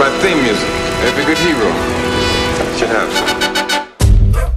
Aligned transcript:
my 0.00 0.08
theme 0.20 0.42
music. 0.42 0.68
Every 1.04 1.24
good 1.26 1.36
hero 1.36 1.68
should 2.78 2.88
have 2.88 3.12
some. 3.12 4.50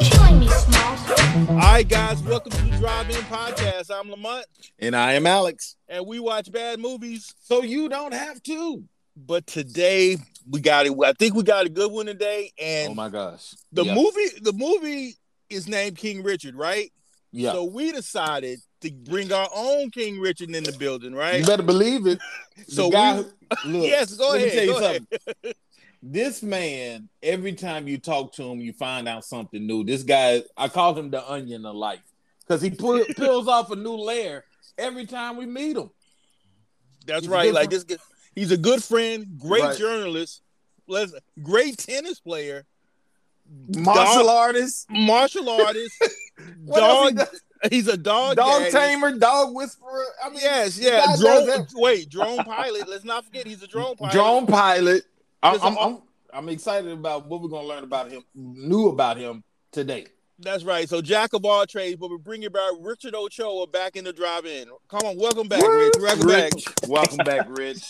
Killing 0.00 0.40
me, 0.40 0.48
Smalls. 0.48 1.10
All 1.50 1.56
right, 1.56 1.86
guys, 1.86 2.22
welcome 2.22 2.50
to 2.52 2.62
the 2.64 2.76
Drive 2.78 3.10
In 3.10 3.16
Podcast. 3.24 3.90
I'm 3.94 4.10
Lamont, 4.10 4.46
And 4.78 4.96
I 4.96 5.12
am 5.14 5.26
Alex. 5.26 5.76
and 5.88 6.06
we 6.06 6.18
watch 6.18 6.50
bad 6.50 6.78
movies. 6.80 7.34
So 7.40 7.62
you 7.62 7.88
don't 7.88 8.14
have 8.14 8.42
to. 8.44 8.84
But 9.16 9.46
today 9.46 10.16
we 10.48 10.60
got 10.60 10.86
it. 10.86 10.92
I 11.04 11.12
think 11.12 11.34
we 11.34 11.42
got 11.42 11.66
a 11.66 11.68
good 11.68 11.90
one 11.90 12.06
today. 12.06 12.52
And 12.60 12.92
oh 12.92 12.94
my 12.94 13.08
gosh. 13.08 13.54
the 13.72 13.84
yeah. 13.84 13.94
movie, 13.94 14.40
the 14.40 14.52
movie 14.52 15.14
is 15.48 15.68
named 15.68 15.96
King 15.96 16.22
Richard, 16.22 16.54
right? 16.54 16.90
Yeah. 17.32 17.52
So 17.52 17.64
we 17.64 17.92
decided 17.92 18.60
to 18.80 18.90
bring 18.92 19.32
our 19.32 19.48
own 19.54 19.90
King 19.90 20.20
Richard 20.20 20.50
in 20.54 20.62
the 20.64 20.72
building, 20.72 21.14
right? 21.14 21.40
you 21.40 21.46
better 21.46 21.62
believe 21.62 22.06
it. 22.06 22.18
So 22.68 22.88
guy 22.88 23.16
we- 23.64 23.72
look, 23.72 23.82
Yes, 23.88 24.14
go 24.14 24.30
let 24.30 24.40
me 24.40 24.46
ahead, 24.46 24.52
tell 24.56 24.64
you 24.64 24.72
go 24.72 24.78
ahead. 24.78 25.06
something. 25.10 25.52
This 26.00 26.42
man, 26.42 27.08
every 27.22 27.54
time 27.54 27.88
you 27.88 27.98
talk 27.98 28.32
to 28.34 28.44
him, 28.44 28.60
you 28.60 28.72
find 28.72 29.08
out 29.08 29.24
something 29.24 29.66
new. 29.66 29.82
This 29.84 30.02
guy, 30.04 30.42
I 30.56 30.68
call 30.68 30.94
him 30.96 31.10
the 31.10 31.28
onion 31.28 31.66
of 31.66 31.74
life 31.74 32.02
because 32.40 32.62
he 32.62 32.70
pull, 32.70 33.02
peels 33.16 33.48
off 33.48 33.70
a 33.70 33.76
new 33.76 33.96
layer 33.96 34.44
every 34.78 35.06
time 35.06 35.36
we 35.36 35.46
meet 35.46 35.76
him. 35.76 35.90
That's 37.06 37.26
right. 37.26 37.46
good 37.46 37.54
Like 37.54 37.70
this, 37.70 37.84
he's 38.34 38.50
a 38.50 38.56
good 38.56 38.82
friend, 38.82 39.38
great 39.38 39.62
Right. 39.62 39.78
journalist, 39.78 40.42
great 41.42 41.78
tennis 41.78 42.20
player, 42.20 42.64
Martial 43.68 44.24
dog- 44.26 44.28
artist, 44.28 44.86
martial 44.90 45.48
artist, 45.60 45.94
else 46.02 47.08
he 47.08 47.14
dog. 47.14 47.28
He's 47.70 47.88
a 47.88 47.96
dog. 47.96 48.36
dog 48.36 48.70
daddy. 48.70 48.70
tamer, 48.72 49.16
dog 49.18 49.54
whisperer. 49.54 50.04
I 50.22 50.28
mean, 50.28 50.40
yes, 50.42 50.78
yeah. 50.78 51.14
Drone, 51.18 51.66
wait, 51.74 52.10
drone 52.10 52.44
pilot. 52.44 52.88
Let's 52.88 53.04
not 53.04 53.24
forget 53.24 53.46
he's 53.46 53.62
a 53.62 53.66
drone 53.66 53.96
pilot. 53.96 54.12
Drone 54.12 54.46
pilot. 54.46 55.04
I'm, 55.42 55.60
I'm, 55.62 55.78
I'm, 55.78 55.98
I'm 56.32 56.48
excited 56.50 56.90
about 56.92 57.26
what 57.26 57.40
we're 57.40 57.48
gonna 57.48 57.66
learn 57.66 57.84
about 57.84 58.10
him, 58.10 58.22
new 58.34 58.88
about 58.88 59.16
him 59.16 59.44
today. 59.72 60.06
That's 60.38 60.64
right. 60.64 60.88
So 60.88 61.00
jack 61.00 61.32
of 61.32 61.44
all 61.46 61.64
trades, 61.64 61.96
but 61.98 62.10
we 62.10 62.18
bring 62.18 62.42
you 62.42 62.50
back 62.50 62.72
Richard 62.80 63.14
Ochoa 63.14 63.66
back 63.66 63.96
in 63.96 64.04
the 64.04 64.12
drive-in. 64.12 64.66
Come 64.88 65.00
on, 65.04 65.16
welcome 65.16 65.48
back, 65.48 65.62
Rich. 65.62 65.94
Welcome 66.00 66.26
back. 66.28 66.52
Rich, 66.52 66.64
welcome 66.88 67.16
back, 67.18 67.46
Rich. 67.48 67.82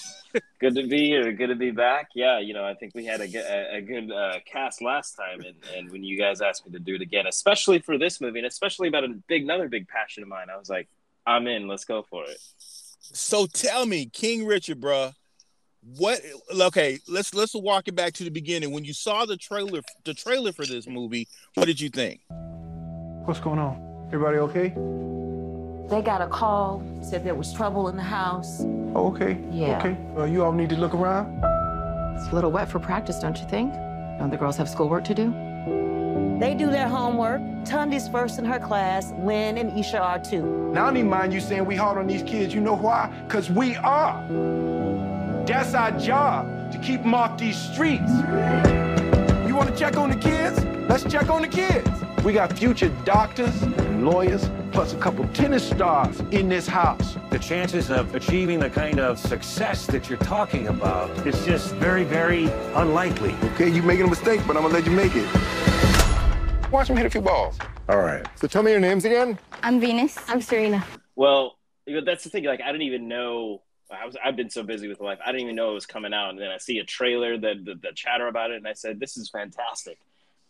Good 0.60 0.74
to 0.76 0.86
be 0.86 1.06
here. 1.06 1.32
Good 1.32 1.48
to 1.48 1.54
be 1.54 1.70
back. 1.70 2.08
Yeah, 2.14 2.38
you 2.40 2.54
know, 2.54 2.64
I 2.64 2.74
think 2.74 2.94
we 2.94 3.04
had 3.04 3.20
a, 3.20 3.28
good- 3.28 3.44
a, 3.44 3.76
a 3.76 3.80
good 3.80 4.10
uh, 4.10 4.38
cast 4.50 4.82
last 4.82 5.14
time, 5.14 5.40
and, 5.40 5.54
and 5.76 5.90
when 5.90 6.02
you 6.02 6.18
guys 6.18 6.40
asked 6.40 6.66
me 6.66 6.72
to 6.72 6.78
do 6.78 6.94
it 6.94 7.00
again, 7.02 7.26
especially 7.26 7.78
for 7.78 7.98
this 7.98 8.20
movie, 8.20 8.38
and 8.40 8.46
especially 8.46 8.88
about 8.88 9.04
a 9.04 9.08
big, 9.28 9.42
another 9.44 9.68
big 9.68 9.86
passion 9.88 10.22
of 10.22 10.28
mine, 10.28 10.46
I 10.52 10.56
was 10.56 10.68
like, 10.68 10.88
I'm 11.26 11.46
in. 11.46 11.68
Let's 11.68 11.84
go 11.84 12.02
for 12.02 12.24
it. 12.24 12.38
So 13.00 13.46
tell 13.46 13.86
me, 13.86 14.06
King 14.06 14.46
Richard, 14.46 14.80
bruh, 14.80 15.12
what? 15.96 16.20
Okay, 16.58 16.98
let's 17.08 17.34
let's 17.34 17.54
walk 17.54 17.88
it 17.88 17.94
back 17.94 18.14
to 18.14 18.24
the 18.24 18.30
beginning. 18.30 18.72
When 18.72 18.84
you 18.84 18.94
saw 18.94 19.26
the 19.26 19.36
trailer, 19.36 19.80
the 20.04 20.14
trailer 20.14 20.52
for 20.52 20.64
this 20.64 20.86
movie, 20.88 21.28
what 21.54 21.66
did 21.66 21.80
you 21.80 21.90
think? 21.90 22.20
What's 23.26 23.40
going 23.40 23.58
on? 23.58 24.06
Everybody 24.08 24.38
okay? 24.38 24.74
They 25.88 26.00
got 26.00 26.22
a 26.22 26.26
call, 26.26 26.82
said 27.02 27.24
there 27.24 27.34
was 27.34 27.52
trouble 27.52 27.88
in 27.88 27.96
the 27.96 28.02
house. 28.02 28.62
Oh, 28.94 29.08
okay. 29.12 29.38
Yeah. 29.50 29.78
Okay. 29.78 29.96
Uh, 30.16 30.24
you 30.24 30.42
all 30.42 30.52
need 30.52 30.70
to 30.70 30.76
look 30.76 30.94
around. 30.94 31.26
It's 32.16 32.28
a 32.28 32.34
little 32.34 32.50
wet 32.50 32.68
for 32.68 32.78
practice, 32.78 33.18
don't 33.18 33.38
you 33.38 33.46
think? 33.48 33.72
Don't 34.18 34.30
the 34.30 34.36
girls 34.36 34.56
have 34.56 34.68
schoolwork 34.68 35.04
to 35.04 35.14
do? 35.14 35.30
They 36.40 36.54
do 36.54 36.70
their 36.70 36.88
homework. 36.88 37.40
Tunde's 37.64 38.08
first 38.08 38.38
in 38.38 38.44
her 38.44 38.58
class. 38.58 39.12
Lynn 39.18 39.58
and 39.58 39.78
Isha 39.78 40.00
are 40.00 40.18
too. 40.18 40.70
Now, 40.72 40.84
I 40.84 40.86
don't 40.86 40.96
even 40.96 41.10
mind 41.10 41.32
you 41.32 41.40
saying 41.40 41.64
we 41.64 41.76
hard 41.76 41.98
on 41.98 42.06
these 42.06 42.22
kids. 42.22 42.54
You 42.54 42.60
know 42.60 42.74
why? 42.76 43.12
Because 43.26 43.50
we 43.50 43.76
are. 43.76 44.26
That's 45.46 45.74
our 45.74 45.90
job, 45.92 46.72
to 46.72 46.78
keep 46.78 47.02
them 47.02 47.14
off 47.14 47.38
these 47.38 47.56
streets. 47.56 48.10
You 49.46 49.54
want 49.54 49.68
to 49.70 49.76
check 49.76 49.96
on 49.96 50.10
the 50.10 50.16
kids? 50.16 50.64
Let's 50.88 51.04
check 51.04 51.28
on 51.28 51.42
the 51.42 51.48
kids. 51.48 51.88
We 52.24 52.32
got 52.32 52.56
future 52.56 52.88
doctors 53.04 53.62
and 53.62 54.04
lawyers, 54.06 54.44
plus 54.74 54.92
a 54.92 54.96
couple 54.98 55.24
tennis 55.28 55.70
stars 55.70 56.18
in 56.32 56.48
this 56.48 56.66
house. 56.66 57.16
the 57.30 57.38
chances 57.38 57.92
of 57.92 58.12
achieving 58.12 58.58
the 58.58 58.68
kind 58.68 58.98
of 58.98 59.20
success 59.20 59.86
that 59.86 60.08
you're 60.10 60.18
talking 60.18 60.66
about 60.66 61.08
is 61.24 61.44
just 61.46 61.72
very, 61.76 62.02
very 62.02 62.46
unlikely. 62.74 63.36
Okay, 63.52 63.68
you're 63.68 63.84
making 63.84 64.06
a 64.06 64.10
mistake, 64.10 64.40
but 64.48 64.56
I'm 64.56 64.62
gonna 64.64 64.74
let 64.74 64.84
you 64.84 64.90
make 64.90 65.12
it. 65.14 65.28
Watch 66.72 66.90
him 66.90 66.96
hit 66.96 67.06
a 67.06 67.10
few 67.10 67.20
balls. 67.20 67.56
All 67.88 67.98
right. 67.98 68.26
So 68.34 68.48
tell 68.48 68.64
me 68.64 68.72
your 68.72 68.80
names 68.80 69.04
again. 69.04 69.38
I'm 69.62 69.78
Venus. 69.78 70.18
I'm 70.26 70.40
Serena. 70.40 70.84
Well, 71.14 71.56
you 71.86 71.94
know, 71.94 72.04
that's 72.04 72.24
the 72.24 72.30
thing. 72.30 72.42
Like, 72.42 72.60
I 72.60 72.72
didn't 72.72 72.82
even 72.82 73.06
know. 73.06 73.62
I 73.92 74.04
was. 74.04 74.16
I've 74.24 74.34
been 74.34 74.50
so 74.50 74.64
busy 74.64 74.88
with 74.88 74.98
life. 75.00 75.20
I 75.24 75.30
didn't 75.30 75.42
even 75.42 75.54
know 75.54 75.70
it 75.70 75.74
was 75.74 75.86
coming 75.86 76.12
out, 76.12 76.30
and 76.30 76.40
then 76.40 76.50
I 76.50 76.56
see 76.58 76.78
a 76.80 76.84
trailer, 76.84 77.38
the 77.38 77.54
the, 77.62 77.74
the 77.76 77.92
chatter 77.94 78.26
about 78.26 78.50
it, 78.50 78.56
and 78.56 78.66
I 78.66 78.72
said, 78.72 78.98
"This 78.98 79.16
is 79.16 79.30
fantastic." 79.30 79.98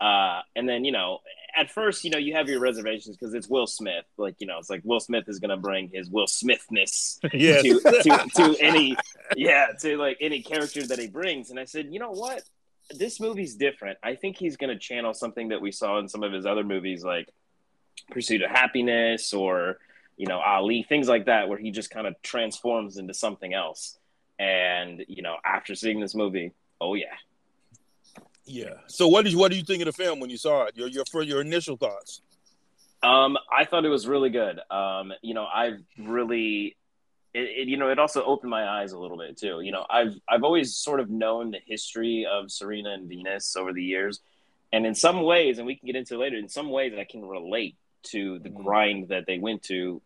Uh, 0.01 0.41
and 0.57 0.69
then 0.69 0.85
you 0.85 0.93
know, 0.93 1.21
at 1.57 1.71
first, 1.71 2.05
you 2.05 2.11
know, 2.11 2.19
you 2.19 2.35
have 2.35 2.49
your 2.49 2.61
reservations 2.61 3.17
because 3.17 3.33
it's 3.35 3.49
Will 3.49 3.67
Smith. 3.67 4.05
Like, 4.17 4.37
you 4.41 4.47
know, 4.47 4.59
it's 4.59 4.69
like 4.71 4.83
Will 4.85 5.01
Smith 5.01 5.25
is 5.29 5.39
going 5.39 5.51
to 5.51 5.57
bring 5.57 5.89
his 5.93 6.11
Will 6.11 6.27
Smithness 6.27 7.19
Yes. 7.33 7.63
to, 7.63 7.81
to 7.81 8.29
to 8.35 8.57
any 8.61 8.97
yeah 9.37 9.69
to 9.81 9.97
like 9.97 10.19
any 10.21 10.43
character 10.43 10.87
that 10.87 10.99
he 10.99 11.07
brings. 11.09 11.51
And 11.51 11.59
i 11.61 11.65
said 11.65 11.89
you 11.91 11.99
know 12.01 12.11
what? 12.11 12.43
This 12.91 13.19
movie's 13.21 13.55
different. 13.55 13.99
I 14.03 14.15
think 14.15 14.37
he's 14.37 14.57
going 14.57 14.71
to 14.71 14.79
channel 14.79 15.15
something 15.15 15.49
that 15.49 15.61
we 15.63 15.73
saw 15.73 15.99
in 15.99 16.09
some 16.09 16.23
of 16.23 16.33
his 16.33 16.45
other 16.45 16.65
movies 16.65 17.03
like 17.05 17.29
pursuit 18.11 18.43
of 18.43 18.51
happiness 18.51 19.33
or 19.33 19.79
you 20.17 20.27
know 20.27 20.39
ali 20.41 20.83
things 20.83 21.09
like 21.09 21.27
that 21.27 21.49
where 21.49 21.59
he 21.59 21.71
just 21.71 21.91
kind 21.91 22.07
of 22.07 22.21
transforms 22.23 22.99
into 22.99 23.15
something 23.15 23.55
else. 23.55 23.97
And 24.39 25.05
you 25.09 25.23
know 25.23 25.37
after 25.45 25.75
seeing 25.77 26.01
this 26.01 26.15
movie 26.15 26.51
oh 26.81 26.95
yeah 26.95 27.15
Yeah. 28.47 28.75
So 28.87 29.09
what 29.09 29.25
did 29.25 29.33
you 29.33 29.39
what 29.39 29.51
do 29.51 29.57
you 29.57 29.65
think 29.65 29.81
of 29.83 29.87
the 29.87 29.93
film 29.93 30.21
when 30.21 30.31
you 30.31 30.37
saw 30.37 30.65
it? 30.65 30.77
Your 30.77 30.89
your 30.89 31.05
for 31.07 31.23
your 31.23 31.41
initial 31.41 31.77
thoughts. 31.77 32.21
Um, 33.03 33.37
I 33.53 33.65
thought 33.65 33.85
it 33.85 33.91
was 33.91 34.07
really 34.07 34.31
good. 34.31 34.61
Um, 34.71 35.13
you 35.21 35.35
know, 35.35 35.45
I've 35.45 35.83
really, 35.99 36.75
it, 37.35 37.39
it, 37.39 37.69
you 37.69 37.77
know, 37.77 37.91
it 37.91 37.99
also 37.99 38.25
opened 38.25 38.51
my 38.51 38.67
eyes 38.67 38.93
a 38.93 38.99
little 38.99 39.19
bit 39.19 39.37
too. 39.37 39.61
You 39.61 39.73
know, 39.73 39.85
I've 39.91 40.19
I've 40.29 40.43
always 40.43 40.75
sort 40.75 41.01
of 41.01 41.11
known 41.11 41.51
the 41.51 41.61
history 41.67 42.27
of 42.31 42.51
Serena 42.51 42.95
and 42.95 43.09
Venus 43.09 43.57
over 43.57 43.73
the 43.73 43.83
years, 43.83 44.21
and 44.73 44.87
in 44.87 44.95
some 44.95 45.23
ways, 45.23 45.59
and 45.59 45.67
we 45.67 45.77
can 45.77 45.87
get 45.87 45.97
into 45.97 46.15
it 46.15 46.19
later. 46.19 46.37
In 46.37 46.49
some 46.49 46.71
ways, 46.71 46.95
I 46.99 47.05
can 47.05 47.25
relate 47.25 47.77
to 48.05 48.39
the 48.39 48.49
grind 48.49 49.09
that 49.09 49.25
they 49.27 49.39
went 49.39 49.63
to, 49.65 50.01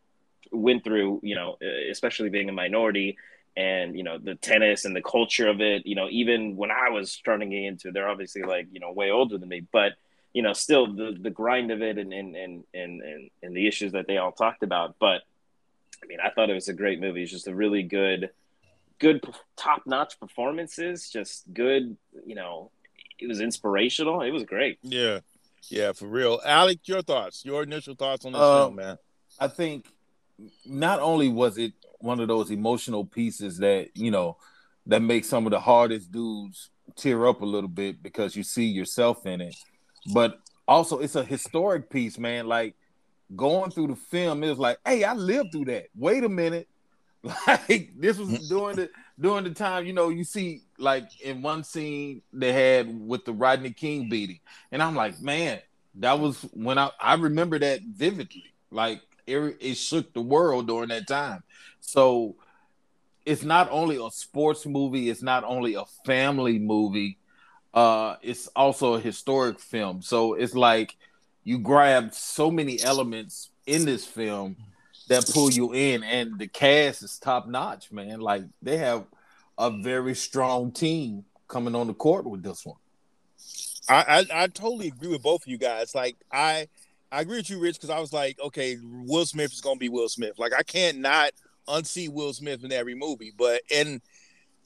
went 0.50 0.82
through. 0.82 1.20
You 1.22 1.36
know, 1.36 1.56
especially 1.90 2.30
being 2.30 2.48
a 2.48 2.52
minority. 2.52 3.16
And 3.58 3.96
you 3.96 4.04
know 4.04 4.18
the 4.18 4.36
tennis 4.36 4.84
and 4.84 4.94
the 4.94 5.02
culture 5.02 5.48
of 5.48 5.60
it. 5.60 5.84
You 5.84 5.96
know, 5.96 6.06
even 6.10 6.56
when 6.56 6.70
I 6.70 6.90
was 6.90 7.10
starting 7.10 7.52
into, 7.52 7.88
it, 7.88 7.94
they're 7.94 8.08
obviously 8.08 8.42
like 8.42 8.68
you 8.70 8.78
know 8.78 8.92
way 8.92 9.10
older 9.10 9.36
than 9.36 9.48
me, 9.48 9.60
but 9.72 9.92
you 10.32 10.42
know, 10.42 10.52
still 10.52 10.86
the 10.94 11.16
the 11.26 11.30
grind 11.30 11.72
of 11.72 11.82
it 11.82 11.98
and 11.98 12.12
and 12.12 12.36
and 12.36 12.64
and 12.72 13.02
and, 13.02 13.30
and 13.42 13.56
the 13.56 13.66
issues 13.66 13.92
that 13.92 14.06
they 14.06 14.18
all 14.18 14.30
talked 14.30 14.62
about. 14.62 14.94
But 15.00 15.22
I 16.02 16.06
mean, 16.06 16.18
I 16.22 16.30
thought 16.30 16.50
it 16.50 16.54
was 16.54 16.68
a 16.68 16.72
great 16.82 17.00
movie. 17.00 17.22
It's 17.24 17.32
just 17.32 17.48
a 17.48 17.54
really 17.54 17.82
good, 17.82 18.30
good 19.00 19.24
top 19.56 19.82
notch 19.86 20.20
performances. 20.20 21.10
Just 21.10 21.52
good, 21.52 21.96
you 22.24 22.36
know. 22.36 22.70
It 23.18 23.26
was 23.26 23.40
inspirational. 23.40 24.22
It 24.22 24.30
was 24.30 24.44
great. 24.44 24.78
Yeah. 24.82 25.18
Yeah, 25.68 25.90
for 25.90 26.06
real. 26.06 26.40
Alec, 26.44 26.78
your 26.84 27.02
thoughts. 27.02 27.44
Your 27.44 27.64
initial 27.64 27.96
thoughts 27.96 28.24
on 28.24 28.30
this 28.32 28.40
Uh, 28.40 28.66
film, 28.66 28.76
man. 28.76 28.98
I 29.40 29.48
think 29.48 29.86
not 30.64 31.00
only 31.00 31.28
was 31.28 31.58
it 31.58 31.72
one 31.98 32.20
of 32.20 32.28
those 32.28 32.50
emotional 32.50 33.04
pieces 33.04 33.58
that 33.58 33.90
you 33.94 34.10
know 34.10 34.36
that 34.86 35.00
make 35.00 35.24
some 35.24 35.46
of 35.46 35.52
the 35.52 35.60
hardest 35.60 36.10
dudes 36.10 36.70
tear 36.96 37.26
up 37.26 37.42
a 37.42 37.46
little 37.46 37.68
bit 37.68 38.02
because 38.02 38.34
you 38.34 38.42
see 38.42 38.64
yourself 38.64 39.26
in 39.26 39.40
it, 39.40 39.54
but 40.12 40.40
also 40.66 40.98
it's 40.98 41.16
a 41.16 41.24
historic 41.24 41.90
piece, 41.90 42.18
man. 42.18 42.46
Like 42.46 42.74
going 43.34 43.70
through 43.70 43.88
the 43.88 43.96
film, 43.96 44.42
it 44.42 44.50
was 44.50 44.58
like, 44.58 44.78
hey, 44.86 45.04
I 45.04 45.14
lived 45.14 45.52
through 45.52 45.66
that. 45.66 45.86
Wait 45.94 46.24
a 46.24 46.28
minute, 46.28 46.68
like 47.46 47.90
this 47.96 48.18
was 48.18 48.28
mm-hmm. 48.28 48.48
during 48.48 48.76
the 48.76 48.90
during 49.20 49.44
the 49.44 49.50
time 49.50 49.84
you 49.84 49.92
know 49.92 50.08
you 50.08 50.22
see 50.22 50.62
like 50.78 51.08
in 51.20 51.42
one 51.42 51.64
scene 51.64 52.22
they 52.32 52.52
had 52.52 52.88
with 53.06 53.24
the 53.24 53.32
Rodney 53.32 53.72
King 53.72 54.08
beating, 54.08 54.40
and 54.70 54.82
I'm 54.82 54.94
like, 54.94 55.20
man, 55.20 55.60
that 55.96 56.18
was 56.18 56.40
when 56.52 56.78
I 56.78 56.90
I 57.00 57.14
remember 57.14 57.58
that 57.58 57.80
vividly. 57.82 58.44
Like 58.70 59.02
it, 59.26 59.56
it 59.60 59.74
shook 59.74 60.12
the 60.12 60.20
world 60.20 60.68
during 60.68 60.88
that 60.88 61.06
time. 61.06 61.42
So 61.88 62.36
it's 63.24 63.42
not 63.42 63.68
only 63.70 63.96
a 63.96 64.10
sports 64.10 64.66
movie, 64.66 65.08
it's 65.08 65.22
not 65.22 65.42
only 65.44 65.74
a 65.74 65.84
family 66.04 66.58
movie, 66.58 67.18
uh, 67.72 68.16
it's 68.20 68.46
also 68.48 68.94
a 68.94 69.00
historic 69.00 69.58
film. 69.58 70.02
So 70.02 70.34
it's 70.34 70.54
like 70.54 70.96
you 71.44 71.58
grab 71.58 72.12
so 72.12 72.50
many 72.50 72.80
elements 72.82 73.50
in 73.66 73.86
this 73.86 74.06
film 74.06 74.56
that 75.08 75.30
pull 75.32 75.50
you 75.50 75.72
in, 75.72 76.02
and 76.04 76.38
the 76.38 76.46
cast 76.46 77.02
is 77.02 77.18
top 77.18 77.48
notch, 77.48 77.90
man. 77.90 78.20
Like 78.20 78.42
they 78.60 78.76
have 78.76 79.06
a 79.56 79.70
very 79.70 80.14
strong 80.14 80.72
team 80.72 81.24
coming 81.48 81.74
on 81.74 81.86
the 81.86 81.94
court 81.94 82.26
with 82.26 82.42
this 82.42 82.66
one. 82.66 82.76
I, 83.88 84.26
I 84.30 84.42
I 84.42 84.46
totally 84.48 84.88
agree 84.88 85.08
with 85.08 85.22
both 85.22 85.42
of 85.42 85.48
you 85.48 85.56
guys. 85.56 85.94
Like 85.94 86.16
I 86.30 86.68
I 87.10 87.22
agree 87.22 87.38
with 87.38 87.48
you, 87.48 87.58
Rich, 87.58 87.76
because 87.76 87.90
I 87.90 87.98
was 87.98 88.12
like, 88.12 88.38
okay, 88.40 88.76
Will 88.82 89.24
Smith 89.24 89.52
is 89.52 89.62
gonna 89.62 89.78
be 89.78 89.88
Will 89.88 90.10
Smith. 90.10 90.38
Like 90.38 90.52
I 90.52 90.62
can't 90.62 90.98
not 90.98 91.30
unsee 91.68 92.08
Will 92.08 92.32
Smith 92.32 92.64
in 92.64 92.72
every 92.72 92.94
movie. 92.94 93.32
But 93.36 93.62
and 93.74 94.00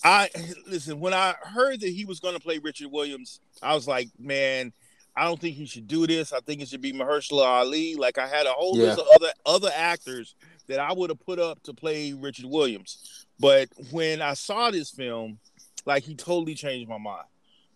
I 0.05 0.31
listen 0.69 1.01
when 1.01 1.15
I 1.15 1.35
heard 1.43 1.81
that 1.81 1.91
he 1.91 2.05
was 2.05 2.21
gonna 2.21 2.41
play 2.41 2.59
Richard 2.59 2.89
Williams, 2.91 3.41
I 3.63 3.75
was 3.75 3.87
like, 3.87 4.09
man, 4.19 4.73
I 5.17 5.25
don't 5.25 5.41
think 5.41 5.57
he 5.57 5.67
should 5.67 5.87
do 5.89 6.07
this. 6.07 6.33
I 6.33 6.41
think 6.41 6.63
it 6.63 6.69
should 6.69 6.81
be 6.81 6.93
Mahershala 6.93 7.45
Ali. 7.45 7.95
Like 7.97 8.19
I 8.19 8.27
had 8.27 8.47
a 8.47 8.53
whole 8.53 8.77
Yeah. 8.79 8.85
list 8.85 8.99
of 9.01 9.07
other 9.15 9.33
other 9.45 9.71
actors 9.75 10.35
that 10.69 10.79
I 10.79 10.93
would 10.93 11.11
have 11.11 11.21
put 11.21 11.39
up 11.39 11.63
to 11.65 11.75
play 11.75 12.13
Richard 12.13 12.47
Williams. 12.47 13.27
But 13.39 13.69
when 13.91 14.23
I 14.23 14.35
saw 14.35 14.71
this 14.71 14.91
film, 14.91 15.39
like 15.85 16.05
he 16.05 16.15
totally 16.15 16.55
changed 16.55 16.89
my 16.89 16.99
mind. 16.99 17.27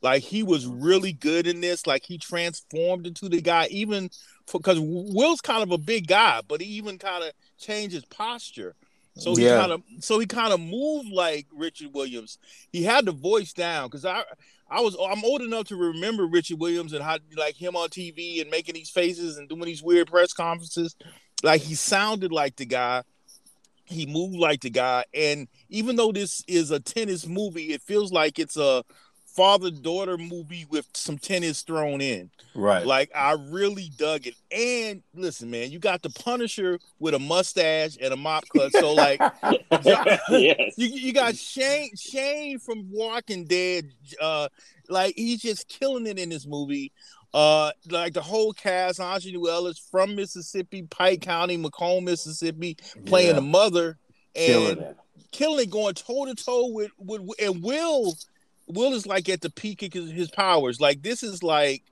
Like 0.02 0.22
he 0.22 0.42
was 0.42 0.66
really 0.66 1.12
good 1.12 1.46
in 1.46 1.60
this. 1.60 1.86
Like 1.86 2.04
he 2.04 2.16
transformed 2.18 3.06
into 3.06 3.28
the 3.28 3.40
guy, 3.40 3.66
even 3.70 4.08
because 4.52 4.78
Will's 4.80 5.40
kind 5.40 5.62
of 5.62 5.72
a 5.72 5.78
big 5.78 6.06
guy, 6.06 6.42
but 6.46 6.60
he 6.60 6.68
even 6.68 6.98
kind 6.98 7.24
of 7.24 7.32
changed 7.58 7.94
his 7.94 8.04
posture. 8.04 8.76
So 9.18 9.34
he 9.34 9.44
Yeah. 9.44 9.56
kind 9.58 9.72
of 9.72 9.82
so 10.00 10.18
he 10.18 10.26
kind 10.26 10.52
of 10.52 10.60
moved 10.60 11.10
like 11.10 11.46
Richard 11.52 11.94
Williams. 11.94 12.38
He 12.72 12.82
had 12.82 13.06
the 13.06 13.12
voice 13.12 13.52
down 13.52 13.88
because 13.88 14.04
I 14.04 14.24
I 14.70 14.80
was 14.80 14.96
I'm 15.00 15.24
old 15.24 15.42
enough 15.42 15.64
to 15.66 15.76
remember 15.76 16.26
Richard 16.26 16.60
Williams 16.60 16.92
and 16.92 17.02
how 17.02 17.18
like 17.36 17.54
him 17.56 17.76
on 17.76 17.88
TV 17.88 18.40
and 18.40 18.50
making 18.50 18.74
these 18.74 18.90
faces 18.90 19.38
and 19.38 19.48
doing 19.48 19.62
these 19.62 19.82
weird 19.82 20.08
press 20.08 20.32
conferences. 20.32 20.96
Like 21.42 21.62
he 21.62 21.74
sounded 21.74 22.32
like 22.32 22.56
the 22.56 22.66
guy. 22.66 23.02
He 23.84 24.04
moved 24.06 24.36
like 24.36 24.60
the 24.62 24.70
guy. 24.70 25.04
And 25.14 25.48
even 25.68 25.96
though 25.96 26.10
this 26.12 26.42
is 26.48 26.70
a 26.72 26.80
tennis 26.80 27.26
movie, 27.26 27.72
it 27.72 27.82
feels 27.82 28.12
like 28.12 28.38
it's 28.38 28.56
a 28.56 28.82
father 29.36 29.70
daughter 29.70 30.16
movie 30.16 30.64
with 30.70 30.86
some 30.94 31.18
tennis 31.18 31.62
thrown 31.62 32.00
in. 32.00 32.30
Right. 32.54 32.86
Like 32.86 33.10
I 33.14 33.32
really 33.32 33.90
dug 33.98 34.26
it. 34.26 34.34
And 34.50 35.02
listen, 35.14 35.50
man, 35.50 35.70
you 35.70 35.78
got 35.78 36.02
the 36.02 36.10
Punisher 36.10 36.78
with 36.98 37.12
a 37.14 37.18
mustache 37.18 37.98
and 38.00 38.12
a 38.14 38.16
mop 38.16 38.44
cut. 38.54 38.72
So 38.72 38.94
like 38.94 39.20
yes. 39.84 40.74
you, 40.76 40.86
you 40.88 41.12
got 41.12 41.36
Shane 41.36 41.94
Shane 41.96 42.58
from 42.58 42.90
Walking 42.90 43.44
Dead. 43.44 43.90
Uh, 44.20 44.48
like 44.88 45.14
he's 45.16 45.42
just 45.42 45.68
killing 45.68 46.06
it 46.06 46.18
in 46.18 46.30
this 46.30 46.46
movie. 46.46 46.92
Uh, 47.34 47.70
like 47.90 48.14
the 48.14 48.22
whole 48.22 48.52
cast, 48.54 48.98
Aunjanue 48.98 49.46
Ellis 49.50 49.78
from 49.78 50.14
Mississippi, 50.16 50.84
Pike 50.84 51.20
County, 51.20 51.58
McComb, 51.58 52.04
Mississippi, 52.04 52.76
playing 53.04 53.28
Yeah. 53.28 53.32
the 53.34 53.40
mother 53.42 53.98
Killing 54.34 54.70
and 54.70 54.80
it. 54.80 54.96
killing 55.32 55.64
it, 55.64 55.70
going 55.70 55.94
toe 55.94 56.24
to 56.24 56.34
toe 56.34 56.68
with 56.68 56.90
with 56.98 57.22
and 57.42 57.62
Will. 57.62 58.14
Will 58.66 58.92
is 58.92 59.06
like 59.06 59.28
at 59.28 59.40
the 59.40 59.50
peak 59.50 59.82
of 59.82 59.92
his, 59.92 60.10
his 60.10 60.30
powers. 60.30 60.80
Like 60.80 61.02
this 61.02 61.22
is 61.22 61.42
like 61.42 61.82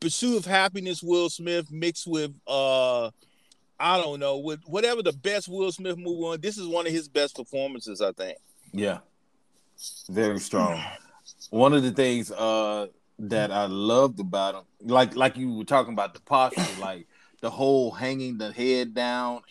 Pursuit 0.00 0.38
of 0.38 0.46
Happiness. 0.46 1.02
Will 1.02 1.28
Smith 1.28 1.70
mixed 1.70 2.06
with 2.06 2.32
uh, 2.46 3.10
I 3.78 4.00
don't 4.00 4.20
know, 4.20 4.38
with 4.38 4.60
whatever 4.66 5.02
the 5.02 5.12
best 5.12 5.48
Will 5.48 5.72
Smith 5.72 5.98
movie 5.98 6.22
on. 6.22 6.40
This 6.40 6.58
is 6.58 6.66
one 6.66 6.86
of 6.86 6.92
his 6.92 7.08
best 7.08 7.36
performances, 7.36 8.00
I 8.00 8.12
think. 8.12 8.38
Yeah. 8.72 8.98
Very 10.08 10.38
strong. 10.38 10.82
One 11.50 11.72
of 11.72 11.82
the 11.82 11.90
things 11.90 12.30
uh 12.30 12.86
that 13.18 13.50
I 13.52 13.66
loved 13.66 14.20
about 14.20 14.54
him, 14.54 14.64
like 14.80 15.16
like 15.16 15.36
you 15.36 15.52
were 15.54 15.64
talking 15.64 15.92
about 15.92 16.14
the 16.14 16.20
posture, 16.20 16.62
like 16.80 17.06
the 17.40 17.50
whole 17.50 17.90
hanging 17.90 18.38
the 18.38 18.52
head 18.52 18.94
down. 18.94 19.42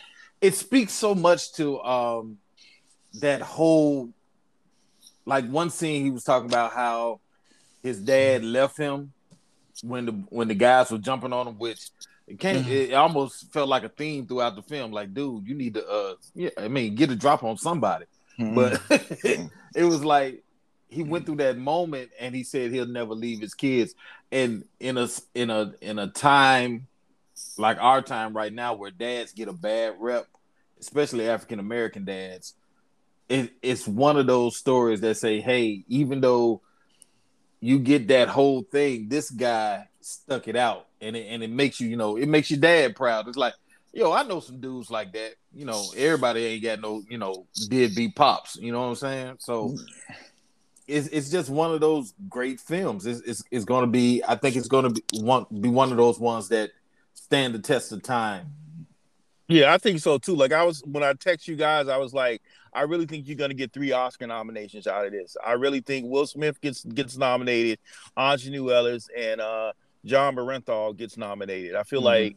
It 0.42 0.56
speaks 0.56 0.94
so 0.94 1.14
much 1.16 1.54
to 1.54 1.82
um 1.82 2.38
that 3.16 3.42
whole 3.42 4.10
like 5.25 5.48
one 5.48 5.70
scene 5.70 6.04
he 6.04 6.12
was 6.12 6.24
talking 6.24 6.50
about 6.50 6.74
how 6.74 7.20
his 7.81 8.00
dad 8.00 8.42
mm-hmm. 8.42 8.52
left 8.52 8.78
him 8.78 9.14
when 9.84 10.06
the 10.06 10.12
when 10.30 10.48
the 10.48 10.56
guys 10.56 10.92
were 10.92 10.98
jumping 10.98 11.34
on 11.34 11.48
him, 11.48 11.58
which 11.58 11.90
it 12.28 12.40
came 12.40 12.64
mm-hmm. 12.64 12.72
it 12.72 12.94
almost 12.94 13.52
felt 13.52 13.70
like 13.70 13.84
a 13.84 13.90
theme 13.90 14.25
throughout 14.25 14.56
the 14.56 14.62
film. 14.62 14.92
Like, 14.92 15.14
dude, 15.14 15.48
you 15.48 15.56
need 15.56 15.74
to 15.75 15.88
uh 15.88 16.16
yeah, 16.36 16.50
I 16.58 16.68
mean 16.68 16.96
get 16.96 17.12
a 17.12 17.16
drop 17.16 17.44
on 17.44 17.58
somebody. 17.58 18.06
Mm-hmm. 18.40 18.56
But 18.56 18.81
it 19.75 19.84
was 19.84 20.04
like 20.04 20.44
he 20.90 21.04
went 21.04 21.25
through 21.25 21.38
that 21.38 21.58
moment 21.58 22.12
and 22.20 22.36
he 22.36 22.44
said 22.44 22.72
he'll 22.72 22.86
never 22.86 23.14
leave 23.14 23.42
his 23.42 23.54
kids. 23.54 23.96
And 24.31 24.66
in 24.80 24.98
a 24.98 25.08
in 25.34 25.50
a 25.50 25.74
in 25.81 26.00
a 26.00 26.08
time 26.08 26.88
like 27.58 27.78
our 27.80 28.02
time 28.02 28.36
right 28.36 28.54
now 28.54 28.75
where 28.75 28.92
dads 28.92 29.34
get 29.34 29.48
a 29.48 29.54
bad 29.54 29.96
rep, 30.00 30.28
especially 30.80 31.30
African 31.30 31.60
American 31.60 32.06
dads, 32.06 32.54
it, 33.34 33.54
it's 33.64 33.88
one 33.88 34.18
of 34.18 34.28
those 34.28 34.56
stories 34.56 35.02
that 35.02 35.16
say, 35.16 35.42
hey, 35.42 35.84
even 35.88 36.22
though 36.22 36.62
you 37.60 37.80
get 37.80 38.08
that 38.10 38.28
whole 38.28 38.62
thing, 38.62 39.10
this 39.10 39.32
guy 39.32 39.88
stuck 40.02 40.48
it 40.48 40.56
out. 40.56 40.86
And 41.02 41.16
it, 41.16 41.26
and 41.30 41.42
it 41.42 41.50
makes 41.50 41.80
you, 41.80 41.88
you 41.90 41.98
know, 41.98 42.16
it 42.16 42.28
makes 42.28 42.52
your 42.52 42.60
dad 42.60 42.96
proud. 42.96 43.28
It's 43.28 43.36
like, 43.36 43.56
yo, 43.92 44.12
I 44.12 44.22
know 44.22 44.40
some 44.40 44.60
dudes 44.60 44.92
like 44.92 45.14
that. 45.14 45.32
You 45.52 45.66
know, 45.66 45.84
everybody 45.98 46.46
ain't 46.46 46.64
got 46.64 46.80
no, 46.80 47.02
you 47.10 47.18
know, 47.18 47.48
did 47.70 47.96
be 47.96 48.10
pops. 48.10 48.56
You 48.56 48.72
know 48.72 48.82
what 48.82 48.88
I'm 48.90 48.96
saying? 48.96 49.36
So 49.40 49.76
it's 50.88 51.08
it's 51.08 51.32
just 51.32 51.50
one 51.50 51.72
of 51.72 51.82
those 51.82 52.14
great 52.30 52.60
films. 52.60 53.08
It's 53.08 53.22
it's, 53.22 53.44
it's 53.50 53.66
going 53.66 53.86
to 53.86 53.92
be. 53.92 54.22
I 54.28 54.36
think 54.36 54.56
it's 54.56 54.68
going 54.68 54.86
to 54.86 54.90
be 54.92 55.04
one 55.20 55.46
be 55.60 55.70
one 55.70 55.92
of 55.92 55.98
those 55.98 56.20
ones 56.20 56.50
that 56.50 56.70
stand 57.16 57.56
the 57.56 57.60
test 57.60 57.92
of 57.92 58.04
time. 58.04 58.54
Yeah, 59.48 59.74
I 59.74 59.80
think 59.80 60.00
so 60.02 60.20
too. 60.20 60.36
Like 60.36 60.54
I 60.54 60.64
was 60.64 60.84
when 60.86 61.04
I 61.04 61.14
text 61.14 61.48
you 61.48 61.56
guys, 61.56 61.88
I 61.88 61.98
was 61.98 62.14
like, 62.14 62.42
I 62.74 62.81
really 62.81 63.06
think 63.06 63.28
you're 63.28 63.36
gonna 63.38 63.54
get 63.54 63.72
three 63.74 63.92
Oscar 63.92 64.28
nominations 64.28 64.88
out 64.88 65.06
of 65.06 65.12
this. 65.12 65.36
I 65.46 65.54
really 65.54 65.81
think 65.81 66.08
Will 66.10 66.28
Smith 66.28 66.60
gets 66.62 66.84
gets 66.84 67.18
nominated, 67.18 67.80
Aunjanue 68.18 68.72
Ellis 68.74 69.08
and 69.18 69.42
uh 69.42 69.74
Jon 70.06 70.36
Bernthal 70.36 70.96
gets 70.98 71.18
nominated. 71.18 71.75
I 71.75 71.84
feel 71.84 72.02
Mhm. 72.02 72.06
like 72.06 72.36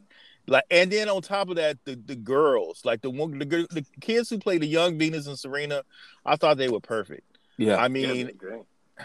like 0.49 0.65
and 0.71 0.93
then 0.93 1.09
on 1.09 1.23
top 1.23 1.49
of 1.49 1.57
that, 1.57 1.79
the, 1.85 1.97
the 1.97 2.15
girls, 2.15 2.83
like 2.85 3.03
the 3.03 3.11
one 3.11 3.39
the, 3.39 3.45
the 3.71 3.85
kids 4.01 4.31
who 4.31 4.39
play 4.39 4.59
the 4.59 4.67
young 4.67 4.97
Venus 4.99 5.27
and 5.27 5.39
Serena, 5.39 5.83
I 6.25 6.37
thought 6.37 6.57
they 6.57 6.69
were 6.69 6.81
perfect. 6.81 7.23
Yeah, 7.59 7.77
I 7.77 7.89
mean, 7.89 8.31
great. 8.37 8.63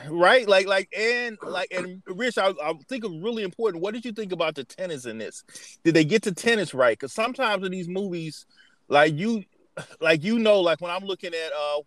right? 0.10 0.48
Like, 0.48 0.68
like, 0.68 0.89
and 0.95 1.38
like, 1.42 1.72
and 1.72 2.04
Rich, 2.06 2.38
I, 2.38 2.50
I 2.62 2.74
think 2.88 3.04
of 3.06 3.12
really 3.13 3.44
important. 3.44 3.81
What 3.81 3.94
did 3.94 4.06
you 4.06 4.12
think 4.12 4.31
about 4.33 4.56
the 4.56 4.63
tennis 4.66 5.06
in 5.06 5.18
this? 5.18 5.44
Did 5.83 5.94
they 5.95 6.04
get 6.04 6.22
the 6.24 6.33
tennis 6.33 6.74
right? 6.74 6.98
Because 7.00 7.13
sometimes 7.13 7.66
in 7.66 7.72
these 7.72 7.88
movies, 7.88 8.45
like 8.88 9.18
you, 9.18 9.44
like 10.01 10.23
you 10.23 10.39
know, 10.39 10.59
like 10.62 10.81
when 10.81 10.91
I'm 10.91 11.06
looking 11.06 11.33
at 11.33 11.51
uh, 11.53 11.81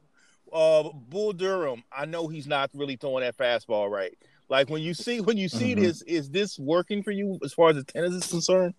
uh, 0.53 0.91
Bull 0.93 1.33
Durham, 1.33 1.83
I 1.93 2.07
know 2.07 2.29
he's 2.29 2.47
not 2.47 2.71
really 2.75 2.97
throwing 2.97 3.23
that 3.25 3.37
fastball 3.37 3.91
right. 3.91 4.17
Like 4.49 4.69
when 4.69 4.83
you 4.83 4.95
see 4.95 5.21
when 5.21 5.37
you 5.37 5.49
see 5.49 5.75
Mhm. 5.75 5.81
this, 5.81 6.03
is 6.03 6.31
this 6.31 6.59
working 6.59 7.03
for 7.03 7.11
you 7.11 7.39
as 7.45 7.53
far 7.53 7.71
as 7.71 7.77
the 7.77 7.85
tennis 7.85 8.13
is 8.15 8.27
concerned? 8.27 8.75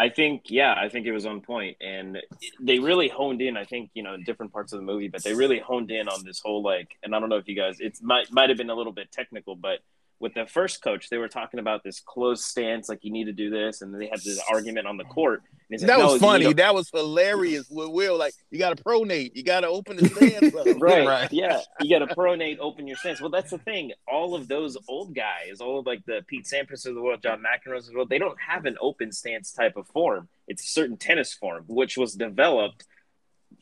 I 0.00 0.10
think, 0.10 0.44
yeah, 0.48 0.74
I 0.78 0.88
think 0.88 1.06
it 1.06 1.12
was 1.12 1.26
on 1.26 1.40
point, 1.40 1.76
and 1.80 2.18
they 2.60 2.78
really 2.78 3.08
honed 3.08 3.42
in. 3.42 3.56
I 3.56 3.64
think 3.64 3.90
you 3.94 4.04
know 4.04 4.16
different 4.16 4.52
parts 4.52 4.72
of 4.72 4.78
the 4.78 4.84
movie, 4.84 5.08
but 5.08 5.24
they 5.24 5.34
really 5.34 5.58
honed 5.58 5.90
in 5.90 6.08
on 6.08 6.24
this 6.24 6.40
whole 6.40 6.62
like. 6.62 6.96
And 7.02 7.14
I 7.14 7.20
don't 7.20 7.28
know 7.28 7.36
if 7.36 7.48
you 7.48 7.56
guys, 7.56 7.80
it 7.80 7.98
might 8.00 8.30
might 8.30 8.48
have 8.48 8.58
been 8.58 8.70
a 8.70 8.74
little 8.74 8.92
bit 8.92 9.10
technical, 9.10 9.56
but 9.56 9.80
with 10.20 10.34
the 10.34 10.46
first 10.46 10.82
coach, 10.82 11.10
they 11.10 11.18
were 11.18 11.28
talking 11.28 11.60
about 11.60 11.84
this 11.84 12.00
closed 12.00 12.42
stance, 12.42 12.88
like 12.88 13.04
you 13.04 13.12
need 13.12 13.26
to 13.26 13.32
do 13.32 13.50
this, 13.50 13.82
and 13.82 13.94
they 13.94 14.06
had 14.08 14.20
this 14.20 14.40
argument 14.50 14.86
on 14.86 14.96
the 14.96 15.04
court. 15.04 15.42
And 15.70 15.80
like, 15.80 15.86
That 15.86 15.98
was 15.98 16.14
you 16.14 16.18
funny. 16.18 16.52
That 16.54 16.74
was 16.74 16.90
hilarious. 16.92 17.68
With 17.70 17.90
Will, 17.90 18.18
like 18.18 18.34
you 18.50 18.58
got 18.58 18.76
to 18.76 18.82
pronate, 18.82 19.32
you 19.36 19.44
got 19.44 19.60
to 19.60 19.68
open 19.68 19.96
the 19.96 20.08
stance 20.08 20.54
up. 20.54 20.66
right, 20.80 21.06
Right. 21.06 21.32
yeah 21.32 21.60
you 21.80 21.90
got 21.98 22.06
to 22.06 22.14
pronate 22.14 22.58
open 22.58 22.86
your 22.86 22.96
stance 22.96 23.20
well 23.20 23.30
that's 23.30 23.50
the 23.50 23.58
thing 23.58 23.92
all 24.10 24.34
of 24.34 24.48
those 24.48 24.76
old 24.88 25.14
guys 25.14 25.60
all 25.60 25.78
of 25.80 25.86
like 25.86 26.04
the 26.06 26.22
pete 26.26 26.46
sampras 26.46 26.86
of 26.86 26.94
the 26.94 27.00
world 27.02 27.22
john 27.22 27.42
mcenroe's 27.42 27.86
of 27.86 27.92
the 27.92 27.96
world 27.96 28.08
they 28.08 28.18
don't 28.18 28.38
have 28.40 28.64
an 28.64 28.76
open 28.80 29.12
stance 29.12 29.52
type 29.52 29.76
of 29.76 29.86
form 29.88 30.28
it's 30.46 30.62
a 30.64 30.66
certain 30.66 30.96
tennis 30.96 31.32
form 31.34 31.64
which 31.68 31.96
was 31.96 32.14
developed 32.14 32.84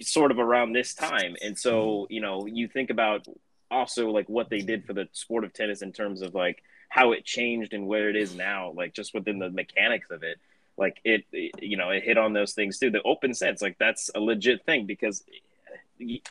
sort 0.01 0.31
of 0.31 0.39
around 0.39 0.73
this 0.73 0.95
time 0.95 1.37
and 1.43 1.59
so 1.59 2.07
you 2.11 2.21
know 2.21 2.47
you 2.47 2.69
think 2.69 2.91
about 2.91 3.27
also 3.71 4.11
like 4.11 4.29
what 4.29 4.51
they 4.51 4.61
did 4.61 4.85
for 4.85 4.93
the 4.93 5.09
sport 5.13 5.45
of 5.45 5.53
tennis 5.53 5.83
in 5.83 5.93
terms 5.93 6.23
of 6.23 6.35
like 6.35 6.63
how 6.89 7.13
it 7.13 7.25
changed 7.25 7.73
and 7.73 7.87
where 7.87 8.09
it 8.09 8.17
is 8.17 8.35
now 8.35 8.73
like 8.77 8.95
just 8.95 9.15
within 9.15 9.39
the 9.39 9.51
mechanics 9.51 10.11
of 10.11 10.23
it. 10.23 10.39
Like 10.79 11.01
it, 11.05 11.25
it 11.33 11.63
you 11.63 11.77
know 11.77 11.91
it 11.91 12.03
hit 12.03 12.19
on 12.19 12.33
those 12.33 12.53
things 12.53 12.79
too. 12.79 12.91
The 12.91 13.03
open 13.03 13.35
sense 13.35 13.63
like 13.63 13.79
that's 13.79 14.11
a 14.15 14.21
legit 14.21 14.65
thing 14.65 14.87
because 14.87 15.25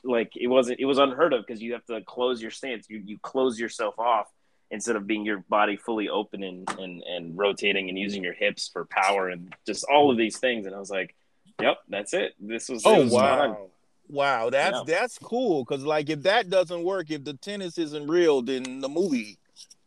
like 0.03 0.33
it 0.35 0.47
wasn't 0.47 0.79
it 0.79 0.85
was 0.85 0.99
unheard 0.99 1.33
of 1.33 1.45
because 1.45 1.61
you 1.61 1.73
have 1.73 1.85
to 1.85 2.01
close 2.01 2.41
your 2.41 2.51
stance. 2.51 2.89
You 2.89 3.01
you 3.03 3.17
close 3.19 3.59
yourself 3.59 3.97
off 3.97 4.27
instead 4.71 4.95
of 4.95 5.07
being 5.07 5.25
your 5.25 5.43
body 5.49 5.77
fully 5.77 6.09
open 6.09 6.43
and 6.43 6.69
and 6.79 7.01
and 7.03 7.37
rotating 7.37 7.89
and 7.89 7.97
using 7.97 8.23
your 8.23 8.33
hips 8.33 8.69
for 8.71 8.85
power 8.85 9.29
and 9.29 9.53
just 9.65 9.85
all 9.85 10.11
of 10.11 10.17
these 10.17 10.37
things. 10.37 10.65
And 10.65 10.75
i 10.75 10.79
was 10.79 10.91
like 10.91 11.15
yep 11.61 11.77
that's 11.89 12.13
it. 12.13 12.35
This 12.39 12.69
was 12.69 12.83
Oh 12.85 13.03
was 13.03 13.11
wow. 13.11 13.69
Wow, 14.07 14.49
that's 14.49 14.77
Yeah. 14.77 14.83
that's 14.85 15.17
cool 15.17 15.63
because 15.65 15.83
like 15.83 16.09
if 16.09 16.21
that 16.23 16.49
doesn't 16.49 16.83
work, 16.83 17.09
if 17.09 17.23
the 17.23 17.33
tennis 17.33 17.77
isn't 17.77 18.07
real, 18.07 18.41
then 18.41 18.79
the 18.81 18.89
movie 18.89 19.37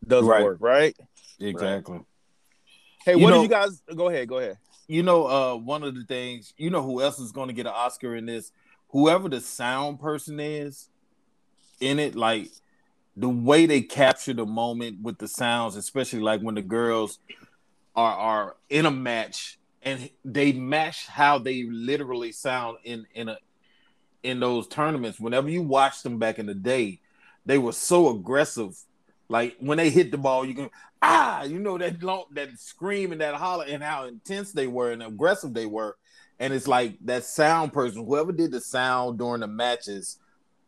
doesn't 0.06 0.28
Right. 0.28 0.44
work, 0.44 0.58
right? 0.60 0.96
exactly. 1.40 2.00
Hey, 3.04 3.12
You 3.14 3.18
what 3.24 3.30
know- 3.30 3.36
did 3.36 3.42
you 3.44 3.48
guys 3.48 3.80
go 3.94 4.08
ahead, 4.08 4.28
go 4.28 4.38
ahead. 4.38 4.58
You 4.88 5.02
know, 5.02 5.26
uh, 5.26 5.56
one 5.56 5.82
of 5.84 5.94
the 5.94 6.04
things, 6.04 6.52
you 6.56 6.70
know, 6.70 6.82
who 6.82 7.00
else 7.02 7.18
is 7.18 7.30
going 7.30 7.48
to 7.48 7.52
get 7.54 7.66
an 7.66 7.72
Oscar 7.74 8.16
in 8.16 8.26
this? 8.26 8.50
Whoever 8.88 9.28
the 9.28 9.40
sound 9.40 10.00
person 10.00 10.40
is 10.40 10.88
in 11.80 11.98
it, 11.98 12.14
like 12.16 12.48
the 13.16 13.28
way 13.28 13.66
they 13.66 13.82
capture 13.82 14.32
the 14.32 14.46
moment 14.46 15.02
with 15.02 15.18
the 15.18 15.28
sounds, 15.28 15.76
especially 15.76 16.20
like 16.20 16.40
when 16.40 16.54
the 16.54 16.62
girls 16.62 17.18
are 17.94 18.14
are 18.16 18.56
in 18.70 18.86
a 18.86 18.90
match 18.90 19.58
and 19.82 20.10
they 20.24 20.52
match 20.52 21.06
how 21.06 21.38
they 21.38 21.64
literally 21.64 22.32
sound 22.32 22.78
in 22.84 23.06
in 23.14 23.28
a 23.28 23.38
in 24.22 24.40
those 24.40 24.66
tournaments. 24.66 25.20
Whenever 25.20 25.48
you 25.48 25.62
watch 25.62 26.02
them 26.02 26.18
back 26.18 26.38
in 26.38 26.46
the 26.46 26.54
day, 26.54 27.00
they 27.46 27.58
were 27.58 27.72
so 27.72 28.10
aggressive. 28.10 28.76
Like 29.28 29.56
when 29.60 29.78
they 29.78 29.90
hit 29.90 30.10
the 30.10 30.18
ball, 30.18 30.44
you 30.44 30.54
can 30.54 30.70
ah, 31.02 31.42
you 31.44 31.58
know 31.58 31.78
that 31.78 32.02
long 32.02 32.24
that 32.32 32.58
scream 32.58 33.12
and 33.12 33.20
that 33.20 33.34
holler 33.34 33.64
and 33.68 33.82
how 33.82 34.04
intense 34.04 34.52
they 34.52 34.66
were 34.66 34.90
and 34.90 35.02
aggressive 35.02 35.54
they 35.54 35.66
were. 35.66 35.96
And 36.38 36.52
it's 36.52 36.68
like 36.68 36.96
that 37.04 37.24
sound 37.24 37.72
person, 37.72 38.04
whoever 38.04 38.32
did 38.32 38.52
the 38.52 38.60
sound 38.60 39.18
during 39.18 39.40
the 39.40 39.48
matches, 39.48 40.18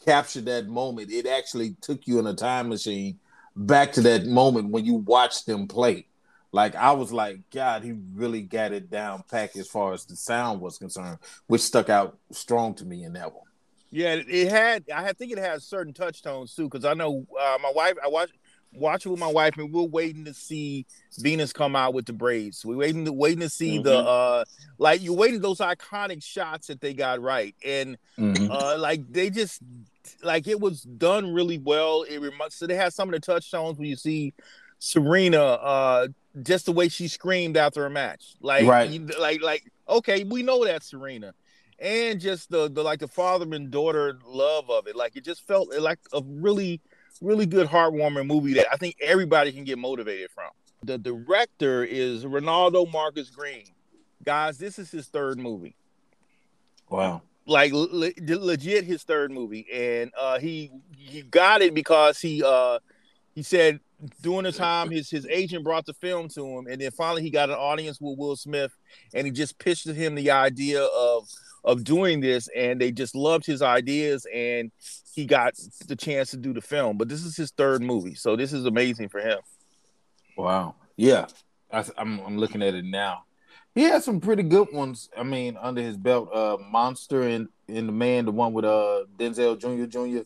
captured 0.05 0.47
that 0.47 0.67
moment. 0.67 1.11
It 1.11 1.27
actually 1.27 1.77
took 1.81 2.07
you 2.07 2.19
in 2.19 2.27
a 2.27 2.35
time 2.35 2.69
machine 2.69 3.19
back 3.55 3.93
to 3.93 4.01
that 4.03 4.27
moment 4.27 4.71
when 4.71 4.85
you 4.85 4.95
watched 4.95 5.47
them 5.47 5.69
play. 5.69 6.07
Like 6.53 6.75
I 6.75 6.93
was 6.93 7.13
like, 7.13 7.39
God, 7.51 7.85
he 7.85 7.95
really 8.15 8.43
got 8.43 8.73
it 8.73 8.91
down 8.91 9.23
pack 9.31 9.57
as 9.57 9.69
far 9.69 9.93
as 9.93 10.05
the 10.05 10.17
sound 10.17 10.61
was 10.61 10.79
concerned, 10.79 11.19
which 11.47 11.61
stuck 11.61 11.89
out 11.89 12.19
strong 12.33 12.75
to 12.75 12.85
me 12.85 13.05
in 13.05 13.13
that 13.15 13.33
one. 13.33 13.45
Yeah, 13.91 14.15
it 14.15 14.51
had. 14.51 14.85
I 14.95 15.13
think 15.13 15.33
it 15.33 15.39
had 15.39 15.63
certain 15.63 15.93
touch 15.93 16.23
tones 16.23 16.55
too, 16.55 16.69
because 16.69 16.85
I 16.85 16.95
know 16.95 17.27
uh, 17.41 17.59
my 17.63 17.73
wife. 17.75 17.95
I 18.03 18.09
watched 18.09 18.35
watch 18.73 19.05
it 19.05 19.09
with 19.09 19.19
my 19.19 19.31
wife, 19.31 19.57
and 19.59 19.73
we're 19.73 19.83
waiting 19.83 20.25
to 20.25 20.35
see 20.35 20.87
Venus 21.19 21.53
come 21.53 21.75
out 21.75 21.95
with 21.95 22.07
the 22.07 22.13
braids. 22.13 22.65
We're 22.65 22.77
waiting 22.77 23.05
to 23.05 23.13
waiting 23.13 23.41
to 23.41 23.49
see 23.49 23.77
mm-hmm. 23.77 23.85
the 23.85 23.99
uh 23.99 24.45
like 24.79 25.03
you're 25.03 25.17
waiting 25.17 25.41
those 25.41 25.59
iconic 25.59 26.23
shots 26.23 26.69
that 26.69 26.81
they 26.81 26.95
got 26.95 27.21
right, 27.21 27.55
and 27.65 27.99
mm-hmm. 28.19 28.51
uh 28.51 28.79
like 28.79 29.03
they 29.11 29.31
just 29.31 29.61
like 30.23 30.47
it 30.47 30.61
was 30.61 30.83
done 30.83 31.33
really 31.33 31.59
well. 31.59 32.03
It 32.03 32.19
reminds 32.19 32.55
so 32.57 32.67
they 32.67 32.77
had 32.77 32.93
some 32.93 33.09
of 33.09 33.13
the 33.13 33.21
touch 33.21 33.51
tones 33.51 33.79
when 33.79 33.89
you 33.89 33.97
see 33.97 34.35
Serena 34.79 35.43
uh 35.43 36.09
just 36.43 36.67
the 36.67 36.73
way 36.73 36.89
she 36.89 37.09
screamed 37.09 37.57
after 37.57 37.87
a 37.87 37.91
match. 37.91 38.35
Like 38.41 38.67
right. 38.67 38.91
Like 39.19 39.43
like 39.43 39.71
okay, 39.89 40.25
we 40.25 40.43
know 40.43 40.65
that 40.65 40.83
Serena. 40.83 41.35
And 41.79 42.21
just 42.21 42.51
the, 42.51 42.69
the 42.69 42.83
like 42.83 42.99
the 42.99 43.09
father 43.09 43.47
and 43.55 43.71
daughter 43.71 44.19
love 44.27 44.69
of 44.71 44.87
it. 44.87 44.97
Like 44.97 45.17
it 45.17 45.25
just 45.25 45.47
felt 45.47 45.75
like 45.79 45.99
a 46.13 46.23
really 46.25 46.81
really 47.21 47.47
good 47.47 47.67
heartwarming 47.67 48.27
movie 48.27 48.55
that 48.55 48.67
I 48.73 48.77
think 48.77 48.97
everybody 49.01 49.53
can 49.53 49.65
get 49.65 49.79
motivated 49.79 50.31
from. 50.31 50.51
The 50.83 50.99
director 50.99 51.85
is 51.85 52.27
Reinaldo 52.27 52.87
Marcus 52.87 53.31
Green. 53.31 53.65
Guys, 54.25 54.59
this 54.59 54.79
is 54.79 54.91
his 54.91 55.07
third 55.07 55.39
movie. 55.39 55.75
Wow. 56.89 57.23
Like 57.47 57.73
le- 57.73 58.13
legit 58.19 58.85
his 58.85 59.03
third 59.03 59.33
movie 59.33 59.67
and 59.73 60.13
uh 60.19 60.39
he 60.39 60.71
he 60.97 61.23
got 61.23 61.63
it 61.63 61.75
because 61.75 62.21
he 62.21 62.43
uh 62.45 62.79
he 63.35 63.43
said 63.43 63.81
during 64.23 64.45
the 64.45 64.53
time 64.53 64.91
his 64.91 65.11
his 65.11 65.27
agent 65.27 65.65
brought 65.65 65.87
the 65.87 65.95
film 65.95 66.29
to 66.29 66.47
him 66.47 66.67
and 66.67 66.81
then 66.81 66.91
finally 66.91 67.23
he 67.23 67.31
got 67.31 67.51
an 67.51 67.57
audience 67.57 68.01
with 68.01 68.19
Will 68.19 68.37
Smith 68.37 68.75
and 69.15 69.27
he 69.27 69.31
just 69.31 69.59
pitched 69.59 69.85
to 69.85 69.95
him 69.95 70.15
the 70.15 70.31
idea 70.31 70.83
of 70.83 71.29
of 71.65 71.85
doing 71.85 72.21
this 72.21 72.49
and 72.57 72.81
they 72.81 72.91
just 72.91 73.15
loved 73.15 73.45
his 73.45 73.61
ideas 73.61 74.27
and 74.33 74.71
he 75.15 75.27
got 75.27 75.55
the 75.89 75.97
chance 75.97 76.31
to 76.31 76.37
do 76.37 76.55
the 76.55 76.61
film. 76.61 76.97
But 76.97 77.09
this 77.09 77.25
is 77.25 77.37
his 77.37 77.51
third 77.51 77.83
movie 77.83 78.15
so 78.15 78.37
this 78.37 78.53
is 78.53 78.65
amazing 78.65 79.09
for 79.09 79.21
him. 79.21 79.39
Wow. 80.37 80.77
Yeah. 80.97 81.27
I, 81.71 81.85
am 81.99 82.21
I'm 82.21 82.39
looking 82.39 82.63
at 82.63 82.75
it 82.75 82.85
now. 82.85 83.25
He 83.75 83.83
had 83.83 84.03
some 84.03 84.21
pretty 84.21 84.43
good 84.43 84.69
ones 84.73 85.11
i 85.17 85.23
mean 85.23 85.57
under 85.61 85.83
his 85.83 85.97
belt. 85.97 86.31
Uh 86.33 86.57
monster 86.71 87.23
and 87.23 87.49
in 87.69 87.87
the 87.87 87.93
man 87.93 88.25
the 88.25 88.33
one 88.33 88.53
with 88.53 88.65
uh 88.65 89.05
denzel 89.19 89.59
jr 89.59 89.85
jr 89.87 90.25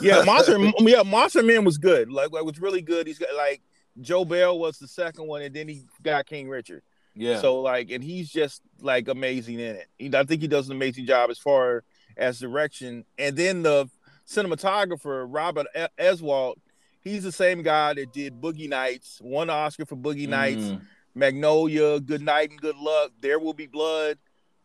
yeah 0.00 0.22
monster 0.26 0.58
yeah 0.80 1.02
monster 1.02 1.42
man 1.42 1.64
was 1.64 1.78
good 1.78 2.10
like, 2.10 2.32
like 2.32 2.44
was 2.44 2.60
really 2.60 2.82
good 2.82 3.06
he's 3.06 3.18
got 3.18 3.34
like 3.36 3.62
joe 4.00 4.24
bell 4.24 4.58
was 4.58 4.78
the 4.78 4.88
second 4.88 5.26
one 5.26 5.42
and 5.42 5.54
then 5.54 5.68
he 5.68 5.84
got 6.02 6.26
king 6.26 6.48
richard 6.48 6.82
yeah. 7.16 7.40
So 7.40 7.60
like, 7.60 7.90
and 7.90 8.04
he's 8.04 8.30
just 8.30 8.62
like 8.80 9.08
amazing 9.08 9.58
in 9.58 9.76
it. 9.76 10.14
I 10.14 10.24
think 10.24 10.42
he 10.42 10.48
does 10.48 10.68
an 10.68 10.76
amazing 10.76 11.06
job 11.06 11.30
as 11.30 11.38
far 11.38 11.82
as 12.16 12.38
direction. 12.38 13.04
And 13.18 13.36
then 13.36 13.62
the 13.62 13.88
cinematographer 14.28 15.26
Robert 15.28 15.66
Elswit, 15.98 16.56
he's 17.00 17.24
the 17.24 17.32
same 17.32 17.62
guy 17.62 17.94
that 17.94 18.12
did 18.12 18.40
Boogie 18.40 18.68
Nights, 18.68 19.18
won 19.22 19.48
Oscar 19.48 19.86
for 19.86 19.96
Boogie 19.96 20.28
Nights, 20.28 20.64
mm. 20.64 20.82
Magnolia, 21.14 22.00
Good 22.00 22.22
Night 22.22 22.50
and 22.50 22.60
Good 22.60 22.76
Luck, 22.76 23.12
There 23.20 23.38
Will 23.38 23.54
Be 23.54 23.66
Blood, 23.66 24.18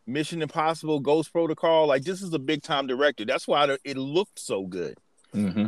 Mission 0.05 0.41
Impossible, 0.41 0.99
Ghost 0.99 1.31
Protocol. 1.31 1.87
Like 1.87 2.03
this 2.03 2.21
is 2.21 2.33
a 2.33 2.39
big 2.39 2.63
time 2.63 2.85
director. 2.85 3.23
That's 3.23 3.47
why 3.47 3.77
it 3.85 3.97
looked 3.97 4.39
so 4.39 4.65
good. 4.65 4.97
Mm-hmm. 5.33 5.67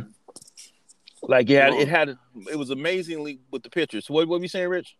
Like 1.22 1.48
yeah, 1.48 1.72
it 1.72 1.88
had 1.88 2.16
it 2.50 2.56
was 2.56 2.70
amazingly 2.70 3.40
with 3.50 3.62
the 3.62 3.70
pictures. 3.70 4.06
So 4.06 4.14
what 4.14 4.28
what 4.28 4.38
were 4.38 4.44
you 4.44 4.48
saying, 4.48 4.68
Rich? 4.68 4.96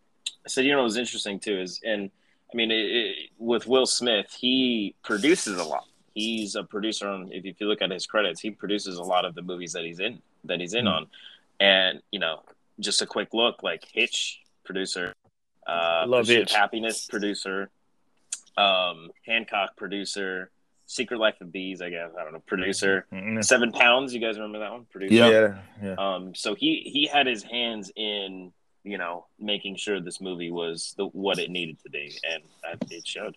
I 0.47 0.49
said, 0.49 0.64
you 0.64 0.73
know, 0.73 0.78
what 0.78 0.85
was 0.85 0.97
interesting 0.97 1.38
too 1.38 1.59
is, 1.59 1.80
and 1.85 2.11
I 2.52 2.56
mean, 2.56 2.71
it, 2.71 2.75
it, 2.75 3.16
with 3.38 3.66
Will 3.66 3.87
Smith, 3.87 4.26
he 4.38 4.94
produces 5.02 5.59
a 5.59 5.64
lot. 5.64 5.85
He's 6.14 6.54
a 6.54 6.62
producer 6.62 7.09
on. 7.09 7.30
If, 7.33 7.44
if, 7.44 7.61
you 7.61 7.66
look 7.66 7.83
at 7.83 7.90
his 7.90 8.06
credits, 8.06 8.40
he 8.40 8.50
produces 8.50 8.99
a 8.99 9.02
lot 9.02 9.25
of 9.25 9.35
the 9.35 9.42
movies 9.42 9.73
that 9.73 9.85
he's 9.85 10.00
in 10.00 10.23
that 10.44 10.61
he's 10.61 10.75
in 10.75 10.85
mm-hmm. 10.85 10.94
on. 10.94 11.06
And 11.61 12.02
you 12.11 12.21
know, 12.21 12.42
just 12.80 13.02
a 13.02 13.06
quick 13.06 13.35
look, 13.35 13.62
like 13.62 13.85
Hitch, 13.92 14.40
producer, 14.64 15.12
uh, 15.66 16.04
Love 16.06 16.26
Hitch, 16.26 16.52
Happiness, 16.52 17.06
producer, 17.06 17.71
um, 18.56 19.11
Hancock, 19.26 19.76
producer, 19.76 20.50
Secret 20.87 21.19
Life 21.19 21.41
of 21.41 21.50
Bees, 21.50 21.81
I 21.81 21.91
guess 21.91 22.11
I 22.19 22.25
don't 22.25 22.33
know, 22.33 22.43
producer, 22.47 23.07
mm-hmm. 23.12 23.41
Seven 23.41 23.73
Pounds. 23.73 24.14
You 24.14 24.21
guys 24.21 24.37
remember 24.37 24.59
that 24.61 24.73
one? 24.73 24.87
Producer. 24.91 25.62
Yeah, 25.81 25.88
yeah. 25.88 25.95
Um, 25.99 26.35
so 26.35 26.55
he 26.55 26.83
he 26.85 27.07
had 27.07 27.26
his 27.26 27.43
hands 27.43 27.91
in 27.97 28.53
you 28.85 28.99
know, 28.99 29.26
making 29.41 29.76
sure 29.76 29.99
this 29.99 30.21
movie 30.21 30.50
was 30.50 30.95
the 30.97 31.07
what 31.07 31.38
it 31.38 31.50
needed 31.50 31.79
to 31.83 31.91
be, 31.91 32.17
and 32.31 32.43
it 32.91 33.07
showed. 33.07 33.35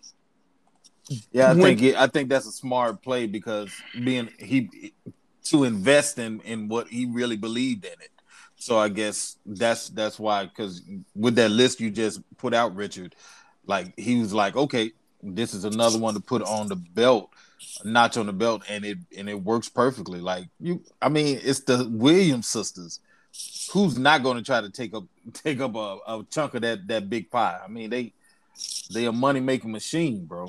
Yeah, 1.32 1.50
I 1.50 1.54
think 1.54 1.82
it, 1.82 1.96
I 1.96 2.06
think 2.06 2.28
that's 2.28 2.46
a 2.46 2.52
smart 2.52 3.02
play 3.02 3.26
because 3.26 3.72
being 4.04 4.28
he 4.38 4.92
to 5.44 5.64
invest 5.64 6.18
in 6.18 6.40
in 6.40 6.68
what 6.68 6.88
he 6.88 7.06
really 7.06 7.36
believed 7.36 7.86
in 7.86 7.92
it. 7.92 8.10
So 8.56 8.78
I 8.78 8.90
guess 8.90 9.36
that's 9.46 9.88
that's 9.88 10.18
why 10.18 10.44
because 10.44 10.82
with 11.14 11.36
that 11.36 11.50
list 11.50 11.80
you 11.80 11.90
just 11.90 12.20
put 12.36 12.52
out, 12.52 12.76
Richard, 12.76 13.14
like 13.64 13.98
he 13.98 14.20
was 14.20 14.34
like, 14.34 14.54
okay, 14.54 14.92
this 15.22 15.54
is 15.54 15.64
another 15.64 15.98
one 15.98 16.14
to 16.14 16.20
put 16.20 16.42
on 16.42 16.68
the 16.68 16.76
belt, 16.76 17.30
notch 17.84 18.16
on 18.16 18.26
the 18.26 18.32
belt, 18.32 18.62
and 18.68 18.84
it 18.84 18.98
and 19.16 19.28
it 19.28 19.40
works 19.42 19.68
perfectly. 19.68 20.20
Like 20.20 20.44
you, 20.60 20.82
I 21.00 21.08
mean, 21.08 21.40
it's 21.42 21.60
the 21.60 21.88
Williams 21.90 22.48
sisters 22.48 23.00
who's 23.72 23.98
not 23.98 24.22
going 24.22 24.36
to 24.36 24.42
try 24.42 24.60
to 24.60 24.70
take 24.70 24.94
up 24.94 25.04
take 25.32 25.60
up 25.60 25.74
a, 25.74 25.98
a 26.06 26.26
chunk 26.30 26.54
of 26.54 26.62
that 26.62 26.86
that 26.88 27.10
big 27.10 27.30
pie? 27.30 27.58
I 27.62 27.68
mean, 27.68 27.90
they 27.90 28.12
they 28.92 29.06
a 29.06 29.12
money 29.12 29.40
making 29.40 29.72
machine, 29.72 30.24
bro. 30.24 30.48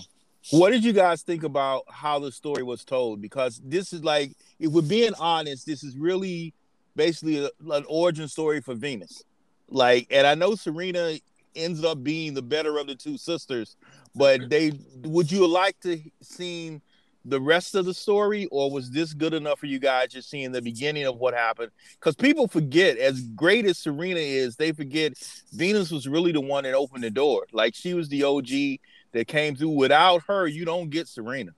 What 0.52 0.72
did 0.72 0.84
you 0.84 0.94
guys 0.94 1.22
think 1.22 1.44
about 1.44 1.84
how 1.90 2.18
the 2.18 2.32
story 2.32 2.64
was 2.64 2.84
told? 2.84 3.22
Because 3.22 3.62
this 3.64 3.94
is 3.94 4.04
like, 4.04 4.32
if 4.60 4.72
we're 4.72 4.82
being 4.82 5.14
honest, 5.20 5.66
this 5.66 5.84
is 5.84 5.96
really 5.96 6.54
basically 6.96 7.46
a, 7.46 7.50
an 7.72 7.84
origin 7.88 8.28
story 8.28 8.60
for 8.60 8.74
Venus. 8.74 9.24
Like, 9.70 10.08
and 10.10 10.26
I 10.26 10.34
know 10.34 10.56
Serena 10.56 11.20
ends 11.56 11.84
up 11.84 12.04
being 12.04 12.34
the 12.34 12.42
better 12.42 12.80
of 12.80 12.88
the 12.88 12.96
two 12.96 13.18
sisters, 13.18 13.76
but 14.16 14.50
they 14.50 14.74
would 15.04 15.32
you 15.32 15.48
like 15.48 15.80
to 15.82 16.00
seen 16.22 16.82
the 17.26 17.40
rest 17.40 17.76
of 17.76 17.86
the 17.86 17.94
story, 17.94 18.48
or 18.52 18.72
was 18.72 18.90
this 18.92 19.14
good 19.14 19.34
enough 19.34 19.60
for 19.60 19.66
you 19.66 19.80
guys 19.80 20.10
just 20.10 20.30
seeing 20.30 20.52
the 20.52 20.62
beginning 20.62 21.06
of 21.06 21.18
what 21.18 21.34
happened? 21.34 21.72
Because 21.94 22.16
people 22.16 22.48
forget, 22.48 22.98
as 22.98 23.22
great 23.22 23.66
as 23.66 23.78
Serena 23.78 24.20
is, 24.20 24.56
they 24.56 24.72
forget 24.72 25.14
Venus 25.54 25.92
was 25.92 26.08
really 26.08 26.32
the 26.32 26.42
one 26.42 26.64
that 26.64 26.74
opened 26.74 27.04
the 27.04 27.10
door. 27.10 27.46
Like 27.52 27.76
she 27.76 27.94
was 27.94 28.10
the 28.10 28.24
OG 28.24 28.80
that 29.12 29.28
came 29.28 29.56
through. 29.56 29.70
Without 29.70 30.24
her, 30.28 30.48
you 30.48 30.66
don't 30.66 30.90
get 30.90 31.08
Serena. 31.08 31.52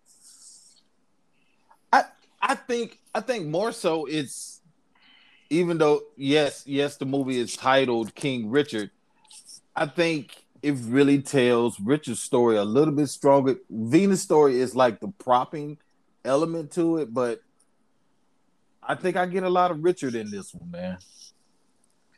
I 1.94 2.06
I 2.42 2.56
think 2.56 3.00
I 3.14 3.22
think 3.22 3.48
more 3.48 3.72
so 3.72 4.06
it's 4.06 4.62
even 5.50 5.78
though 5.78 6.02
yes 6.16 6.64
yes 6.66 6.98
the 6.98 7.06
movie 7.06 7.38
is 7.38 7.56
titled 7.56 8.16
King 8.16 8.50
Richard, 8.50 8.90
I 9.76 9.86
think 9.86 10.41
it 10.62 10.76
really 10.84 11.22
tells 11.22 11.80
Richard's 11.80 12.22
story 12.22 12.58
a 12.58 12.64
little 12.64 12.94
bit 12.94 13.08
stronger. 13.08 13.58
Venus' 13.70 14.22
story 14.22 14.60
is 14.60 14.76
like 14.76 15.00
the 15.00 15.08
propping 15.08 15.78
element 16.24 16.72
to 16.74 16.98
it, 16.98 17.14
but 17.14 17.42
I 18.84 18.96
think 18.96 19.18
I 19.18 19.26
get 19.26 19.44
a 19.44 19.50
lot 19.50 19.72
of 19.72 19.84
Richard 19.84 20.16
in 20.16 20.30
this 20.30 20.54
one, 20.54 20.70
man. 20.72 20.98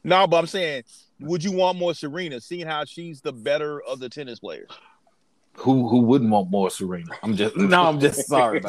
No, 0.03 0.27
but 0.27 0.37
I'm 0.37 0.47
saying, 0.47 0.83
would 1.19 1.43
you 1.43 1.51
want 1.53 1.77
more 1.77 1.93
Serena, 1.93 2.41
seeing 2.41 2.65
how 2.67 2.83
she's 2.85 3.21
the 3.21 3.31
better 3.31 3.81
of 3.81 3.99
the 3.99 4.09
tennis 4.09 4.39
players? 4.39 4.69
Who 5.57 5.87
who 5.87 5.99
wouldn't 5.99 6.31
want 6.31 6.49
more 6.49 6.71
Serena? 6.71 7.11
I'm 7.21 7.35
just 7.35 7.55
no, 7.57 7.83
I'm 7.83 7.99
just 7.99 8.27
sorry. 8.27 8.59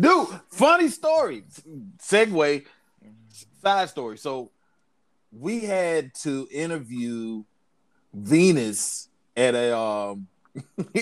Dude, 0.00 0.26
funny 0.48 0.88
story. 0.88 1.44
Segue, 1.98 2.66
side 3.62 3.88
story. 3.88 4.18
So 4.18 4.50
we 5.32 5.60
had 5.60 6.12
to 6.22 6.48
interview 6.50 7.44
Venus 8.12 9.08
at 9.36 9.54
a 9.54 9.76
um 9.76 10.26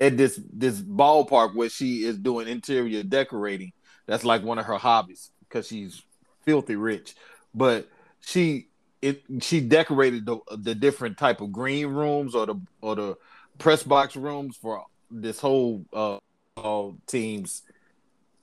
at 0.00 0.16
this 0.16 0.40
this 0.52 0.80
ballpark 0.80 1.54
where 1.54 1.68
she 1.68 2.04
is 2.04 2.18
doing 2.18 2.48
interior 2.48 3.02
decorating 3.02 3.72
That's 4.06 4.24
like 4.24 4.42
one 4.42 4.58
of 4.58 4.66
her 4.66 4.78
hobbies 4.78 5.30
because 5.40 5.66
she's 5.68 6.02
filthy 6.44 6.76
rich. 6.76 7.14
But 7.54 7.88
she 8.20 8.68
it 9.00 9.22
she 9.40 9.60
decorated 9.60 10.26
the 10.26 10.38
the 10.56 10.74
different 10.74 11.18
type 11.18 11.40
of 11.40 11.52
green 11.52 11.86
rooms 11.86 12.34
or 12.34 12.46
the 12.46 12.60
or 12.80 12.96
the 12.96 13.16
press 13.58 13.82
box 13.82 14.16
rooms 14.16 14.56
for 14.56 14.84
this 15.10 15.40
whole 15.40 15.84
uh, 15.92 16.18
uh 16.56 16.90
team's 17.06 17.62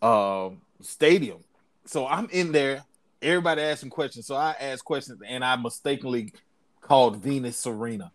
uh, 0.02 0.50
stadium. 0.82 1.40
So 1.86 2.08
I'm 2.08 2.30
in 2.32 2.52
there. 2.52 2.84
Everybody 3.22 3.62
asking 3.62 3.90
questions. 3.90 4.28
So 4.28 4.36
I 4.36 4.56
asked 4.60 4.86
questions 4.86 5.22
and 5.26 5.44
I 5.44 5.56
mistakenly 5.56 6.34
called 6.82 7.18
Venus 7.18 7.58
Serena. 7.58 8.12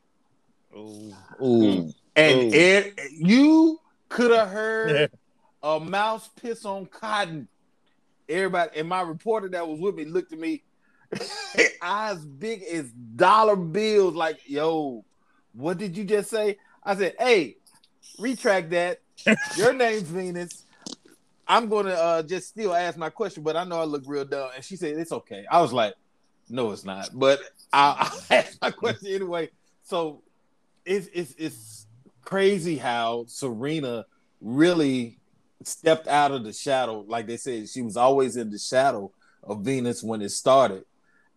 Ooh. 0.77 1.15
Ooh. 1.43 1.93
And 2.17 2.55
it, 2.55 2.99
you 3.19 3.81
could 4.09 4.31
have 4.31 4.49
heard 4.49 5.11
a 5.63 5.81
mouse 5.81 6.29
piss 6.41 6.65
on 6.65 6.87
cotton. 6.87 7.49
Everybody, 8.29 8.79
and 8.79 8.89
my 8.89 9.01
reporter 9.01 9.49
that 9.49 9.67
was 9.67 9.81
with 9.81 9.97
me 9.97 10.05
looked 10.05 10.33
at 10.33 10.39
me, 10.39 10.63
eyes 11.83 12.25
big 12.25 12.63
as 12.63 12.91
dollar 12.91 13.57
bills, 13.57 14.15
like, 14.15 14.39
yo, 14.47 15.05
what 15.53 15.79
did 15.79 15.97
you 15.97 16.05
just 16.05 16.31
say? 16.31 16.59
I 16.85 16.95
said, 16.95 17.15
hey, 17.19 17.57
retract 18.19 18.71
that. 18.71 19.01
Your 19.57 19.73
name's 19.73 20.03
Venus. 20.03 20.65
I'm 21.51 21.69
gonna 21.69 21.91
uh, 21.91 22.23
just 22.23 22.51
still 22.51 22.73
ask 22.73 22.97
my 22.97 23.11
question, 23.11 23.43
but 23.43 23.57
I 23.57 23.65
know 23.65 23.81
I 23.81 23.85
look 23.85 24.05
real 24.07 24.25
dumb. 24.25 24.51
And 24.55 24.65
she 24.65 24.77
said, 24.77 24.97
It's 24.97 25.11
okay. 25.11 25.45
I 25.51 25.61
was 25.61 25.73
like, 25.73 25.95
No, 26.49 26.71
it's 26.71 26.85
not. 26.85 27.11
But 27.13 27.41
I'll, 27.73 27.97
I'll 27.99 28.23
ask 28.31 28.57
my 28.63 28.71
question 28.71 29.09
anyway. 29.13 29.51
So 29.83 30.23
it's 30.85 31.09
it's 31.13 31.35
it's 31.37 31.87
crazy 32.23 32.77
how 32.77 33.25
Serena 33.27 34.07
really 34.41 35.19
stepped 35.65 36.07
out 36.07 36.31
of 36.31 36.45
the 36.45 36.53
shadow. 36.53 37.05
Like 37.09 37.27
they 37.27 37.37
said, 37.37 37.69
she 37.69 37.83
was 37.83 37.97
always 37.97 38.37
in 38.37 38.51
the 38.53 38.59
shadow 38.59 39.11
of 39.43 39.63
Venus 39.63 40.05
when 40.05 40.23
it 40.23 40.31
started. 40.31 40.85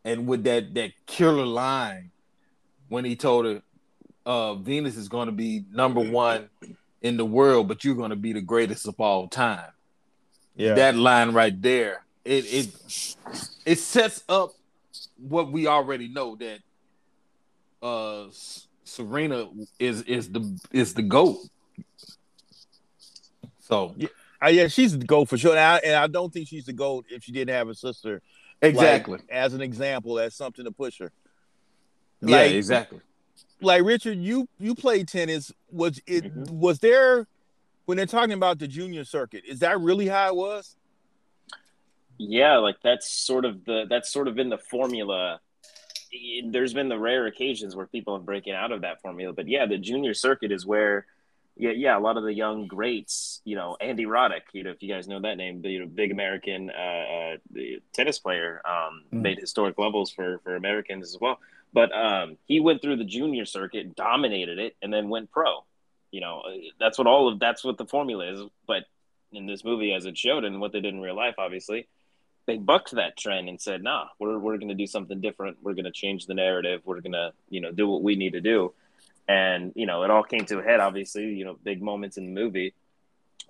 And 0.05 0.27
with 0.27 0.43
that 0.43 0.75
that 0.75 0.91
killer 1.07 1.47
line 1.47 2.11
when 2.87 3.03
he 3.03 3.15
told 3.15 3.45
her 3.45 3.63
uh, 4.27 4.53
Venus 4.53 4.95
is 4.95 5.09
going 5.09 5.25
to 5.25 5.31
be 5.31 5.65
number 5.71 6.01
one 6.01 6.49
in 7.01 7.17
the 7.17 7.25
world, 7.25 7.67
but 7.67 7.83
you're 7.83 7.95
going 7.95 8.11
to 8.11 8.15
be 8.15 8.31
the 8.31 8.41
greatest 8.41 8.87
of 8.87 8.99
all 8.99 9.27
time. 9.27 9.71
Yeah. 10.55 10.75
That 10.75 10.95
line 10.95 11.33
right 11.33 11.59
there, 11.59 12.03
it 12.23 12.45
it 12.45 13.15
it 13.65 13.79
sets 13.79 14.23
up 14.29 14.53
what 15.17 15.51
we 15.51 15.67
already 15.67 16.07
know 16.07 16.35
that 16.35 16.59
uh 17.81 18.25
Serena 18.83 19.49
is 19.79 20.03
is 20.03 20.29
the 20.29 20.59
is 20.71 20.93
the 20.93 21.01
goat. 21.01 21.39
So 23.61 23.95
yeah, 23.97 24.09
uh, 24.43 24.49
yeah 24.49 24.67
she's 24.67 24.97
the 24.97 25.05
goat 25.05 25.29
for 25.29 25.37
sure. 25.37 25.51
And 25.51 25.59
I, 25.59 25.77
and 25.77 25.95
I, 25.95 26.07
don't 26.07 26.31
think 26.31 26.47
she's 26.47 26.65
the 26.65 26.73
goat 26.73 27.05
if 27.09 27.23
she 27.23 27.31
didn't 27.31 27.55
have 27.55 27.69
a 27.69 27.75
sister. 27.75 28.21
Exactly. 28.61 29.13
Like, 29.13 29.29
as 29.29 29.53
an 29.53 29.61
example, 29.61 30.19
as 30.19 30.35
something 30.35 30.65
to 30.65 30.71
push 30.71 30.99
her. 30.99 31.11
Yeah, 32.21 32.37
like, 32.37 32.51
exactly. 32.51 32.99
Like 33.61 33.83
Richard, 33.83 34.19
you 34.19 34.47
you 34.59 34.75
played 34.75 35.07
tennis. 35.07 35.51
Was 35.71 35.99
it 36.05 36.25
mm-hmm. 36.25 36.59
was 36.59 36.79
there 36.79 37.27
when 37.85 37.97
they're 37.97 38.05
talking 38.05 38.33
about 38.33 38.59
the 38.59 38.67
junior 38.67 39.03
circuit? 39.03 39.43
Is 39.47 39.59
that 39.59 39.79
really 39.79 40.07
how 40.07 40.27
it 40.27 40.35
was? 40.35 40.75
Yeah, 42.17 42.57
like 42.57 42.77
that's 42.83 43.11
sort 43.11 43.45
of 43.45 43.65
the 43.65 43.85
that's 43.89 44.11
sort 44.11 44.27
of 44.27 44.35
been 44.35 44.49
the 44.49 44.57
formula 44.57 45.39
there's 46.45 46.73
been 46.73 46.89
the 46.89 46.99
rare 46.99 47.25
occasions 47.25 47.75
where 47.75 47.87
people 47.87 48.15
have 48.15 48.25
broken 48.25 48.53
out 48.53 48.71
of 48.71 48.81
that 48.81 49.01
formula, 49.01 49.33
but 49.33 49.47
yeah, 49.47 49.65
the 49.65 49.77
junior 49.77 50.13
circuit 50.13 50.51
is 50.51 50.65
where, 50.65 51.05
yeah, 51.55 51.71
yeah, 51.71 51.97
a 51.97 51.99
lot 51.99 52.17
of 52.17 52.23
the 52.23 52.33
young 52.33 52.67
greats, 52.67 53.41
you 53.45 53.55
know, 53.55 53.77
Andy 53.79 54.05
Roddick, 54.05 54.41
you 54.53 54.63
know, 54.63 54.71
if 54.71 54.81
you 54.81 54.93
guys 54.93 55.07
know 55.07 55.21
that 55.21 55.37
name, 55.37 55.61
the 55.61 55.69
you 55.69 55.79
know, 55.79 55.85
big 55.85 56.11
American 56.11 56.71
uh, 56.71 57.35
uh, 57.53 57.61
tennis 57.93 58.19
player, 58.19 58.61
um, 58.65 59.03
mm. 59.13 59.21
made 59.21 59.39
historic 59.39 59.77
levels 59.77 60.11
for 60.11 60.39
for 60.43 60.55
Americans 60.55 61.13
as 61.13 61.17
well. 61.19 61.39
But 61.73 61.91
um, 61.91 62.37
he 62.45 62.59
went 62.59 62.81
through 62.81 62.97
the 62.97 63.05
junior 63.05 63.45
circuit, 63.45 63.95
dominated 63.95 64.59
it, 64.59 64.75
and 64.81 64.93
then 64.93 65.09
went 65.09 65.31
pro. 65.31 65.63
You 66.13 66.21
know, 66.21 66.43
that's 66.79 66.99
what 66.99 67.07
all 67.07 67.27
of 67.27 67.39
that's 67.39 67.63
what 67.63 67.79
the 67.79 67.87
formula 67.87 68.31
is. 68.31 68.41
But 68.67 68.83
in 69.31 69.47
this 69.47 69.63
movie, 69.63 69.93
as 69.93 70.05
it 70.05 70.15
showed, 70.15 70.43
and 70.43 70.61
what 70.61 70.71
they 70.71 70.79
did 70.79 70.93
in 70.93 71.01
real 71.01 71.15
life, 71.15 71.35
obviously, 71.39 71.87
they 72.45 72.57
bucked 72.57 72.91
that 72.91 73.17
trend 73.17 73.49
and 73.49 73.59
said, 73.59 73.81
"Nah, 73.81 74.09
we're 74.19 74.37
we're 74.37 74.59
going 74.59 74.69
to 74.69 74.75
do 74.75 74.85
something 74.85 75.21
different. 75.21 75.57
We're 75.63 75.73
going 75.73 75.85
to 75.85 75.91
change 75.91 76.27
the 76.27 76.35
narrative. 76.35 76.81
We're 76.85 77.01
going 77.01 77.13
to 77.13 77.33
you 77.49 77.61
know 77.61 77.71
do 77.71 77.87
what 77.87 78.03
we 78.03 78.15
need 78.15 78.33
to 78.33 78.41
do." 78.41 78.73
And 79.27 79.73
you 79.75 79.87
know, 79.87 80.03
it 80.03 80.11
all 80.11 80.21
came 80.21 80.45
to 80.45 80.59
a 80.59 80.63
head. 80.63 80.79
Obviously, 80.79 81.33
you 81.33 81.45
know, 81.45 81.57
big 81.63 81.81
moments 81.81 82.17
in 82.17 82.25
the 82.25 82.41
movie 82.41 82.75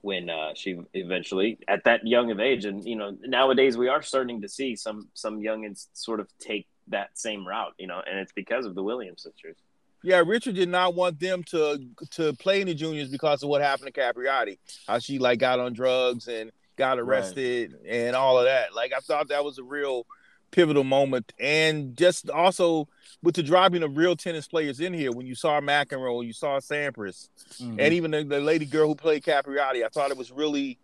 when 0.02 0.30
uh, 0.30 0.54
she 0.56 0.80
eventually, 0.94 1.60
at 1.68 1.84
that 1.84 2.08
young 2.08 2.32
of 2.32 2.40
age, 2.40 2.64
and 2.64 2.86
you 2.86 2.96
know, 2.96 3.18
nowadays 3.26 3.76
we 3.76 3.90
are 3.90 4.02
starting 4.02 4.42
to 4.44 4.48
see 4.48 4.78
some 4.78 5.10
some 5.14 5.42
youngins 5.42 5.88
sort 5.92 6.22
of 6.22 6.30
take 6.40 6.66
that 6.88 7.10
same 7.20 7.46
route. 7.46 7.74
You 7.78 7.88
know, 7.88 8.02
and 8.10 8.20
it's 8.20 8.32
because 8.32 8.66
of 8.66 8.74
the 8.74 8.84
Williams 8.84 9.24
sisters. 9.24 9.58
Yeah, 10.04 10.22
Richard 10.26 10.56
did 10.56 10.70
not 10.70 10.96
want 10.96 11.20
them 11.20 11.44
to 11.46 11.80
to 12.12 12.34
play 12.34 12.62
in 12.62 12.68
the 12.68 12.74
juniors 12.74 13.10
because 13.10 13.42
of 13.42 13.50
what 13.50 13.62
happened 13.62 13.94
to 13.94 14.00
Capriati. 14.00 14.58
How 14.88 15.00
she 15.00 15.18
like 15.18 15.40
got 15.40 15.60
on 15.60 15.74
drugs 15.74 16.28
and 16.28 16.52
got 16.76 17.00
arrested 17.00 17.74
right. 17.84 17.92
and 17.92 18.16
all 18.16 18.38
of 18.38 18.46
that. 18.46 18.76
Like 18.76 18.92
I 18.96 19.00
thought 19.00 19.30
that 19.30 19.44
was 19.44 19.60
a 19.60 19.64
real 19.64 20.06
pivotal 20.52 20.84
moment, 20.84 21.32
and 21.40 21.96
just 21.98 22.30
also 22.30 22.88
with 23.22 23.36
the 23.36 23.44
dropping 23.44 23.84
of 23.84 23.96
real 23.96 24.16
tennis 24.16 24.48
players 24.48 24.80
in 24.80 24.94
here. 24.94 25.12
When 25.12 25.26
you 25.26 25.36
saw 25.36 25.62
McEnroe, 25.62 26.26
you 26.26 26.34
saw 26.34 26.60
Sampras, 26.60 27.30
mm-hmm. 27.62 27.80
and 27.80 27.94
even 27.94 28.12
the, 28.12 28.24
the, 28.24 28.40
lady 28.40 28.66
girl 28.66 28.90
who 28.90 28.96
played 28.96 29.24
Capriati, 29.24 29.86
I 29.86 29.90
thought 29.90 30.12
it 30.12 30.18
was 30.18 30.32
really 30.32 30.78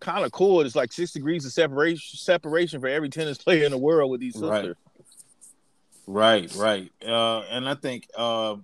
kind 0.00 0.24
of 0.24 0.32
cool. 0.32 0.60
It's 0.60 0.76
like 0.76 0.92
six 0.92 1.12
degrees 1.12 1.44
of 1.44 1.52
separation 1.52 2.18
separation 2.18 2.80
for 2.80 2.88
every 2.88 3.08
tennis 3.08 3.38
player 3.38 3.64
in 3.64 3.72
the 3.72 3.78
world 3.78 4.10
with 4.10 4.20
these 4.20 4.34
sisters. 4.34 4.50
Right, 4.50 4.76
right, 6.06 6.52
right. 6.56 6.90
Uh, 7.04 7.40
and 7.50 7.68
I 7.68 7.74
think. 7.74 8.08
Uh, 8.16 8.56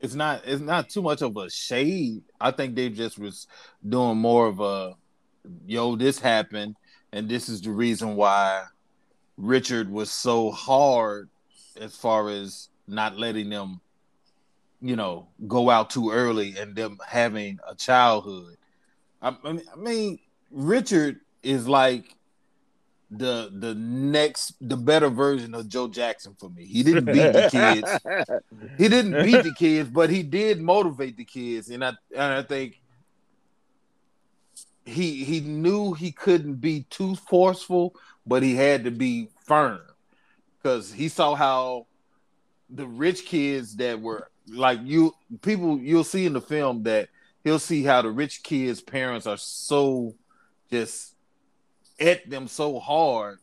it's 0.00 0.16
not 0.16 0.42
it's 0.44 0.60
not 0.60 0.88
too 0.88 1.00
much 1.00 1.22
of 1.22 1.36
a 1.36 1.48
shade. 1.48 2.22
I 2.40 2.50
think 2.50 2.74
they 2.74 2.88
just 2.88 3.20
was 3.20 3.46
doing 3.88 4.18
more 4.18 4.48
of 4.48 4.58
a 4.58 4.96
yo, 5.66 5.96
this 5.96 6.18
happened, 6.18 6.76
and 7.12 7.28
this 7.28 7.48
is 7.48 7.60
the 7.60 7.70
reason 7.70 8.16
why 8.16 8.64
Richard 9.36 9.90
was 9.90 10.10
so 10.10 10.50
hard 10.50 11.28
as 11.80 11.96
far 11.96 12.28
as 12.28 12.68
not 12.86 13.16
letting 13.16 13.48
them, 13.48 13.80
you 14.80 14.96
know, 14.96 15.28
go 15.46 15.70
out 15.70 15.90
too 15.90 16.10
early 16.10 16.56
and 16.58 16.76
them 16.76 16.98
having 17.06 17.58
a 17.68 17.74
childhood. 17.74 18.56
I, 19.20 19.36
I 19.44 19.76
mean, 19.76 20.18
Richard 20.50 21.20
is 21.42 21.68
like 21.68 22.16
the 23.14 23.50
the 23.52 23.74
next 23.74 24.54
the 24.60 24.76
better 24.76 25.08
version 25.08 25.54
of 25.54 25.68
Joe 25.68 25.86
Jackson 25.88 26.34
for 26.38 26.48
me. 26.48 26.64
He 26.64 26.82
didn't 26.82 27.04
beat 27.04 27.32
the 27.32 27.48
kids. 27.50 28.42
he 28.78 28.88
didn't 28.88 29.22
beat 29.24 29.42
the 29.42 29.54
kids, 29.54 29.90
but 29.90 30.08
he 30.08 30.22
did 30.22 30.60
motivate 30.60 31.16
the 31.16 31.24
kids, 31.24 31.68
and 31.68 31.84
I 31.84 31.92
and 32.16 32.32
I 32.32 32.42
think 32.42 32.80
he 34.86 35.24
he 35.24 35.40
knew 35.40 35.92
he 35.92 36.10
couldn't 36.10 36.54
be 36.54 36.86
too 36.88 37.14
forceful, 37.14 37.94
but 38.26 38.42
he 38.42 38.54
had 38.54 38.84
to 38.84 38.90
be 38.90 39.28
firm 39.44 39.80
because 40.56 40.90
he 40.90 41.08
saw 41.08 41.34
how 41.34 41.86
the 42.70 42.86
rich 42.86 43.26
kids 43.26 43.76
that 43.76 44.00
were 44.00 44.30
like 44.48 44.80
you 44.82 45.14
people 45.42 45.78
you'll 45.78 46.02
see 46.02 46.24
in 46.24 46.32
the 46.32 46.40
film 46.40 46.82
that 46.84 47.10
he'll 47.44 47.58
see 47.58 47.82
how 47.82 48.00
the 48.00 48.10
rich 48.10 48.42
kids' 48.42 48.80
parents 48.80 49.26
are 49.26 49.36
so 49.36 50.14
just 50.70 51.11
at 52.00 52.28
them 52.28 52.48
so 52.48 52.78
hard 52.78 53.38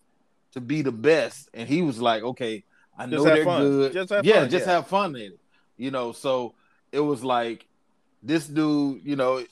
to 0.53 0.61
be 0.61 0.81
the 0.81 0.91
best, 0.91 1.49
and 1.53 1.67
he 1.67 1.81
was 1.81 2.01
like, 2.01 2.23
okay, 2.23 2.63
I 2.97 3.05
know 3.05 3.23
they're 3.23 3.45
fun. 3.45 3.61
good, 3.61 3.93
just 3.93 4.09
have 4.11 4.25
yeah, 4.25 4.41
fun, 4.41 4.49
just 4.49 4.65
yeah. 4.65 4.73
have 4.73 4.87
fun 4.87 5.15
in 5.15 5.33
it, 5.33 5.39
you 5.77 5.91
know. 5.91 6.11
So 6.11 6.53
it 6.91 6.99
was 6.99 7.23
like 7.23 7.65
this 8.21 8.47
dude, 8.47 9.01
you 9.05 9.15
know, 9.15 9.43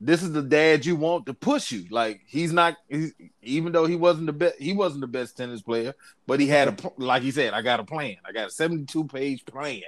this 0.00 0.22
is 0.22 0.32
the 0.32 0.42
dad 0.42 0.84
you 0.84 0.96
want 0.96 1.26
to 1.26 1.34
push 1.34 1.70
you. 1.72 1.86
Like 1.90 2.20
he's 2.26 2.52
not, 2.52 2.76
he's, 2.88 3.12
even 3.42 3.72
though 3.72 3.86
he 3.86 3.96
wasn't 3.96 4.26
the 4.26 4.32
best, 4.32 4.56
he 4.58 4.72
wasn't 4.72 5.02
the 5.02 5.06
best 5.06 5.36
tennis 5.36 5.62
player, 5.62 5.94
but 6.26 6.40
he 6.40 6.48
had 6.48 6.68
a, 6.68 6.90
like 6.98 7.22
he 7.22 7.30
said, 7.30 7.54
I 7.54 7.62
got 7.62 7.80
a 7.80 7.84
plan. 7.84 8.16
I 8.24 8.32
got 8.32 8.48
a 8.48 8.50
72 8.50 9.04
page 9.04 9.44
plan. 9.44 9.82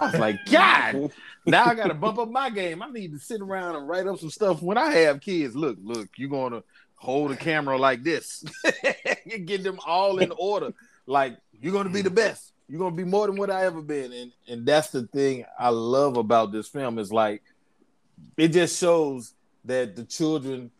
I 0.00 0.06
was 0.06 0.14
like, 0.14 0.38
God, 0.50 1.10
now 1.44 1.64
I 1.64 1.74
got 1.74 1.88
to 1.88 1.94
bump 1.94 2.18
up 2.18 2.30
my 2.30 2.50
game. 2.50 2.82
I 2.82 2.90
need 2.90 3.12
to 3.12 3.18
sit 3.18 3.40
around 3.40 3.76
and 3.76 3.88
write 3.88 4.06
up 4.06 4.18
some 4.18 4.30
stuff 4.30 4.62
when 4.62 4.78
I 4.78 4.92
have 4.92 5.20
kids. 5.20 5.56
Look, 5.56 5.76
look, 5.82 6.08
you're 6.16 6.30
going 6.30 6.52
to 6.52 6.62
hold 6.98 7.30
a 7.30 7.36
camera 7.36 7.78
like 7.78 8.02
this. 8.02 8.44
you 9.24 9.38
get 9.38 9.62
them 9.62 9.78
all 9.86 10.18
in 10.18 10.32
order. 10.36 10.72
Like 11.06 11.38
you're 11.60 11.82
to 11.82 11.90
be 11.90 12.02
the 12.02 12.10
best. 12.10 12.52
You're 12.68 12.90
to 12.90 12.96
be 12.96 13.04
more 13.04 13.26
than 13.26 13.36
what 13.36 13.50
I 13.50 13.64
ever 13.64 13.80
been. 13.80 14.12
And, 14.12 14.32
and 14.46 14.66
that's 14.66 14.90
the 14.90 15.06
thing 15.06 15.44
I 15.58 15.70
love 15.70 16.16
about 16.16 16.52
this 16.52 16.68
film 16.68 16.98
is 16.98 17.10
like, 17.10 17.42
it 18.36 18.48
just 18.48 18.78
shows 18.78 19.32
that 19.64 19.96
the 19.96 20.04
children 20.04 20.70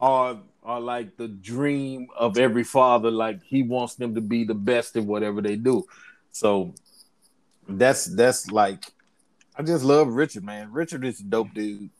are 0.00 0.38
are 0.62 0.80
like 0.80 1.16
the 1.16 1.28
dream 1.28 2.08
of 2.16 2.38
every 2.38 2.64
father. 2.64 3.10
Like 3.10 3.42
he 3.42 3.62
wants 3.62 3.94
them 3.94 4.14
to 4.14 4.20
be 4.20 4.44
the 4.44 4.54
best 4.54 4.96
in 4.96 5.06
whatever 5.06 5.40
they 5.40 5.56
do. 5.56 5.84
So 6.32 6.74
that's 7.68 8.04
that's 8.04 8.50
like 8.50 8.84
I 9.56 9.62
just 9.62 9.84
love 9.84 10.08
Richard, 10.08 10.44
man. 10.44 10.72
Richard 10.72 11.04
is 11.04 11.20
a 11.20 11.24
dope 11.24 11.54
dude. 11.54 11.90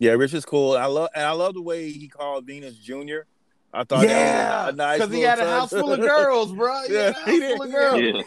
Yeah, 0.00 0.12
Richard's 0.12 0.46
cool. 0.46 0.76
I 0.76 0.86
love 0.86 1.10
and 1.14 1.24
I 1.24 1.32
love 1.32 1.54
the 1.54 1.62
way 1.62 1.92
he 1.92 2.08
called 2.08 2.46
Venus 2.46 2.76
Junior. 2.76 3.26
I 3.72 3.84
thought 3.84 4.02
yeah, 4.08 4.08
that 4.08 4.64
was 4.64 4.74
a 4.74 4.76
nice 4.76 4.98
because 4.98 5.14
he 5.14 5.20
little 5.20 5.30
had 5.30 5.38
a 5.38 5.50
house 5.50 5.70
full 5.70 5.92
of 5.92 6.00
girls, 6.00 6.52
bro. 6.52 6.82
He 6.88 6.94
Yeah, 6.94 7.12
had 7.12 7.16
a 7.16 7.30
he 7.30 7.40
house 7.40 7.52
full 7.52 7.62
of 7.62 7.70
girls. 7.70 8.00
Yeah. 8.00 8.22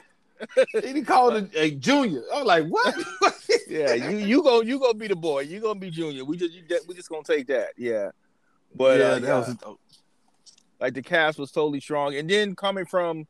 He 0.74 0.82
didn't 0.82 1.06
call 1.06 1.36
it 1.36 1.54
a, 1.56 1.62
a 1.64 1.72
junior. 1.72 2.24
I 2.34 2.38
was 2.38 2.46
like, 2.46 2.66
what? 2.68 2.96
yeah, 3.68 3.94
you 3.94 4.18
you 4.18 4.44
go 4.44 4.62
you 4.62 4.80
gonna 4.80 4.94
be 4.94 5.08
the 5.08 5.16
boy. 5.16 5.42
You 5.42 5.60
gonna 5.62 5.80
be 5.80 5.90
junior. 5.90 6.24
We 6.24 6.38
just 6.38 6.54
you, 6.54 6.64
we 6.88 6.94
just 6.94 7.10
gonna 7.10 7.24
take 7.24 7.48
that. 7.48 7.70
Yeah, 7.76 8.12
but 8.76 9.00
yeah, 9.00 9.06
uh, 9.06 9.20
that 9.20 9.28
yeah, 9.28 9.38
was 9.40 9.78
like 10.80 10.94
the 10.94 11.02
cast 11.02 11.40
was 11.40 11.52
totally 11.52 11.80
strong, 11.80 12.16
and 12.16 12.30
then 12.30 12.56
coming 12.56 12.86
from 12.86 13.26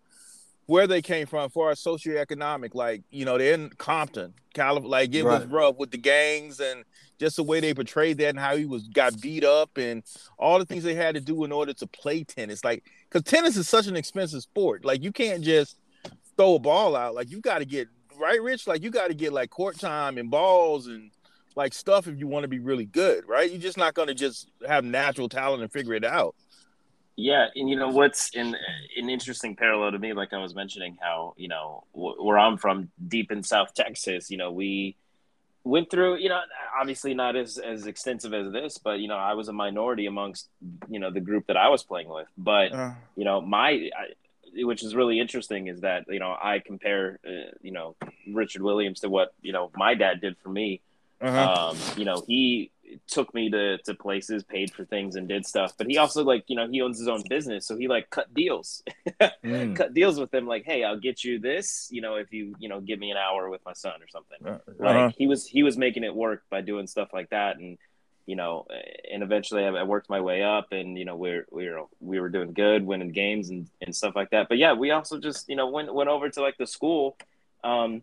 where 0.65 0.87
they 0.87 1.01
came 1.01 1.27
from, 1.27 1.49
for 1.49 1.67
our 1.67 1.73
socioeconomic, 1.73 2.73
like 2.73 3.03
you 3.09 3.25
know 3.25 3.37
they're 3.37 3.53
in 3.53 3.69
Compton, 3.77 4.33
California. 4.53 4.89
Like 4.89 5.13
it 5.13 5.23
was 5.23 5.45
rough 5.45 5.77
with 5.77 5.91
the 5.91 5.97
gangs 5.97 6.59
and 6.59 6.83
just 7.19 7.35
the 7.35 7.43
way 7.43 7.59
they 7.59 7.73
portrayed 7.73 8.17
that 8.17 8.29
and 8.29 8.39
how 8.39 8.55
he 8.55 8.65
was 8.65 8.87
got 8.87 9.19
beat 9.21 9.43
up 9.43 9.77
and 9.77 10.03
all 10.37 10.59
the 10.59 10.65
things 10.65 10.83
they 10.83 10.95
had 10.95 11.15
to 11.15 11.21
do 11.21 11.43
in 11.43 11.51
order 11.51 11.73
to 11.73 11.87
play 11.87 12.23
tennis. 12.23 12.63
Like 12.63 12.83
because 13.09 13.23
tennis 13.23 13.57
is 13.57 13.67
such 13.67 13.87
an 13.87 13.95
expensive 13.95 14.41
sport. 14.41 14.85
Like 14.85 15.03
you 15.03 15.11
can't 15.11 15.43
just 15.43 15.77
throw 16.37 16.55
a 16.55 16.59
ball 16.59 16.95
out. 16.95 17.15
Like 17.15 17.29
you 17.29 17.41
got 17.41 17.59
to 17.59 17.65
get 17.65 17.87
right, 18.19 18.41
Rich. 18.41 18.67
Like 18.67 18.83
you 18.83 18.89
got 18.89 19.07
to 19.07 19.13
get 19.13 19.33
like 19.33 19.49
court 19.49 19.79
time 19.79 20.17
and 20.17 20.29
balls 20.31 20.87
and 20.87 21.11
like 21.55 21.73
stuff 21.73 22.07
if 22.07 22.17
you 22.17 22.27
want 22.27 22.43
to 22.43 22.47
be 22.47 22.59
really 22.59 22.85
good, 22.85 23.27
right? 23.27 23.49
You're 23.49 23.61
just 23.61 23.77
not 23.77 23.93
going 23.93 24.07
to 24.07 24.13
just 24.13 24.49
have 24.67 24.83
natural 24.83 25.29
talent 25.29 25.61
and 25.61 25.71
figure 25.71 25.93
it 25.93 26.05
out. 26.05 26.35
Yeah, 27.15 27.47
and 27.55 27.69
you 27.69 27.75
know 27.75 27.89
what's 27.89 28.29
in 28.33 28.55
an 28.97 29.09
interesting 29.09 29.55
parallel 29.55 29.91
to 29.91 29.99
me, 29.99 30.13
like 30.13 30.33
I 30.33 30.39
was 30.39 30.55
mentioning, 30.55 30.97
how 31.01 31.33
you 31.37 31.47
know 31.47 31.83
wh- 31.91 32.17
where 32.23 32.39
I'm 32.39 32.57
from, 32.57 32.89
deep 33.07 33.31
in 33.31 33.43
South 33.43 33.73
Texas, 33.73 34.31
you 34.31 34.37
know 34.37 34.51
we 34.51 34.95
went 35.65 35.89
through, 35.89 36.17
you 36.17 36.27
know, 36.27 36.41
obviously 36.79 37.13
not 37.13 37.35
as 37.35 37.57
as 37.57 37.85
extensive 37.85 38.33
as 38.33 38.51
this, 38.51 38.79
but 38.79 38.99
you 38.99 39.07
know 39.07 39.17
I 39.17 39.33
was 39.33 39.47
a 39.47 39.53
minority 39.53 40.07
amongst 40.07 40.49
you 40.89 40.99
know 40.99 41.11
the 41.11 41.21
group 41.21 41.47
that 41.47 41.57
I 41.57 41.69
was 41.69 41.83
playing 41.83 42.09
with, 42.09 42.27
but 42.37 42.71
Uh, 42.73 42.91
you 43.15 43.25
know 43.25 43.41
my 43.41 43.69
I, 43.69 44.13
which 44.55 44.83
is 44.83 44.95
really 44.95 45.19
interesting 45.19 45.67
is 45.67 45.81
that 45.81 46.05
you 46.09 46.19
know 46.19 46.35
i 46.39 46.59
compare 46.59 47.19
uh, 47.25 47.49
you 47.61 47.71
know 47.71 47.95
richard 48.31 48.61
williams 48.61 48.99
to 48.99 49.09
what 49.09 49.33
you 49.41 49.51
know 49.51 49.71
my 49.75 49.95
dad 49.95 50.21
did 50.21 50.37
for 50.43 50.49
me 50.49 50.79
uh-huh. 51.21 51.69
um 51.71 51.77
you 51.97 52.05
know 52.05 52.21
he 52.27 52.69
took 53.07 53.33
me 53.33 53.49
to 53.49 53.77
to 53.79 53.93
places 53.93 54.43
paid 54.43 54.71
for 54.71 54.85
things 54.85 55.15
and 55.15 55.27
did 55.27 55.45
stuff 55.45 55.73
but 55.77 55.87
he 55.87 55.97
also 55.97 56.23
like 56.23 56.43
you 56.47 56.55
know 56.55 56.67
he 56.67 56.81
owns 56.81 56.99
his 56.99 57.07
own 57.07 57.23
business 57.29 57.65
so 57.65 57.77
he 57.77 57.87
like 57.87 58.09
cut 58.09 58.33
deals 58.33 58.83
Mm. 59.43 59.75
cut 59.75 59.93
deals 59.93 60.19
with 60.19 60.31
them 60.31 60.47
like 60.47 60.63
hey 60.65 60.83
i'll 60.83 60.99
get 60.99 61.23
you 61.23 61.39
this 61.39 61.89
you 61.91 62.01
know 62.01 62.15
if 62.15 62.31
you 62.31 62.55
you 62.59 62.69
know 62.69 62.79
give 62.79 62.99
me 62.99 63.11
an 63.11 63.17
hour 63.17 63.49
with 63.49 63.63
my 63.65 63.73
son 63.73 63.93
or 64.01 64.07
something 64.07 64.37
uh-huh. 64.45 64.59
like 64.79 65.15
he 65.17 65.27
was 65.27 65.45
he 65.45 65.63
was 65.63 65.77
making 65.77 66.03
it 66.03 66.15
work 66.15 66.43
by 66.49 66.61
doing 66.61 66.87
stuff 66.87 67.09
like 67.13 67.29
that 67.29 67.57
and 67.57 67.77
you 68.25 68.35
know 68.35 68.65
and 69.11 69.23
eventually 69.23 69.63
I, 69.65 69.69
I 69.69 69.83
worked 69.83 70.09
my 70.09 70.21
way 70.21 70.43
up 70.43 70.71
and 70.71 70.97
you 70.97 71.05
know 71.05 71.15
we're 71.15 71.45
we 71.51 71.69
were 71.69 71.83
we 71.99 72.19
were 72.19 72.29
doing 72.29 72.53
good 72.53 72.85
winning 72.85 73.11
games 73.11 73.49
and, 73.49 73.67
and 73.81 73.95
stuff 73.95 74.15
like 74.15 74.29
that 74.31 74.49
but 74.49 74.57
yeah 74.57 74.73
we 74.73 74.91
also 74.91 75.19
just 75.19 75.49
you 75.49 75.55
know 75.55 75.67
went 75.67 75.93
went 75.93 76.09
over 76.09 76.29
to 76.29 76.41
like 76.41 76.57
the 76.57 76.67
school 76.67 77.17
um 77.63 78.01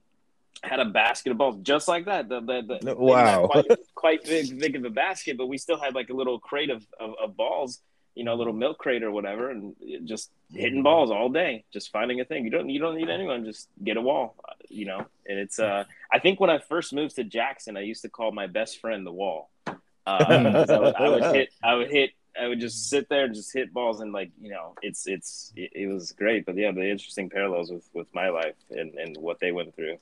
had 0.63 0.81
a 0.81 0.85
basket 0.85 1.33
of 1.33 1.39
balls 1.39 1.57
just 1.63 1.89
like 1.89 2.05
that. 2.05 2.29
The, 2.29 2.41
the, 2.41 2.79
the 2.83 2.95
Wow. 2.95 3.47
quite, 3.47 3.67
quite 3.95 4.25
big 4.25 4.59
big 4.59 4.77
of 4.77 4.85
a 4.85 4.91
basket 4.91 5.37
but 5.37 5.47
we 5.47 5.59
still 5.59 5.79
had 5.79 5.95
like 5.95 6.11
a 6.11 6.15
little 6.15 6.39
crate 6.39 6.71
of, 6.71 6.87
of, 6.99 7.15
of 7.23 7.37
balls 7.37 7.81
you 8.15 8.25
know 8.25 8.35
a 8.35 8.39
little 8.39 8.53
milk 8.53 8.79
crate 8.79 9.03
or 9.03 9.11
whatever 9.11 9.51
and 9.51 9.75
just 10.05 10.31
hitting 10.53 10.83
balls 10.83 11.11
all 11.11 11.29
day 11.29 11.65
just 11.73 11.91
finding 11.93 12.21
a 12.21 12.25
thing. 12.25 12.45
You 12.45 12.51
don't 12.51 12.69
you 12.69 12.81
don't 12.81 12.97
need 12.97 13.09
anyone 13.09 13.45
just 13.45 13.69
get 13.83 13.97
a 13.97 14.01
wall 14.03 14.37
you 14.69 14.87
know? 14.87 15.07
And 15.27 15.39
it's 15.39 15.59
uh 15.59 15.85
i 16.13 16.19
think 16.19 16.41
when 16.41 16.51
i 16.51 16.59
first 16.59 16.93
moved 16.93 17.17
to 17.17 17.25
jackson 17.25 17.77
i 17.77 17.81
used 17.81 18.03
to 18.03 18.09
call 18.09 18.33
my 18.33 18.47
best 18.47 18.81
friend 18.81 19.07
the 19.07 19.13
wall. 19.13 19.51
Uh, 19.67 19.77
I, 20.69 20.79
would, 20.79 20.95
I 20.95 21.09
would 21.09 21.25
hit 21.35 21.49
i 21.63 21.75
would 21.75 21.91
hit 21.91 22.11
i 22.39 22.47
would 22.47 22.61
just 22.61 22.89
sit 22.91 23.09
there 23.09 23.25
and 23.25 23.35
just 23.35 23.53
hit 23.53 23.73
balls 23.73 24.01
and 24.01 24.13
like 24.13 24.31
you 24.41 24.51
know 24.51 24.75
it's 24.83 25.07
it's 25.07 25.53
it, 25.57 25.71
it 25.75 25.87
was 25.87 26.13
great. 26.13 26.45
But 26.47 26.57
yeah 26.57 26.71
the 26.73 26.89
interesting 26.89 27.31
parallels 27.31 27.71
with 27.71 27.89
with 27.95 28.07
my 28.15 28.29
life 28.29 28.55
and 28.71 28.95
and 28.95 29.17
what 29.17 29.41
they 29.41 29.53
went 29.53 29.75
through. 29.75 29.97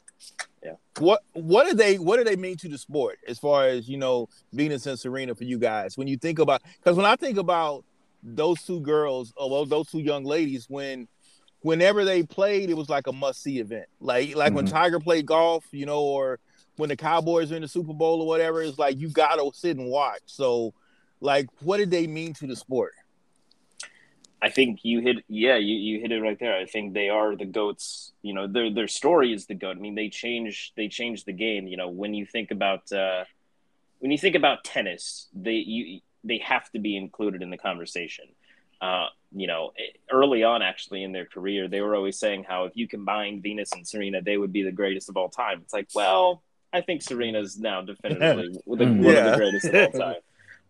Yeah. 0.65 0.75
What 0.99 1.23
what 1.33 1.69
do 1.69 1.75
they 1.75 1.99
what 1.99 2.17
do 2.17 2.25
they 2.25 2.37
mean 2.37 2.57
to 2.59 2.69
the 2.69 2.79
sport 2.79 3.19
as 3.29 3.39
far 3.39 3.67
as 3.69 3.89
you 3.89 3.97
know 3.97 4.29
Venus 4.53 4.87
and 4.87 4.99
Serena 4.99 5.35
for 5.35 5.45
you 5.45 5.59
guys? 5.59 5.97
When 5.97 6.09
you 6.09 6.17
think 6.17 6.39
about 6.39 6.63
because 6.79 6.97
when 6.97 7.07
I 7.07 7.17
think 7.17 7.39
about 7.39 7.85
those 8.23 8.63
two 8.63 8.81
girls 8.81 9.33
or 9.37 9.49
well 9.51 9.65
those 9.65 9.89
two 9.89 10.01
young 10.01 10.25
ladies 10.25 10.67
when 10.69 11.07
whenever 11.63 12.05
they 12.05 12.23
played 12.23 12.69
it 12.71 12.77
was 12.77 12.89
like 12.89 13.07
a 13.07 13.13
must 13.13 13.43
see 13.43 13.59
event. 13.61 13.87
Like 14.01 14.35
like 14.37 14.53
when 14.53 14.67
Mhm. 14.67 14.71
Tiger 14.71 15.01
played 15.01 15.27
golf 15.27 15.65
you 15.73 15.87
know 15.87 16.01
or 16.03 16.41
when 16.77 16.89
the 16.89 16.97
Cowboys 16.97 17.51
are 17.53 17.57
in 17.57 17.63
the 17.63 17.69
Super 17.69 17.93
Bowl 17.95 18.21
or 18.21 18.27
whatever 18.27 18.61
it's 18.63 18.79
like 18.79 18.99
you 18.99 19.09
gotta 19.09 19.49
sit 19.55 19.77
and 19.77 19.89
watch. 19.89 20.21
So 20.27 20.75
like 21.21 21.49
what 21.61 21.79
did 21.79 21.91
they 21.91 22.07
mean 22.07 22.33
to 22.33 22.47
the 22.47 22.57
sport 22.57 22.95
I 24.41 24.51
think 24.51 24.81
you 24.85 25.01
hit 25.01 25.17
yeah, 25.29 25.57
you, 25.57 25.75
you 25.75 26.01
hit 26.01 26.13
it 26.13 26.21
right 26.21 26.39
there. 26.39 26.57
I 26.57 26.65
think 26.65 26.95
they 26.95 27.09
are 27.09 27.35
the 27.35 27.45
goats. 27.45 28.13
You 28.23 28.35
know, 28.35 28.47
their 28.47 28.73
their 28.73 28.89
story 28.89 29.33
is 29.33 29.47
the 29.47 29.55
goat. 29.55 29.77
I 29.77 29.81
mean, 29.81 29.97
they 29.97 30.09
change 30.09 30.73
they 30.77 30.89
change 30.89 31.25
the 31.25 31.33
game. 31.33 31.67
You 31.67 31.77
know, 31.77 31.89
when 31.89 32.15
you 32.15 32.25
think 32.25 32.51
about 32.51 32.91
uh, 32.93 33.25
when 33.99 34.13
you 34.13 34.19
think 34.19 34.37
about 34.37 34.63
tennis, 34.63 35.27
they 35.35 35.55
you 35.55 36.01
they 36.23 36.39
have 36.39 36.71
to 36.71 36.79
be 36.79 36.97
included 36.97 37.43
in 37.43 37.51
the 37.51 37.59
conversation. 37.59 38.27
Uh, 38.81 39.07
you 39.33 39.49
know, 39.49 39.73
early 40.11 40.45
on, 40.45 40.63
actually 40.63 41.03
in 41.03 41.11
their 41.11 41.27
career, 41.27 41.67
they 41.67 41.81
were 41.81 41.97
always 41.97 42.19
saying 42.19 42.45
how 42.49 42.65
if 42.65 42.77
you 42.77 42.87
combine 42.87 43.43
Venus 43.43 43.73
and 43.73 43.87
Serena, 43.87 44.23
they 44.23 44.37
would 44.37 44.53
be 44.53 44.63
the 44.63 44.73
greatest 44.73 45.09
of 45.09 45.17
all 45.17 45.29
time. 45.29 45.61
It's 45.63 45.73
like, 45.73 45.89
well, 45.95 46.45
I 46.73 46.81
think 46.81 47.03
Serena's 47.03 47.59
now 47.59 47.83
definitively 47.83 48.53
the, 48.53 48.61
one 48.65 48.81
of 48.81 49.25
the 49.33 49.37
greatest 49.37 49.67
of 49.67 49.75
all 49.75 50.01
time. 50.01 50.21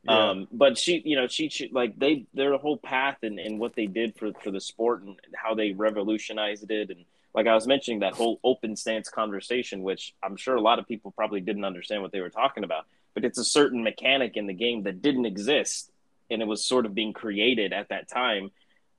Yeah. 0.05 0.31
Um, 0.31 0.49
but 0.53 0.79
she, 0.79 1.03
you 1.05 1.17
know, 1.17 1.27
she, 1.27 1.49
she 1.49 1.69
like 1.73 1.99
they 1.99 2.27
their 2.33 2.57
whole 2.57 2.77
path 2.77 3.19
and, 3.23 3.39
and 3.39 3.59
what 3.59 3.75
they 3.75 3.87
did 3.87 4.17
for 4.17 4.33
for 4.43 4.51
the 4.51 4.61
sport 4.61 5.03
and 5.03 5.17
how 5.35 5.55
they 5.55 5.73
revolutionized 5.73 6.71
it 6.71 6.91
and 6.91 7.05
like 7.35 7.47
I 7.47 7.55
was 7.55 7.67
mentioning 7.67 8.01
that 8.01 8.15
whole 8.15 8.41
open 8.43 8.75
stance 8.75 9.09
conversation, 9.09 9.83
which 9.83 10.15
I'm 10.23 10.37
sure 10.37 10.57
a 10.57 10.61
lot 10.61 10.79
of 10.79 10.89
people 10.89 11.13
probably 11.13 11.41
didn't 11.41 11.65
understand 11.65 12.03
what 12.03 12.13
they 12.13 12.21
were 12.21 12.31
talking 12.31 12.65
about. 12.65 12.87
But 13.15 13.25
it's 13.25 13.39
a 13.39 13.45
certain 13.45 13.83
mechanic 13.83 14.37
in 14.37 14.47
the 14.47 14.55
game 14.55 14.83
that 14.85 15.03
didn't 15.03 15.27
exist, 15.27 15.91
and 16.31 16.43
it 16.43 16.47
was 16.47 16.65
sort 16.65 16.87
of 16.87 16.95
being 16.95 17.13
created 17.13 17.73
at 17.73 17.91
that 17.91 18.09
time. 18.09 18.51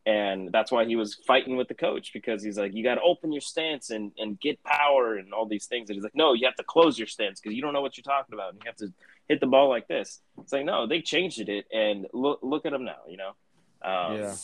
And 0.06 0.52
that's 0.52 0.72
why 0.72 0.86
he 0.86 0.96
was 0.96 1.16
fighting 1.16 1.58
with 1.58 1.68
the 1.68 1.74
coach 1.74 2.14
because 2.14 2.42
he's 2.42 2.58
like, 2.58 2.74
you 2.74 2.84
got 2.84 2.96
to 2.96 3.02
open 3.02 3.32
your 3.32 3.42
stance 3.42 3.90
and, 3.90 4.12
and 4.18 4.40
get 4.40 4.64
power 4.64 5.18
and 5.18 5.34
all 5.34 5.46
these 5.46 5.66
things. 5.66 5.90
And 5.90 5.98
he's 5.98 6.04
like, 6.04 6.16
no, 6.16 6.34
you 6.34 6.46
have 6.46 6.56
to 6.56 6.64
close 6.64 6.98
your 6.98 7.08
stance 7.08 7.40
because 7.40 7.56
you 7.56 7.62
don't 7.62 7.74
know 7.74 7.82
what 7.82 7.98
you're 7.98 8.04
talking 8.04 8.34
about. 8.34 8.54
And 8.54 8.62
you 8.64 8.68
have 8.68 8.78
to 8.78 8.94
hit 9.30 9.40
the 9.40 9.48
ball 9.48 9.70
like 9.70 9.88
this. 9.88 10.20
It's 10.42 10.52
like, 10.52 10.66
no, 10.66 10.88
they 10.88 11.02
changed 11.02 11.40
it. 11.40 11.66
And 11.72 12.08
look, 12.12 12.40
look 12.42 12.66
at 12.66 12.74
them 12.74 12.84
now, 12.84 13.04
you 13.08 13.18
know? 13.18 13.34
Um, 13.82 14.18
Yeah. 14.18 14.36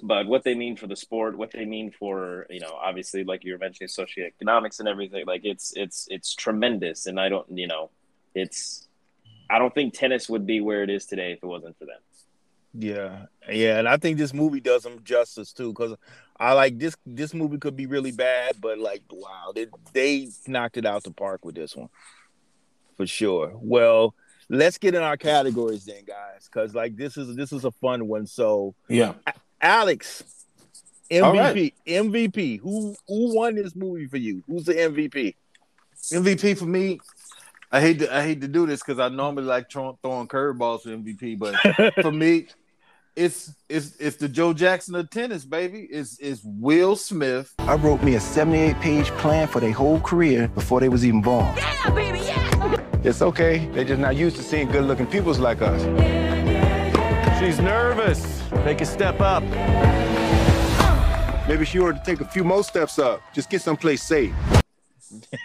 But 0.00 0.28
what 0.28 0.44
they 0.44 0.54
mean 0.54 0.76
for 0.76 0.86
the 0.86 0.94
sport, 0.94 1.36
what 1.36 1.50
they 1.50 1.64
mean 1.64 1.90
for, 1.90 2.46
you 2.50 2.60
know, 2.60 2.72
obviously, 2.72 3.24
like 3.24 3.42
you 3.42 3.52
were 3.52 3.58
mentioning, 3.58 3.88
socioeconomics 3.88 4.78
and 4.78 4.86
everything, 4.86 5.26
like 5.26 5.40
it's, 5.44 5.72
it's, 5.74 6.06
it's 6.08 6.34
tremendous. 6.34 7.06
And 7.06 7.18
I 7.18 7.28
don't, 7.28 7.46
you 7.50 7.66
know, 7.66 7.90
it's, 8.34 8.86
I 9.50 9.58
don't 9.58 9.74
think 9.74 9.94
tennis 9.94 10.28
would 10.28 10.46
be 10.46 10.60
where 10.60 10.84
it 10.84 10.90
is 10.90 11.06
today 11.06 11.32
if 11.32 11.42
it 11.42 11.46
wasn't 11.46 11.76
for 11.78 11.86
them. 11.86 11.98
Yeah, 12.74 13.24
yeah, 13.50 13.78
and 13.78 13.88
I 13.88 13.96
think 13.96 14.18
this 14.18 14.34
movie 14.34 14.60
does 14.60 14.82
them 14.82 15.02
justice 15.02 15.52
too, 15.54 15.72
because 15.72 15.96
I 16.38 16.52
like 16.52 16.78
this. 16.78 16.94
This 17.06 17.32
movie 17.32 17.56
could 17.58 17.74
be 17.74 17.86
really 17.86 18.12
bad, 18.12 18.60
but 18.60 18.78
like, 18.78 19.02
wow, 19.10 19.52
they 19.54 19.68
they 19.94 20.28
knocked 20.46 20.76
it 20.76 20.84
out 20.84 21.02
the 21.02 21.10
park 21.10 21.44
with 21.46 21.54
this 21.54 21.74
one, 21.74 21.88
for 22.98 23.06
sure. 23.06 23.52
Well, 23.54 24.14
let's 24.50 24.76
get 24.76 24.94
in 24.94 25.00
our 25.02 25.16
categories 25.16 25.86
then, 25.86 26.04
guys, 26.06 26.50
because 26.52 26.74
like 26.74 26.96
this 26.96 27.16
is 27.16 27.34
this 27.34 27.52
is 27.52 27.64
a 27.64 27.70
fun 27.70 28.06
one. 28.06 28.26
So, 28.26 28.74
Yeah. 28.88 29.14
Alex, 29.62 30.22
MVP, 31.10 31.32
right. 31.34 31.74
MVP. 31.86 32.60
Who 32.60 32.94
who 33.06 33.34
won 33.34 33.54
this 33.54 33.74
movie 33.74 34.06
for 34.06 34.18
you? 34.18 34.42
Who's 34.46 34.64
the 34.64 34.74
MVP? 34.74 35.34
MVP 36.12 36.58
for 36.58 36.66
me. 36.66 37.00
I 37.72 37.80
hate 37.80 37.98
to 38.00 38.14
I 38.14 38.22
hate 38.22 38.40
to 38.42 38.48
do 38.48 38.66
this 38.66 38.82
because 38.82 38.98
I 38.98 39.08
normally 39.08 39.44
like 39.44 39.70
throw, 39.70 39.98
throwing 40.02 40.28
curveballs 40.28 40.82
for 40.82 40.90
MVP, 40.90 41.38
but 41.38 41.94
for 42.02 42.12
me, 42.12 42.46
it's 43.16 43.52
it's 43.68 43.96
it's 43.96 44.16
the 44.16 44.28
Joe 44.28 44.52
Jackson 44.52 44.94
of 44.94 45.10
tennis, 45.10 45.44
baby. 45.44 45.88
It's 45.90 46.18
it's 46.20 46.40
Will 46.44 46.94
Smith. 46.96 47.52
I 47.58 47.74
wrote 47.74 48.02
me 48.02 48.14
a 48.14 48.20
78 48.20 48.78
page 48.80 49.06
plan 49.12 49.48
for 49.48 49.60
their 49.60 49.72
whole 49.72 50.00
career 50.00 50.48
before 50.48 50.80
they 50.80 50.88
was 50.88 51.04
even 51.04 51.20
born. 51.20 51.54
Yeah, 51.56 51.90
baby, 51.90 52.20
yeah. 52.20 52.77
It's 53.04 53.22
okay. 53.22 53.66
They're 53.72 53.84
just 53.84 54.00
not 54.00 54.16
used 54.16 54.36
to 54.36 54.42
seeing 54.42 54.68
good 54.68 54.84
looking 54.84 55.06
peoples 55.06 55.38
like 55.38 55.62
us. 55.62 55.82
She's 57.38 57.60
nervous. 57.60 58.42
Take 58.64 58.80
a 58.80 58.86
step 58.86 59.20
up. 59.20 59.42
Maybe 61.48 61.64
she 61.64 61.78
ought 61.78 61.92
to 61.92 62.02
take 62.04 62.20
a 62.20 62.26
few 62.28 62.42
more 62.44 62.64
steps 62.64 62.98
up. 62.98 63.22
Just 63.32 63.50
get 63.50 63.62
someplace 63.62 64.02
safe. 64.02 64.34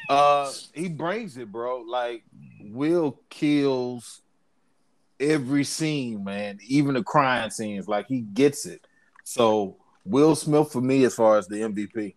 Uh, 0.10 0.52
he 0.74 0.89
brings 0.89 1.38
it, 1.38 1.52
bro. 1.52 1.82
Like 1.88 2.24
Will 2.60 3.20
kills 3.30 4.22
every 5.20 5.63
scene, 5.63 6.24
man. 6.24 6.58
Even 6.68 6.96
the 6.96 7.04
crying 7.04 7.52
scenes, 7.52 7.88
like 7.88 8.08
he 8.08 8.22
gets 8.22 8.66
it. 8.66 8.86
So 9.24 9.78
Will 10.06 10.36
Smith 10.36 10.72
for 10.72 10.82
me, 10.82 11.06
as 11.06 11.16
far 11.16 11.38
as 11.38 11.48
the 11.48 11.58
MVP, 11.58 12.16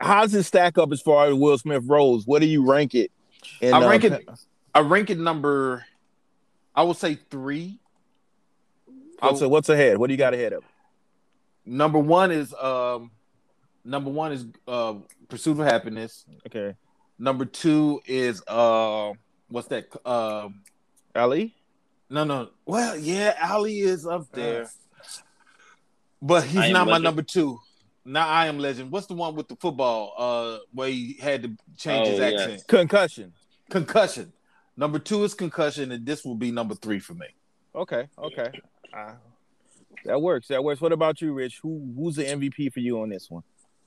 How 0.00 0.22
does 0.22 0.34
it 0.34 0.44
stack 0.44 0.78
up 0.78 0.92
as 0.92 1.02
far 1.02 1.26
as 1.26 1.34
Will 1.34 1.58
Smith 1.58 1.82
roles? 1.86 2.26
What 2.26 2.40
do 2.40 2.46
you 2.46 2.64
rank 2.70 2.94
it? 2.94 3.10
In, 3.60 3.72
I 3.74 3.86
rank 3.88 4.04
uh, 4.04 4.08
it. 4.08 4.28
I 4.74 4.80
rank 4.80 5.10
it 5.10 5.18
number. 5.18 5.84
I 6.74 6.82
would 6.82 6.96
say 6.96 7.18
three. 7.30 7.78
What's 9.20 9.40
So- 9.40 9.48
what's 9.48 9.68
ahead? 9.68 9.98
What 9.98 10.08
do 10.08 10.12
you 10.14 10.18
got 10.18 10.34
ahead 10.34 10.52
of? 10.52 10.64
Number 11.66 11.98
one 11.98 12.30
is 12.30 12.52
um, 12.54 13.10
number 13.84 14.10
one 14.10 14.32
is 14.32 14.46
uh, 14.68 14.94
Pursuit 15.28 15.58
of 15.58 15.66
Happiness. 15.66 16.26
Okay, 16.46 16.74
Number 17.18 17.44
two 17.46 18.00
is 18.06 18.42
uh, 18.46 19.12
what's 19.48 19.68
that? 19.68 19.86
Um, 20.06 20.62
Ali. 21.16 21.54
no, 22.10 22.24
no. 22.24 22.50
Well, 22.66 22.98
yeah, 22.98 23.34
Ali 23.50 23.78
is 23.80 24.06
up 24.06 24.30
there, 24.32 24.68
but 26.20 26.44
he's 26.44 26.56
Am 26.60 26.72
not 26.72 26.84
my 26.86 26.92
Legend? 26.92 27.04
number 27.04 27.22
two. 27.22 27.58
Not 28.04 28.28
I 28.28 28.46
am 28.46 28.58
Legend. 28.58 28.90
What's 28.90 29.06
the 29.06 29.14
one 29.14 29.34
with 29.34 29.48
the 29.48 29.56
football? 29.56 30.14
Uh, 30.18 30.58
where 30.72 30.88
he 30.88 31.16
had 31.20 31.42
to 31.42 31.56
change 31.76 32.08
his 32.08 32.20
Oh, 32.20 32.26
yeah. 32.26 32.40
accent. 32.40 32.66
Concussion. 32.68 33.32
Concussion. 33.70 34.32
Number 34.76 34.98
two 34.98 35.24
is 35.24 35.32
concussion, 35.34 35.90
and 35.92 36.04
this 36.04 36.24
will 36.24 36.34
be 36.34 36.50
number 36.50 36.74
three 36.74 36.98
for 36.98 37.14
me. 37.14 37.26
Okay, 37.74 38.08
okay. 38.18 38.50
Uh, 38.92 39.12
that 40.04 40.20
works. 40.20 40.48
That 40.48 40.62
works. 40.62 40.80
What 40.80 40.92
about 40.92 41.20
you, 41.22 41.32
Rich? 41.32 41.60
Who 41.62 41.92
who's 41.96 42.16
the 42.16 42.24
MVP 42.24 42.72
for 42.72 42.80
you 42.80 43.00
on 43.00 43.08
this 43.08 43.30
one? 43.30 43.42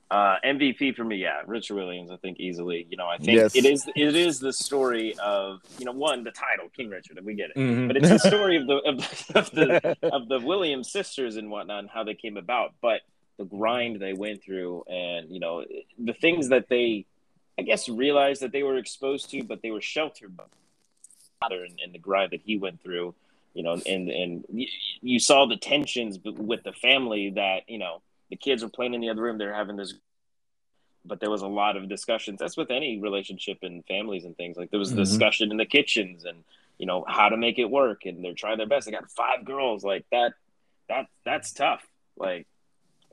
Uh, 0.10 0.38
MVP 0.46 0.96
for 0.96 1.04
me, 1.04 1.18
yeah, 1.18 1.42
Richard 1.46 1.76
Williams. 1.76 2.10
I 2.10 2.16
think 2.18 2.40
easily. 2.40 2.88
You 2.90 2.96
know, 2.98 3.06
I 3.08 3.18
think 3.18 3.38
Yes. 3.38 3.56
it 3.56 3.66
is. 3.66 3.86
It 3.96 4.16
is 4.16 4.40
the 4.40 4.54
story 4.54 5.14
of 5.20 5.60
you 5.78 5.86
know 5.86 5.92
one 5.92 6.24
the 6.24 6.32
title 6.32 6.70
King 6.76 6.90
Richard, 6.90 7.18
and 7.18 7.26
we 7.26 7.36
get 7.36 7.50
it. 7.52 7.58
Mhm. 7.58 7.88
But 7.88 7.98
it's 7.98 8.10
the 8.10 8.18
story 8.20 8.56
of 8.58 8.66
the 8.68 8.76
of, 8.78 8.98
the- 8.98 9.40
of 9.40 9.52
the 9.52 9.98
of 10.14 10.28
the 10.30 10.40
Williams 10.40 10.90
sisters 10.92 11.36
and 11.36 11.52
whatnot, 11.52 11.80
and 11.80 11.90
how 11.90 12.04
they 12.06 12.16
came 12.16 12.38
about. 12.38 12.74
But 12.82 13.02
the 13.38 13.46
grind 13.46 14.00
they 14.00 14.14
went 14.14 14.44
through, 14.44 14.84
and 14.88 15.30
you 15.32 15.40
know 15.40 15.64
the 15.98 16.14
things 16.14 16.50
that 16.50 16.70
they, 16.70 17.06
I 17.58 17.62
guess, 17.62 17.88
realized 17.88 18.42
that 18.42 18.52
they 18.52 18.64
were 18.64 18.78
exposed 18.78 19.30
to, 19.32 19.44
but 19.44 19.62
they 19.62 19.72
were 19.72 19.82
sheltered 19.82 20.36
by 20.36 20.44
father 21.40 21.64
and, 21.64 21.80
and 21.84 21.94
the 21.94 22.00
grind 22.00 22.32
that 22.32 22.42
he 22.42 22.58
went 22.58 22.82
through. 22.82 23.14
You 23.54 23.64
know, 23.64 23.80
and 23.88 24.10
and 24.10 24.46
you, 25.02 25.20
saw 25.20 25.46
the 25.48 25.58
tensions 25.58 26.20
with 26.24 26.64
the 26.64 26.74
family 26.74 27.32
that 27.32 27.68
you 27.68 27.80
know 27.80 28.02
the 28.30 28.36
kids 28.36 28.62
were 28.64 28.70
playing 28.70 28.94
in 28.94 29.02
the 29.02 29.10
other 29.10 29.22
room. 29.22 29.38
They're 29.38 29.54
having 29.54 29.78
this, 29.78 29.96
but 31.06 31.20
there 31.20 31.32
was 31.32 31.42
a 31.42 31.48
lot 31.48 31.76
of 31.76 31.90
discussions. 31.90 32.40
That's 32.40 32.58
with 32.58 32.70
any 32.70 33.00
relationship 33.00 33.60
and 33.64 33.84
families 33.86 34.26
and 34.26 34.36
things. 34.38 34.58
Like 34.58 34.70
there 34.70 34.80
was 34.80 34.94
Mhm. 34.94 34.98
discussion 34.98 35.50
in 35.52 35.58
the 35.58 35.66
kitchens 35.66 36.26
and 36.26 36.44
you 36.78 36.86
know 36.86 37.04
how 37.08 37.30
to 37.30 37.38
make 37.38 37.58
it 37.58 37.66
work, 37.66 38.06
and 38.06 38.24
they're 38.24 38.34
trying 38.34 38.58
their 38.60 38.68
best. 38.68 38.86
They 38.86 38.92
got 38.92 39.10
five 39.12 39.44
girls 39.44 39.84
like 39.84 40.06
that. 40.12 40.34
That 40.90 41.08
that's 41.24 41.52
tough. 41.52 41.84
Like 42.16 42.46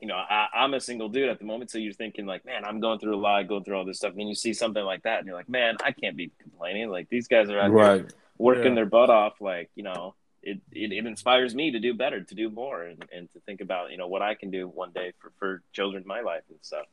you 0.01 0.07
know, 0.07 0.15
I, 0.15 0.47
I'm 0.53 0.73
a 0.73 0.79
single 0.79 1.07
dude 1.09 1.29
at 1.29 1.39
the 1.39 1.45
moment, 1.45 1.71
so 1.71 1.77
you're 1.77 1.93
thinking 1.93 2.25
like, 2.25 2.45
man, 2.45 2.65
I'm 2.65 2.79
going 2.79 2.99
through 2.99 3.15
a 3.15 3.17
lot, 3.21 3.47
going 3.47 3.63
through 3.63 3.77
all 3.77 3.85
this 3.85 3.97
stuff. 3.97 4.11
And 4.11 4.19
then 4.19 4.27
you 4.27 4.35
see 4.35 4.53
something 4.53 4.83
like 4.83 5.03
that, 5.03 5.19
and 5.19 5.27
you're 5.27 5.35
like, 5.37 5.49
man, 5.49 5.77
I 5.83 5.91
can't 5.91 6.17
be 6.17 6.31
complaining. 6.41 6.89
Like 6.89 7.09
these 7.09 7.27
guys 7.27 7.49
are 7.49 7.59
out 7.59 7.69
here 7.69 7.71
Right. 7.79 8.13
working 8.37 8.69
Yeah. 8.69 8.75
their 8.75 8.85
butt 8.85 9.09
off. 9.09 9.39
Like 9.39 9.69
you 9.75 9.83
know, 9.83 10.15
it, 10.43 10.59
it, 10.71 10.91
it 10.91 11.05
inspires 11.05 11.55
me 11.55 11.71
to 11.71 11.79
do 11.79 11.93
better, 11.93 12.21
to 12.21 12.35
do 12.35 12.49
more, 12.49 12.83
and, 12.83 13.03
and 13.11 13.31
to 13.33 13.39
think 13.41 13.61
about 13.61 13.91
you 13.91 13.97
know 13.97 14.07
what 14.07 14.21
I 14.21 14.35
can 14.35 14.51
do 14.51 14.67
one 14.67 14.91
day 14.91 15.13
for, 15.19 15.31
for 15.39 15.61
children 15.71 16.03
in 16.03 16.07
my 16.07 16.21
life 16.21 16.43
and 16.49 16.59
stuff. 16.61 16.85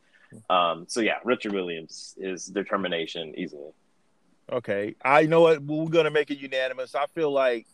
Um, 0.48 0.86
so 0.88 1.00
yeah, 1.00 1.18
Richard 1.24 1.52
Williams 1.52 2.14
is 2.18 2.46
determination 2.46 3.34
easily. 3.36 3.72
Okay, 4.50 4.94
I 5.04 5.26
know 5.26 5.40
what 5.42 5.60
we're 5.62 5.88
gonna 5.88 6.10
make 6.10 6.30
it 6.30 6.38
unanimous. 6.38 6.94
I 6.94 7.06
feel 7.06 7.30
like, 7.32 7.66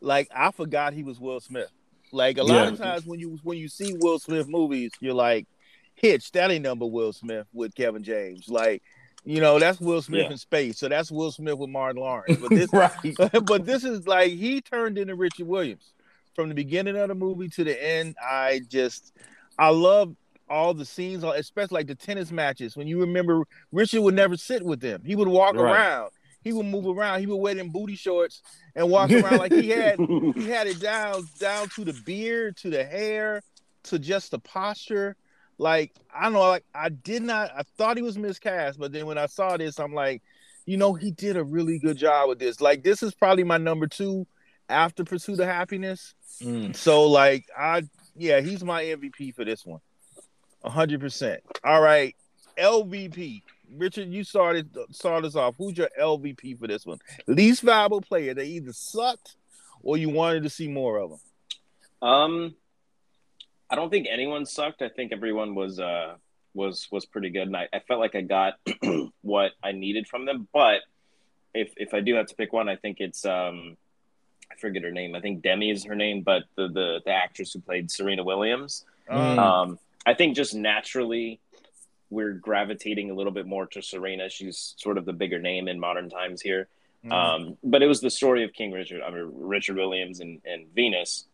like 0.00 0.28
I 0.34 0.50
forgot 0.50 0.92
he 0.92 1.02
was 1.02 1.18
Will 1.20 1.40
Smith. 1.40 1.70
Like 2.12 2.38
a 2.38 2.44
lot 2.44 2.66
Yeah. 2.66 2.72
of 2.72 2.78
times 2.78 3.04
when 3.06 3.18
you 3.18 3.38
when 3.42 3.58
you 3.58 3.68
see 3.68 3.94
Will 3.94 4.18
Smith 4.18 4.46
movies, 4.48 4.90
you're 5.00 5.14
like, 5.14 5.46
Hitch, 5.94 6.30
that 6.32 6.50
ain't 6.50 6.62
number 6.62 6.86
Will 6.86 7.12
Smith 7.12 7.46
with 7.52 7.74
Kevin 7.74 8.02
James. 8.04 8.48
Like, 8.48 8.82
you 9.24 9.40
know, 9.40 9.58
that's 9.58 9.80
Will 9.80 10.02
Smith 10.02 10.26
Yeah. 10.26 10.32
in 10.32 10.38
space. 10.38 10.78
So 10.78 10.88
that's 10.88 11.10
Will 11.10 11.32
Smith 11.32 11.56
with 11.58 11.70
Martin 11.70 12.00
Lawrence. 12.02 12.38
But 12.40 12.50
this, 12.54 12.72
right. 12.72 12.92
but 13.46 13.64
this 13.64 13.82
is 13.82 14.06
like 14.06 14.30
he 14.32 14.60
turned 14.60 14.98
into 14.98 15.14
Richard 15.14 15.46
Williams 15.46 15.94
from 16.34 16.48
the 16.50 16.54
beginning 16.54 16.96
of 16.96 17.08
the 17.08 17.14
movie 17.14 17.48
to 17.48 17.64
the 17.64 17.82
end. 17.82 18.14
I 18.22 18.60
just, 18.68 19.12
I 19.58 19.70
love 19.70 20.14
all 20.50 20.74
the 20.74 20.84
scenes, 20.84 21.24
especially 21.24 21.76
like 21.76 21.86
the 21.86 21.94
tennis 21.94 22.30
matches. 22.30 22.76
When 22.76 22.86
you 22.86 23.00
remember, 23.00 23.44
Richard 23.70 24.02
would 24.02 24.14
never 24.14 24.36
sit 24.36 24.62
with 24.62 24.80
them; 24.80 25.02
he 25.04 25.16
would 25.16 25.28
walk 25.28 25.54
Right. 25.54 25.72
around. 25.72 26.10
He 26.42 26.52
would 26.52 26.66
move 26.66 26.86
around. 26.86 27.20
He 27.20 27.26
would 27.26 27.36
wear 27.36 27.54
them 27.54 27.70
booty 27.70 27.96
shorts 27.96 28.42
and 28.74 28.90
walk 28.90 29.10
around 29.10 29.38
like 29.38 29.52
he 29.52 29.70
had 29.70 29.98
he 30.34 30.48
had 30.48 30.66
it 30.66 30.80
down 30.80 31.28
down 31.38 31.68
to 31.70 31.84
the 31.84 31.92
beard, 32.04 32.56
to 32.58 32.70
the 32.70 32.84
hair, 32.84 33.42
to 33.84 33.98
just 33.98 34.30
the 34.30 34.38
posture. 34.38 35.16
Like 35.58 35.92
I 36.14 36.24
don't 36.24 36.34
know, 36.34 36.40
like 36.40 36.64
I 36.74 36.88
did 36.88 37.22
not. 37.22 37.50
I 37.56 37.62
thought 37.76 37.96
he 37.96 38.02
was 38.02 38.18
miscast, 38.18 38.78
but 38.78 38.92
then 38.92 39.06
when 39.06 39.18
I 39.18 39.26
saw 39.26 39.56
this, 39.56 39.78
I'm 39.78 39.94
like, 39.94 40.22
you 40.66 40.76
know, 40.76 40.94
he 40.94 41.10
did 41.10 41.36
a 41.36 41.44
really 41.44 41.78
good 41.78 41.96
job 41.96 42.28
with 42.28 42.38
this. 42.38 42.60
Like 42.60 42.82
this 42.82 43.02
is 43.02 43.14
probably 43.14 43.44
my 43.44 43.58
number 43.58 43.86
two 43.86 44.26
after 44.68 45.04
Pursuit 45.04 45.38
of 45.40 45.46
Happiness. 45.46 46.14
Mm. 46.40 46.74
So 46.74 47.04
like 47.08 47.46
I, 47.56 47.82
yeah, 48.16 48.40
he's 48.40 48.64
my 48.64 48.82
MVP 48.82 49.34
for 49.34 49.44
this 49.44 49.64
one, 49.64 49.80
hundred 50.64 51.00
percent. 51.00 51.42
All 51.64 51.80
right, 51.80 52.16
LVP. 52.58 53.42
Richard, 53.76 54.12
you 54.12 54.24
started 54.24 54.76
start 54.90 55.24
us 55.24 55.36
off. 55.36 55.54
Who's 55.58 55.76
your 55.76 55.88
LVP 56.00 56.58
for 56.58 56.66
this 56.66 56.86
one? 56.86 56.98
Least 57.26 57.62
valuable 57.62 58.00
player. 58.00 58.34
They 58.34 58.46
either 58.46 58.72
sucked 58.72 59.36
or 59.82 59.96
you 59.96 60.08
wanted 60.08 60.42
to 60.44 60.50
see 60.50 60.68
more 60.68 60.98
of 60.98 61.10
them. 61.10 62.08
Um, 62.08 62.54
I 63.70 63.74
don't 63.74 63.90
think 63.90 64.06
anyone 64.10 64.44
sucked. 64.46 64.82
I 64.82 64.88
think 64.88 65.12
everyone 65.12 65.54
was 65.54 65.80
uh 65.80 66.14
was 66.54 66.88
was 66.90 67.06
pretty 67.06 67.30
good, 67.30 67.46
and 67.46 67.56
I, 67.56 67.68
I 67.72 67.80
felt 67.80 68.00
like 68.00 68.14
I 68.14 68.20
got 68.20 68.54
what 69.22 69.52
I 69.62 69.72
needed 69.72 70.06
from 70.06 70.26
them. 70.26 70.48
But 70.52 70.80
if 71.54 71.72
if 71.76 71.94
I 71.94 72.00
do 72.00 72.14
have 72.16 72.26
to 72.26 72.34
pick 72.34 72.52
one, 72.52 72.68
I 72.68 72.76
think 72.76 72.98
it's 73.00 73.24
um 73.24 73.76
I 74.50 74.56
forget 74.56 74.82
her 74.82 74.90
name. 74.90 75.14
I 75.14 75.20
think 75.20 75.42
Demi 75.42 75.70
is 75.70 75.84
her 75.84 75.94
name, 75.94 76.22
but 76.22 76.44
the 76.56 76.68
the, 76.68 77.00
the 77.04 77.12
actress 77.12 77.52
who 77.52 77.60
played 77.60 77.90
Serena 77.90 78.24
Williams. 78.24 78.84
Um, 79.08 79.38
Um, 79.38 79.78
I 80.04 80.14
think 80.14 80.36
just 80.36 80.54
naturally 80.54 81.40
we're 82.12 82.32
gravitating 82.34 83.10
a 83.10 83.14
little 83.14 83.32
bit 83.32 83.46
more 83.46 83.66
to 83.66 83.80
Serena. 83.80 84.28
She's 84.28 84.74
sort 84.76 84.98
of 84.98 85.04
the 85.04 85.12
bigger 85.14 85.40
name 85.40 85.66
in 85.66 85.80
modern 85.80 86.08
times 86.10 86.40
here. 86.42 86.68
mhm. 87.04 87.12
Um, 87.12 87.56
but 87.64 87.82
it 87.82 87.86
was 87.86 88.00
the 88.00 88.10
story 88.10 88.44
of 88.44 88.52
King 88.52 88.70
Richard, 88.70 89.00
I 89.02 89.10
mean 89.10 89.30
Richard 89.56 89.76
Williams 89.76 90.20
and, 90.20 90.40
and 90.44 90.66
Venus, 90.74 91.24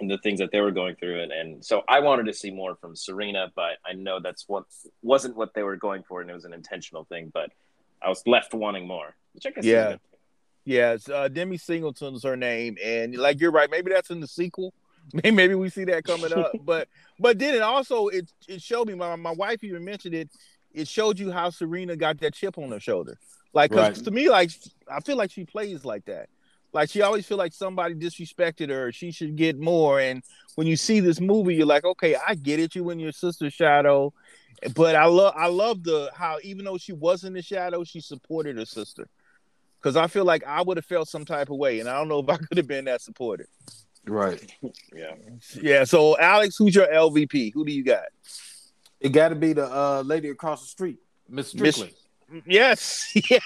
and 0.00 0.10
the 0.10 0.18
things 0.18 0.38
that 0.40 0.50
they 0.52 0.60
were 0.60 0.70
going 0.72 0.94
through, 0.96 1.22
and, 1.22 1.32
and 1.32 1.64
so 1.64 1.82
I 1.88 2.00
wanted 2.00 2.26
to 2.26 2.32
see 2.34 2.50
more 2.50 2.74
from 2.76 2.96
Serena, 2.96 3.52
but 3.54 3.78
I 3.86 3.92
know 3.92 4.18
that's 4.20 4.48
what 4.48 4.64
wasn't 5.02 5.36
what 5.36 5.54
they 5.54 5.62
were 5.62 5.76
going 5.76 6.02
for, 6.02 6.20
and 6.20 6.28
it 6.30 6.34
was 6.34 6.44
an 6.44 6.52
intentional 6.54 7.04
thing. 7.04 7.30
But 7.32 7.50
I 8.02 8.08
was 8.08 8.22
left 8.26 8.52
wanting 8.54 8.86
more, 8.86 9.14
which 9.34 9.46
I 9.46 9.50
guess 9.50 9.64
is 9.64 9.70
Yeah. 9.70 9.90
good. 9.92 10.00
Yeah, 10.64 10.92
it's, 10.92 11.08
uh, 11.08 11.28
Demi 11.28 11.56
Singleton's 11.56 12.22
her 12.24 12.36
name, 12.36 12.76
and 12.84 13.16
like 13.16 13.40
you're 13.40 13.50
right, 13.50 13.70
maybe 13.70 13.90
that's 13.90 14.10
in 14.10 14.20
the 14.20 14.26
sequel. 14.28 14.72
Maybe, 15.24 15.54
we 15.54 15.68
see 15.70 15.84
that 15.84 16.04
coming 16.04 16.32
up, 16.32 16.52
but 16.64 16.88
but 17.18 17.38
then 17.38 17.54
it 17.54 17.62
also 17.62 18.08
it 18.08 18.30
it 18.48 18.62
showed 18.62 18.88
me 18.88 18.94
my 18.94 19.16
my 19.16 19.32
wife 19.32 19.62
even 19.64 19.84
mentioned 19.84 20.14
it. 20.14 20.30
It 20.72 20.86
showed 20.88 21.18
you 21.18 21.30
how 21.32 21.50
Serena 21.50 21.96
got 21.96 22.20
that 22.20 22.34
chip 22.34 22.56
on 22.58 22.70
her 22.70 22.80
shoulder, 22.80 23.18
like 23.52 23.70
'cause 23.72 23.78
Right. 23.96 24.04
to 24.04 24.10
me, 24.10 24.28
like 24.28 24.50
I 24.88 25.00
feel 25.00 25.16
like 25.16 25.30
she 25.32 25.44
plays 25.44 25.84
like 25.84 26.04
that. 26.06 26.28
Like 26.72 26.88
she 26.90 27.02
always 27.02 27.26
feel 27.26 27.38
like 27.38 27.52
somebody 27.52 27.94
disrespected 27.94 28.68
her. 28.70 28.92
She 28.92 29.10
should 29.10 29.34
get 29.34 29.58
more. 29.58 29.98
And 30.00 30.22
when 30.54 30.68
you 30.68 30.76
see 30.76 31.00
this 31.00 31.20
movie, 31.20 31.56
you're 31.56 31.66
like, 31.66 31.84
okay, 31.84 32.14
I 32.26 32.36
get 32.36 32.60
it. 32.60 32.76
You 32.76 32.90
in 32.90 33.00
your 33.00 33.10
sister 33.10 33.50
shadow, 33.50 34.12
but 34.76 34.94
I 34.94 35.06
love 35.06 35.34
I 35.36 35.48
love 35.48 35.82
the 35.82 36.10
how 36.14 36.38
even 36.44 36.64
though 36.64 36.78
she 36.78 36.92
was 36.92 37.24
in 37.24 37.32
the 37.32 37.42
shadow, 37.42 37.82
she 37.82 38.00
supported 38.00 38.56
her 38.58 38.64
sister. 38.66 39.08
Because 39.80 39.96
I 39.96 40.06
feel 40.08 40.24
like 40.26 40.44
I 40.46 40.62
would 40.62 40.76
have 40.76 40.84
felt 40.84 41.08
some 41.08 41.24
type 41.24 41.50
of 41.50 41.56
way, 41.56 41.80
and 41.80 41.88
I 41.88 41.96
don't 41.98 42.08
know 42.08 42.20
if 42.20 42.28
I 42.28 42.36
could 42.48 42.58
have 42.58 42.68
been 42.68 42.84
that 42.84 43.00
supportive. 43.00 43.46
Right. 44.06 44.40
Yeah, 44.94 45.14
Yeah. 45.60 45.84
So 45.84 46.18
Alex, 46.18 46.56
who's 46.56 46.74
your 46.74 46.86
LVP? 46.88 47.52
Who 47.54 47.64
do 47.64 47.72
you 47.72 47.84
got? 47.84 48.04
It 49.00 49.10
got 49.10 49.28
to 49.30 49.34
be 49.34 49.52
the 49.52 49.64
uh, 49.66 50.02
lady 50.04 50.28
across 50.28 50.60
the 50.62 50.66
street, 50.68 50.98
Miss 51.28 51.54
Miss- 51.54 51.76
Strickland. 51.76 51.96
Yes, 52.46 53.10
yes. 53.30 53.40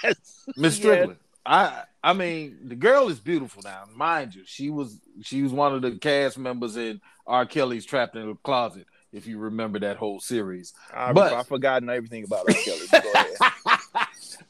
Miss 0.55 0.57
Yes. 0.57 0.75
Strickland. 0.77 1.19
I 1.45 1.83
I 2.03 2.13
mean, 2.13 2.57
the 2.65 2.75
girl 2.75 3.07
is 3.09 3.19
beautiful 3.19 3.61
now, 3.63 3.83
mind 3.95 4.35
you. 4.35 4.43
She 4.45 4.69
was 4.69 4.99
she 5.23 5.41
was 5.43 5.51
one 5.51 5.73
of 5.73 5.81
the 5.81 5.91
cast 5.97 6.37
members 6.37 6.75
in 6.77 6.99
R. 7.27 7.45
Kelly's 7.45 7.85
Trapped 7.85 8.15
in 8.15 8.29
a 8.29 8.35
Closet. 8.35 8.85
If 9.11 9.27
you 9.27 9.37
remember 9.37 9.79
that 9.79 9.95
whole 9.97 10.19
series, 10.19 10.73
I, 10.93 11.13
But- 11.13 11.33
I've 11.33 11.47
forgotten 11.47 11.89
everything 11.89 12.23
about 12.25 12.47
R. 12.49 12.53
Kelly. 12.55 12.79
Go 12.91 13.11
ahead. 13.13 14.07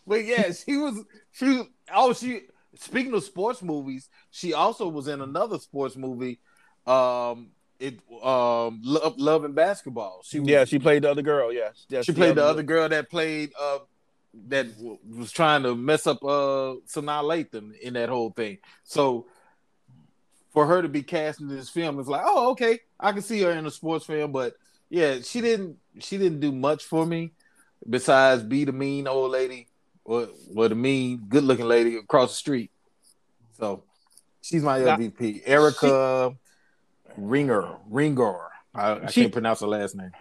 but 0.08 0.26
yeah, 0.26 0.52
she 0.54 0.78
was 0.78 1.04
she 1.34 1.64
oh 1.94 2.14
she 2.14 2.42
speaking 2.78 3.14
of 3.14 3.24
sports 3.24 3.62
movies, 3.62 4.10
she 4.32 4.54
also 4.54 4.88
was 4.88 5.08
in 5.08 5.22
another 5.22 5.60
sports 5.60 5.96
movie. 5.96 6.40
Um 6.86 7.50
it 7.80 8.00
um 8.24 8.82
Love, 8.84 9.18
Love 9.18 9.44
and 9.44 9.56
Basketball. 9.56 10.22
She 10.24 10.40
was, 10.40 10.50
yeah, 10.50 10.66
she 10.66 10.80
played 10.80 11.04
the 11.04 11.12
other 11.12 11.22
girl. 11.22 11.52
Yes, 11.52 11.86
yes 11.90 12.06
she 12.06 12.14
played 12.14 12.36
the 12.36 12.44
other 12.44 12.64
girl 12.64 12.88
that 12.90 13.10
played 13.10 13.52
uh 13.60 13.80
that 14.48 14.76
w- 14.78 15.00
was 15.18 15.32
trying 15.32 15.64
to 15.64 15.76
mess 15.76 16.08
up 16.08 16.24
uh 16.24 16.76
Sanaa 16.88 17.24
Lathan 17.24 17.78
in 17.80 17.94
that 17.94 18.10
whole 18.10 18.32
thing. 18.32 18.60
So 18.84 19.28
for 20.54 20.66
her 20.66 20.82
to 20.82 20.88
be 20.88 21.04
cast 21.04 21.42
in 21.42 21.50
this 21.50 21.70
film, 21.70 22.00
it's 22.00 22.08
like, 22.08 22.24
oh, 22.24 22.52
okay, 22.52 22.80
I 22.98 23.12
can 23.12 23.22
see 23.22 23.42
her 23.42 23.52
in 23.52 23.66
a 23.66 23.72
sports 23.72 24.06
film, 24.06 24.32
but 24.32 24.54
yeah, 24.90 25.20
she 25.22 25.42
didn't 25.42 25.78
she 26.00 26.18
didn't 26.18 26.40
do 26.40 26.52
much 26.52 26.84
for 26.86 27.06
me 27.06 27.34
besides 27.90 28.42
be 28.44 28.64
the 28.64 28.72
mean 28.72 29.08
old 29.08 29.32
lady 29.32 29.68
or 30.06 30.28
what 30.54 30.72
a 30.72 30.76
mean 30.76 31.26
good 31.28 31.44
looking 31.44 31.66
lady 31.68 31.98
across 31.98 32.30
the 32.32 32.36
street. 32.36 32.72
So 33.58 33.84
she's 34.42 34.64
my 34.64 34.80
MVP. 34.80 35.42
Erika 35.46 36.36
Ringer, 37.18 37.76
Ringer. 37.90 38.38
I, 38.74 38.92
I 38.92 39.06
She- 39.08 39.22
can't 39.22 39.34
pronounce 39.34 39.60
her 39.62 39.68
last 39.68 39.96
name. 39.96 40.12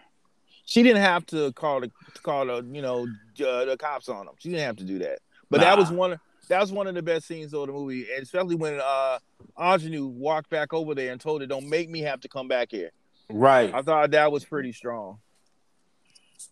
She 0.67 0.83
didn't 0.83 1.03
have 1.03 1.27
to 1.27 1.53
call 1.53 1.81
the 1.83 1.91
call 2.23 2.47
the 2.47 2.67
you 2.73 2.81
know 2.81 3.03
uh, 3.47 3.65
the 3.67 3.77
cops 3.79 4.09
on 4.09 4.25
them. 4.25 4.35
She 4.39 4.49
didn't 4.49 4.65
have 4.65 4.77
to 4.77 4.85
do 4.85 4.99
that. 5.01 5.19
But 5.51 5.61
that 5.61 5.77
was 5.77 5.91
one. 5.91 6.15
Of, 6.15 6.21
that 6.49 6.59
was 6.61 6.73
one 6.73 6.87
of 6.87 6.95
the 6.95 7.03
best 7.03 7.27
scenes 7.27 7.53
of 7.53 7.67
the 7.67 7.73
movie, 7.75 8.07
and 8.15 8.23
especially 8.23 8.55
when 8.55 8.81
uh 8.83 9.19
Aunjanue 9.59 10.09
walked 10.09 10.49
back 10.49 10.73
over 10.73 10.95
there 10.95 11.13
and 11.13 11.21
told 11.21 11.43
her, 11.43 11.47
"Don't 11.47 11.69
make 11.69 11.91
me 11.91 12.01
have 12.01 12.23
to 12.23 12.29
come 12.29 12.49
back 12.49 12.71
here." 12.71 12.93
Right. 13.29 13.75
I 13.75 13.83
thought 13.83 14.11
that 14.13 14.33
was 14.33 14.47
pretty 14.47 14.73
strong. 14.73 15.19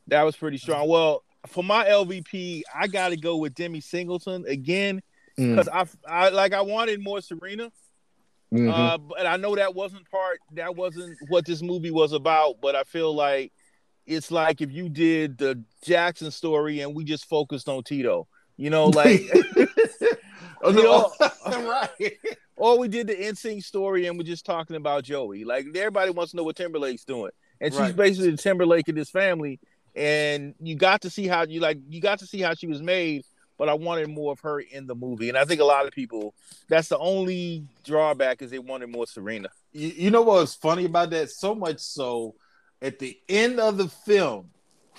That 0.09 0.23
was 0.25 0.37
pretty 0.37 0.59
strong. 0.59 0.89
Well, 0.89 1.23
for 1.47 1.65
my 1.65 1.85
LVP, 1.87 2.63
I 2.75 2.87
got 2.87 3.09
to 3.11 3.17
go 3.17 3.37
with 3.37 3.55
Demi 3.55 3.81
Singleton 3.81 4.45
again 4.47 5.03
Mm. 5.39 5.57
because 5.57 5.69
I, 5.69 5.87
I 6.27 6.29
like 6.29 6.53
I 6.53 6.61
wanted 6.61 7.03
more 7.03 7.23
Serena. 7.23 7.73
Mhm. 8.53 8.71
Uh, 8.71 8.99
but 8.99 9.27
I 9.27 9.39
know 9.39 9.57
that 9.57 9.75
wasn't 9.75 10.09
part. 10.11 10.41
That 10.53 10.77
wasn't 10.77 11.17
what 11.29 11.47
this 11.47 11.63
movie 11.63 11.91
was 11.91 12.13
about. 12.13 12.57
But 12.61 12.77
I 12.77 12.85
feel 12.85 13.15
like 13.15 13.51
it's 14.05 14.31
like 14.31 14.61
if 14.61 14.71
you 14.71 14.91
did 14.91 15.39
the 15.39 15.65
Jackson 15.85 16.31
story 16.31 16.81
and 16.81 16.95
we 16.95 17.05
just 17.05 17.25
focused 17.31 17.67
on 17.69 17.83
Tito. 17.83 18.29
You 18.59 18.69
know, 18.69 18.87
like 18.89 19.23
Oh, 20.65 20.71
you 20.71 20.83
know, 20.83 21.11
right. 21.69 22.13
or 22.57 22.79
we 22.79 22.89
did 22.89 23.07
the 23.09 23.15
NSYNC 23.15 23.65
story 23.65 24.07
and 24.07 24.17
we're 24.19 24.25
just 24.25 24.45
talking 24.45 24.77
about 24.77 25.03
Joey. 25.05 25.45
Like 25.45 25.65
everybody 25.75 26.11
wants 26.11 26.33
to 26.33 26.37
know 26.37 26.45
what 26.45 26.57
Timberlake's 26.57 27.05
doing, 27.05 27.31
and 27.61 27.73
she's 27.73 27.81
Right. 27.81 27.97
basically 27.97 28.31
the 28.33 28.37
Timberlake 28.37 28.89
of 28.89 28.95
this 28.95 29.11
family. 29.11 29.59
And 29.95 30.55
you 30.61 30.75
got 30.75 31.03
to 31.03 31.11
see 31.11 31.27
how 31.27 31.45
you 31.45 31.61
like 31.61 31.79
you 31.89 32.01
got 32.01 32.21
to 32.21 32.27
see 32.27 32.41
how 32.41 32.55
she 32.55 32.67
was 32.67 32.81
made, 32.81 33.25
but 33.59 33.69
I 33.69 33.75
wanted 33.75 34.09
more 34.09 34.33
of 34.33 34.41
her 34.41 34.61
in 34.61 34.87
the 34.87 34.95
movie. 34.95 35.29
And 35.29 35.37
I 35.37 35.45
think 35.45 35.61
a 35.61 35.65
lot 35.65 35.87
of 35.87 35.93
people 35.93 36.35
that's 36.69 36.89
the 36.89 36.99
only 36.99 37.65
drawback 37.85 38.43
is 38.43 38.51
they 38.51 38.59
wanted 38.59 38.89
more 38.89 39.07
Serena. 39.07 39.49
You, 39.73 39.89
you 39.89 40.11
know 40.11 40.23
what 40.23 40.41
was 40.41 40.55
funny 40.55 40.87
about 40.87 41.11
that? 41.11 41.31
So 41.31 41.55
much 41.55 41.81
so, 41.81 42.35
at 42.81 42.99
the 42.99 43.19
end 43.29 43.61
of 43.61 43.77
the 43.77 43.89
film, 43.89 44.51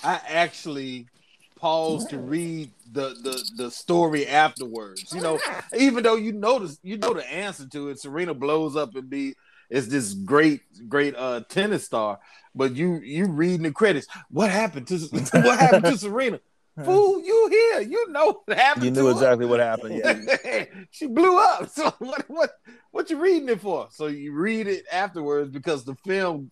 I 0.03 0.19
actually 0.27 1.08
paused 1.56 2.10
to 2.10 2.19
read 2.19 2.69
the 2.91 3.15
the 3.23 3.43
the 3.56 3.71
story 3.71 4.27
afterwards. 4.27 5.13
You 5.13 5.21
know, 5.21 5.39
oh, 5.43 5.62
even 5.77 6.03
though 6.03 6.15
you 6.15 6.34
know 6.34 6.60
the, 6.60 6.77
you 6.84 6.97
know 6.97 7.13
the 7.13 7.29
answer 7.32 7.67
to 7.69 7.89
it, 7.89 7.99
Serena 7.99 8.34
blows 8.34 8.75
up 8.75 8.95
and 8.95 9.10
be 9.10 9.36
is 9.73 9.89
this 9.89 10.13
great 10.13 10.62
great 10.88 11.15
uh 11.17 11.41
tennis 11.49 11.83
star, 11.83 12.19
but 12.53 12.75
you 12.75 13.01
you 13.03 13.25
reading 13.25 13.63
the 13.63 13.71
credits. 13.71 14.07
What 14.29 14.51
happened 14.51 14.88
to 14.88 14.97
what 15.33 15.59
happened 15.59 15.86
to 15.86 15.97
Serena? 15.97 16.39
Fool, 16.86 17.21
you 17.21 17.47
here? 17.51 17.81
You 17.81 18.12
know 18.12 18.41
what 18.45 18.57
happened. 18.57 18.86
You 18.86 18.91
knew 18.91 19.05
her. 19.05 19.12
exactly 19.12 19.45
what 19.45 19.59
happened. 19.59 20.01
Yeah. 20.03 20.65
she 20.91 21.07
blew 21.07 21.38
up. 21.38 21.69
So 21.69 21.93
what 21.99 22.25
what 22.29 22.51
what 22.91 23.09
you 23.09 23.19
reading 23.19 23.49
it 23.49 23.62
for? 23.62 23.88
So 23.91 24.07
you 24.07 24.33
read 24.33 24.67
it 24.67 24.86
afterwards 24.91 25.49
because 25.49 25.86
the 25.86 25.95
film 26.05 26.51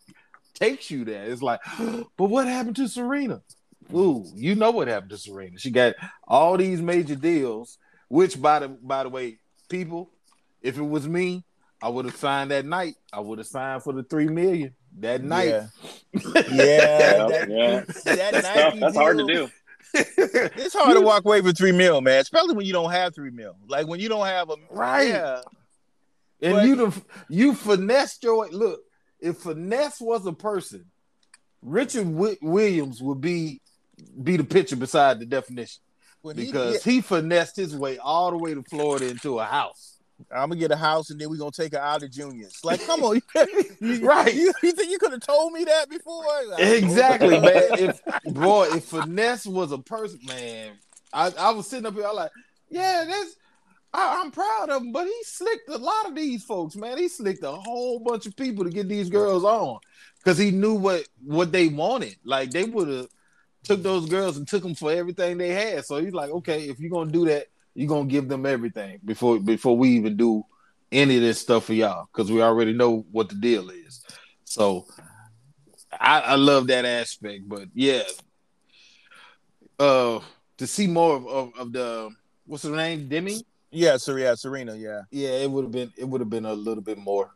takes 0.56 0.90
you 0.90 1.06
there. 1.06 1.24
It's 1.24 1.42
like, 1.44 1.60
but 2.18 2.26
what 2.26 2.48
happened 2.48 2.76
to 2.78 2.88
Serena? 2.88 3.42
Ooh, 3.94 4.26
you 4.36 4.56
know 4.56 4.72
what 4.72 4.88
happened 4.88 5.12
to 5.12 5.18
Serena. 5.18 5.58
She 5.60 5.70
got 5.70 5.94
all 6.28 6.58
these 6.58 6.82
major 6.82 7.16
deals, 7.16 7.78
which 8.08 8.42
by 8.42 8.60
the 8.60 8.68
by 8.70 9.04
the 9.04 9.10
way, 9.10 9.38
people, 9.70 10.10
if 10.62 10.78
it 10.78 10.84
was 10.84 11.08
me, 11.08 11.44
I 11.84 11.90
would 11.90 12.06
have 12.06 12.16
signed 12.16 12.52
that 12.52 12.66
night. 12.66 12.96
I 13.12 13.20
would 13.20 13.40
have 13.40 13.48
signed 13.48 13.84
for 13.84 13.94
the 13.94 14.04
three 14.04 14.28
million 14.28 14.74
that 15.00 15.24
night. 15.24 15.48
Yeah. 15.50 15.68
Yeah, 16.14 16.42
Yeah, 16.52 17.28
that, 17.28 17.50
yeah. 17.50 17.80
that 18.16 18.32
That's, 18.34 18.44
Nike. 18.56 18.80
That's 18.80 18.96
hard 18.96 19.18
to 19.18 19.26
do. 19.26 19.50
It's 19.94 20.74
hard 20.74 20.96
to 20.96 21.02
walk 21.02 21.26
away 21.26 21.42
for 21.42 21.52
three 21.52 21.72
mil, 21.72 22.00
man. 22.02 22.22
Especially 22.22 22.56
when 22.56 22.66
you 22.66 22.74
don't 22.74 22.92
have 22.92 23.14
three 23.16 23.32
mil. 23.32 23.56
Like 23.68 23.88
when 23.88 24.00
you 24.00 24.10
don't 24.10 24.26
have 24.26 24.50
a 24.50 24.56
Right. 24.70 25.10
Yeah, 25.10 25.42
And 26.42 26.54
But- 26.56 26.66
you 26.66 26.76
the 26.76 27.02
you 27.30 27.54
finessed 27.56 28.24
your 28.24 28.48
look. 28.50 28.82
If 29.20 29.38
finesse 29.38 30.00
was 30.02 30.26
a 30.26 30.34
person, 30.34 30.86
Richard 31.62 32.06
Wi- 32.06 32.38
Williams 32.42 33.02
would 33.02 33.22
be 33.22 33.62
be 34.24 34.38
the 34.38 34.44
picture 34.44 34.76
beside 34.76 35.20
the 35.20 35.26
definition 35.26 35.82
when 36.22 36.38
he- 36.38 36.46
because 36.48 36.84
he 36.84 37.02
finessed 37.02 37.56
his 37.56 37.76
way 37.76 37.98
all 37.98 38.32
the 38.32 38.38
way 38.38 38.54
to 38.54 38.64
Florida 38.64 39.08
into 39.10 39.40
a 39.40 39.46
house. 39.46 39.91
I'm 40.32 40.50
gonna 40.50 40.58
get 40.58 40.72
a 40.72 40.76
house 40.76 41.10
and 41.10 41.20
then 41.20 41.30
we're 41.30 41.38
gonna 41.38 41.52
take 41.52 41.74
her 41.74 41.80
out 41.80 42.04
of 42.04 42.12
juniors. 42.12 42.60
Like, 42.64 42.86
come 42.86 43.04
on, 43.04 43.22
you, 43.82 44.06
Right. 44.06 44.34
You, 44.34 44.54
you 44.64 44.72
think 44.72 44.92
you 44.92 44.98
could 45.00 45.12
have 45.12 45.22
told 45.22 45.54
me 45.54 45.64
that 45.66 45.90
before? 45.90 46.24
Like, 46.50 46.60
oh. 46.60 46.74
Exactly, 46.74 47.40
man. 47.40 47.64
If 47.72 48.02
boy, 48.26 48.68
if 48.72 48.86
finesse 48.86 49.46
was 49.46 49.72
a 49.72 49.78
person, 49.78 50.20
man, 50.28 50.74
I, 51.14 51.32
I 51.38 51.52
was 51.52 51.68
sitting 51.68 51.86
up 51.86 51.94
here, 51.94 52.06
I 52.06 52.12
like, 52.12 52.32
yeah, 52.70 53.06
that's 53.08 53.36
I, 53.94 54.22
I'm 54.22 54.32
proud 54.32 54.70
of 54.70 54.82
him, 54.82 54.92
but 54.92 55.06
he 55.06 55.24
slicked 55.24 55.70
a 55.70 55.78
lot 55.78 56.08
of 56.08 56.16
these 56.16 56.44
folks, 56.44 56.76
man. 56.76 56.98
He 56.98 57.08
slicked 57.08 57.44
a 57.44 57.52
whole 57.52 58.00
bunch 58.00 58.26
of 58.26 58.36
people 58.36 58.64
to 58.64 58.70
get 58.70 58.88
these 58.88 59.10
girls 59.10 59.44
on 59.44 59.80
because 60.18 60.38
he 60.38 60.52
knew 60.52 60.76
what 60.76 61.08
what 61.24 61.52
they 61.52 61.68
wanted. 61.68 62.16
Like 62.24 62.52
they 62.52 62.64
would 62.64 62.88
have 62.88 63.08
took 63.64 63.84
those 63.84 64.08
girls 64.10 64.38
and 64.38 64.48
took 64.48 64.64
them 64.64 64.76
for 64.76 64.92
everything 64.92 65.38
they 65.38 65.50
had. 65.50 65.86
So 65.86 66.02
he's 66.02 66.14
like, 66.14 66.30
okay, 66.30 66.70
if 66.70 66.80
you're 66.80 66.90
gonna 66.92 67.12
do 67.12 67.26
that, 67.26 67.48
you're 67.74 67.88
gonna 67.88 68.06
give 68.06 68.28
them 68.28 68.46
everything 68.46 69.00
before 69.04 69.40
before 69.40 69.78
we 69.78 69.90
even 69.92 70.18
do 70.18 70.44
any 70.92 71.16
of 71.16 71.22
this 71.22 71.40
stuff 71.40 71.66
for 71.66 71.74
y'all 71.74 72.08
because 72.12 72.32
we 72.32 72.42
already 72.42 72.74
know 72.74 73.06
what 73.12 73.30
the 73.30 73.36
deal 73.36 73.70
is. 73.70 74.04
So 74.44 74.86
I, 75.92 76.20
I 76.22 76.36
love 76.36 76.68
that 76.68 76.86
aspect, 76.86 77.48
but 77.48 77.68
yeah, 77.74 78.04
uh, 79.80 80.20
to 80.58 80.68
see 80.68 80.88
more 80.88 81.16
of, 81.16 81.28
of, 81.28 81.52
of 81.58 81.74
the 81.74 82.10
what's 82.46 82.64
her 82.64 82.76
name, 82.76 83.08
Demi? 83.08 83.46
yeah, 83.72 83.98
so 83.98 84.16
yeah, 84.16 84.36
Serena, 84.36 84.76
yeah. 84.76 85.02
Yeah, 85.12 85.30
it 85.30 85.50
would 85.50 85.64
have 85.66 85.72
been 85.72 85.92
it 85.98 86.06
would 86.06 86.22
have 86.22 86.30
been 86.30 86.46
a 86.46 86.54
little 86.54 86.84
bit 86.84 86.98
more 86.98 87.32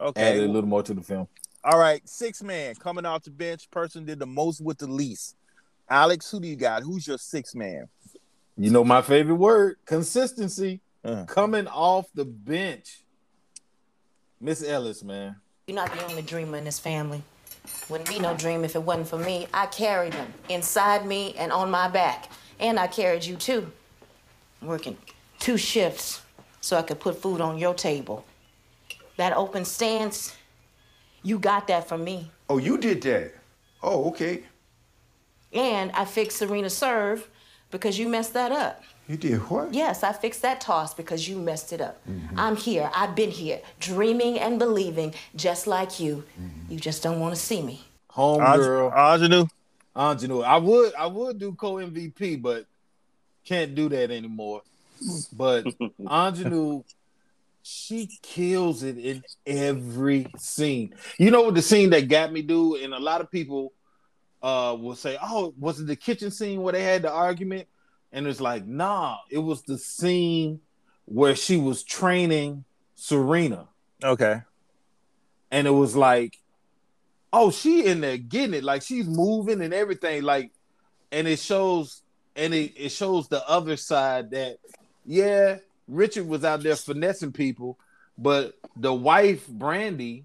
Okay. 0.00 0.22
added 0.22 0.44
a 0.44 0.52
little 0.52 0.68
more 0.68 0.82
to 0.82 0.94
the 0.94 1.02
film. 1.02 1.28
All 1.62 1.78
right, 1.78 2.06
six 2.08 2.42
man 2.42 2.74
coming 2.74 3.06
off 3.06 3.22
the 3.22 3.30
bench. 3.30 3.70
Person 3.70 4.04
did 4.04 4.18
the 4.18 4.26
most 4.26 4.60
with 4.60 4.78
the 4.78 4.86
least. 4.86 5.36
Alex, 5.88 6.30
who 6.30 6.40
do 6.40 6.48
you 6.48 6.56
got? 6.56 6.82
Who's 6.82 7.06
your 7.06 7.18
six 7.18 7.54
man? 7.54 7.86
You 8.56 8.70
know 8.70 8.84
my 8.84 9.02
favorite 9.02 9.34
word, 9.34 9.76
consistency. 9.84 10.80
Uh-huh. 11.04 11.24
Coming 11.24 11.66
off 11.66 12.06
the 12.14 12.24
bench, 12.24 13.02
Miss 14.40 14.62
Ellis, 14.66 15.02
man. 15.02 15.36
You're 15.66 15.74
not 15.74 15.92
the 15.92 16.04
only 16.06 16.22
dreamer 16.22 16.56
in 16.56 16.64
this 16.64 16.78
family. 16.78 17.22
Wouldn't 17.88 18.08
be 18.08 18.18
no 18.18 18.34
dream 18.34 18.64
if 18.64 18.76
it 18.76 18.82
wasn't 18.82 19.08
for 19.08 19.18
me. 19.18 19.46
I 19.52 19.66
carried 19.66 20.12
them 20.12 20.32
inside 20.48 21.04
me 21.04 21.34
and 21.36 21.50
on 21.52 21.70
my 21.70 21.88
back. 21.88 22.30
And 22.60 22.78
I 22.78 22.86
carried 22.86 23.24
you 23.24 23.36
too. 23.36 23.70
Working 24.62 24.96
two 25.38 25.56
shifts 25.56 26.22
so 26.60 26.76
I 26.76 26.82
could 26.82 27.00
put 27.00 27.20
food 27.20 27.40
on 27.40 27.58
your 27.58 27.74
table. 27.74 28.24
That 29.16 29.36
open 29.36 29.64
stance, 29.64 30.34
you 31.22 31.38
got 31.38 31.66
that 31.68 31.88
from 31.88 32.04
me. 32.04 32.30
Oh, 32.48 32.58
you 32.58 32.78
did 32.78 33.02
that. 33.02 33.34
Oh, 33.82 34.08
okay. 34.08 34.44
And 35.52 35.90
I 35.92 36.04
fixed 36.04 36.38
Serena's 36.38 36.76
serve 36.76 37.28
because 37.74 37.98
you 37.98 38.08
messed 38.08 38.34
that 38.34 38.52
up. 38.52 38.84
You 39.08 39.16
did 39.16 39.38
what? 39.50 39.74
Yes, 39.74 40.04
I 40.04 40.12
fixed 40.12 40.42
that 40.42 40.60
toss 40.60 40.94
because 40.94 41.28
you 41.28 41.36
messed 41.36 41.72
it 41.72 41.80
up. 41.80 42.00
Mm-hmm. 42.08 42.38
I'm 42.38 42.54
here. 42.54 42.88
I've 42.94 43.16
been 43.16 43.32
here, 43.32 43.60
dreaming 43.80 44.38
and 44.38 44.60
believing 44.60 45.12
just 45.34 45.66
like 45.66 45.98
you. 45.98 46.22
Mm-hmm. 46.40 46.72
You 46.72 46.78
just 46.78 47.02
don't 47.02 47.18
want 47.18 47.34
to 47.34 47.40
see 47.40 47.62
me. 47.62 47.84
Home 48.10 48.40
Ange- 48.40 48.56
girl, 48.58 48.90
Aunjanue. 48.92 49.48
Aunjanue. 49.96 50.44
I 50.44 50.56
would 50.56 50.94
I 50.94 51.06
would 51.06 51.40
do 51.40 51.52
co 51.52 51.74
MVP, 51.74 52.40
but 52.40 52.64
can't 53.44 53.74
do 53.74 53.88
that 53.88 54.12
anymore. 54.12 54.62
But 55.32 55.64
Aunjanue, 56.00 56.84
she 57.64 58.08
kills 58.22 58.84
it 58.84 58.98
in 58.98 59.24
every 59.44 60.28
scene. 60.38 60.94
You 61.18 61.32
know 61.32 61.42
what 61.42 61.56
the 61.56 61.62
scene 61.62 61.90
that 61.90 62.06
got 62.06 62.32
me, 62.32 62.40
dude? 62.42 62.82
And 62.82 62.94
a 62.94 63.00
lot 63.00 63.20
of 63.20 63.32
people 63.32 63.72
uh 64.44 64.76
will 64.78 64.94
say, 64.94 65.16
"Oh, 65.22 65.54
was 65.58 65.80
it 65.80 65.86
the 65.86 65.96
kitchen 65.96 66.30
scene 66.30 66.60
where 66.62 66.74
they 66.74 66.84
had 66.84 67.02
the 67.02 67.10
argument?" 67.10 67.66
And 68.12 68.26
it's 68.28 68.40
like, 68.40 68.64
nah, 68.64 69.16
it 69.30 69.38
was 69.38 69.62
the 69.62 69.76
scene 69.76 70.60
where 71.06 71.34
she 71.34 71.56
was 71.56 71.82
training 71.82 72.64
Serena 72.94 73.66
Okay. 74.04 74.42
and 75.50 75.66
it 75.66 75.72
was 75.72 75.96
like, 75.96 76.38
oh, 77.32 77.50
she 77.50 77.84
in 77.86 78.00
there 78.00 78.16
getting 78.16 78.54
it, 78.54 78.62
like 78.62 78.82
she's 78.82 79.08
moving 79.08 79.60
and 79.62 79.74
everything, 79.74 80.22
like, 80.22 80.52
and 81.10 81.26
it 81.26 81.40
shows, 81.40 82.02
and 82.36 82.54
it, 82.54 82.72
it 82.76 82.90
shows 82.90 83.26
the 83.28 83.46
other 83.48 83.76
side 83.76 84.30
that, 84.30 84.58
yeah, 85.04 85.58
Richard 85.88 86.28
was 86.28 86.44
out 86.44 86.62
there 86.62 86.76
finessing 86.76 87.32
people, 87.32 87.78
but 88.16 88.54
the 88.76 88.94
wife 88.94 89.46
Brandy, 89.48 90.24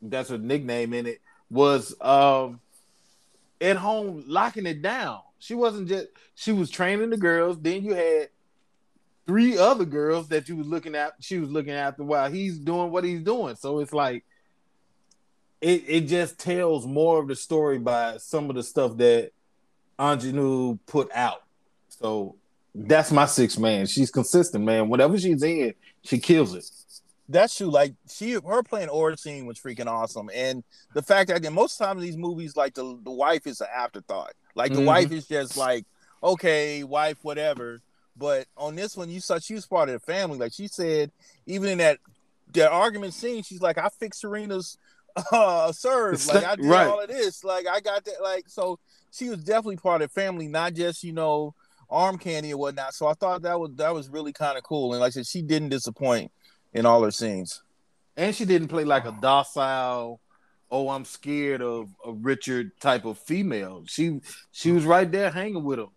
that's 0.00 0.30
her 0.30 0.38
nickname 0.38 0.94
in 0.94 1.06
it, 1.06 1.20
was 1.50 1.94
um 2.00 2.60
at 3.60 3.76
home 3.76 4.24
locking 4.26 4.66
it 4.66 4.82
down. 4.82 5.20
She 5.38 5.54
wasn't 5.54 5.88
just 5.88 6.08
she 6.34 6.52
was 6.52 6.70
training 6.70 7.10
the 7.10 7.16
girls. 7.16 7.60
Then 7.60 7.84
you 7.84 7.94
had 7.94 8.28
three 9.26 9.58
other 9.58 9.84
girls 9.84 10.28
that 10.28 10.48
you 10.48 10.56
was 10.56 10.66
looking 10.66 10.94
at. 10.94 11.14
She 11.20 11.38
was 11.38 11.50
looking 11.50 11.72
after 11.72 12.02
while 12.02 12.30
he's 12.30 12.58
doing 12.58 12.90
what 12.90 13.04
he's 13.04 13.22
doing. 13.22 13.56
So 13.56 13.80
it's 13.80 13.92
like 13.92 14.24
it 15.60 15.84
it 15.86 16.00
just 16.02 16.38
tells 16.38 16.86
more 16.86 17.20
of 17.20 17.28
the 17.28 17.36
story 17.36 17.78
by 17.78 18.16
some 18.18 18.50
of 18.50 18.56
the 18.56 18.62
stuff 18.62 18.96
that 18.98 19.32
Aunjanue 19.98 20.78
put 20.86 21.10
out. 21.14 21.42
So 21.88 22.36
that's 22.74 23.10
my 23.10 23.26
six 23.26 23.58
man. 23.58 23.86
She's 23.86 24.10
consistent, 24.10 24.64
man. 24.64 24.88
Whatever 24.88 25.18
she's 25.18 25.42
in, 25.42 25.74
she 26.02 26.18
kills 26.18 26.54
it. 26.54 26.70
That's 27.28 27.56
true. 27.56 27.68
Like 27.70 27.94
she, 28.10 28.32
her 28.32 28.62
playing 28.62 28.88
Oracene 28.88 29.46
was 29.46 29.58
freaking 29.58 29.86
awesome, 29.86 30.30
and 30.34 30.64
the 30.94 31.02
fact 31.02 31.28
that 31.28 31.52
most 31.52 31.76
times 31.76 31.98
in 31.98 32.06
these 32.06 32.16
movies, 32.16 32.56
like 32.56 32.74
the 32.74 32.98
the 33.04 33.10
wife 33.10 33.46
is 33.46 33.60
an 33.60 33.68
afterthought. 33.74 34.32
Like 34.54 34.72
the 34.72 34.80
Mhm. 34.80 34.86
wife 34.86 35.12
is 35.12 35.26
just 35.26 35.56
like, 35.56 35.84
okay, 36.22 36.84
wife, 36.84 37.18
whatever. 37.22 37.80
But 38.16 38.46
on 38.56 38.74
this 38.74 38.96
one, 38.96 39.10
you 39.10 39.20
saw 39.20 39.38
she 39.38 39.54
was 39.54 39.66
part 39.66 39.88
of 39.90 39.92
the 40.00 40.12
family. 40.12 40.38
Like 40.38 40.52
she 40.54 40.68
said, 40.68 41.12
even 41.46 41.68
in 41.68 41.78
that 41.78 41.98
that 42.54 42.72
argument 42.72 43.12
scene, 43.12 43.42
she's 43.42 43.60
like, 43.60 43.76
I 43.76 43.88
fixed 43.90 44.22
Serena's 44.22 44.78
uh 45.32 45.70
serve. 45.72 46.24
Like 46.26 46.44
I 46.44 46.56
did 46.56 46.64
Right. 46.64 46.86
all 46.86 47.00
of 47.00 47.08
this. 47.08 47.44
Like 47.44 47.66
I 47.66 47.80
got 47.80 48.04
that. 48.06 48.22
Like 48.22 48.48
so, 48.48 48.78
she 49.10 49.28
was 49.28 49.44
definitely 49.44 49.76
part 49.76 50.00
of 50.00 50.08
the 50.08 50.20
family, 50.20 50.48
not 50.48 50.72
just 50.72 51.04
you 51.04 51.12
know 51.12 51.54
arm 51.90 52.18
candy 52.18 52.52
or 52.52 52.58
whatnot. 52.58 52.94
So 52.94 53.06
I 53.06 53.14
thought 53.14 53.42
that 53.42 53.60
was 53.60 53.70
that 53.76 53.92
was 53.94 54.08
really 54.08 54.32
kind 54.32 54.56
of 54.56 54.64
cool. 54.64 54.92
And 54.94 55.00
like 55.00 55.08
I 55.08 55.10
said, 55.10 55.26
she 55.26 55.42
didn't 55.42 55.68
disappoint 55.70 56.32
in 56.72 56.86
all 56.86 57.02
her 57.02 57.10
scenes. 57.10 57.62
And 58.16 58.34
she 58.34 58.44
didn't 58.44 58.68
play 58.68 58.84
like 58.84 59.04
a 59.04 59.16
docile, 59.20 60.20
oh, 60.70 60.88
I'm 60.90 61.04
scared 61.04 61.62
of 61.62 61.88
a 62.04 62.12
Richard 62.12 62.72
type 62.80 63.04
of 63.04 63.18
female. 63.18 63.84
She 63.86 64.20
she 64.52 64.72
was 64.72 64.84
right 64.84 65.10
there 65.10 65.30
hanging 65.30 65.62
with 65.64 65.78
him. 65.78 65.88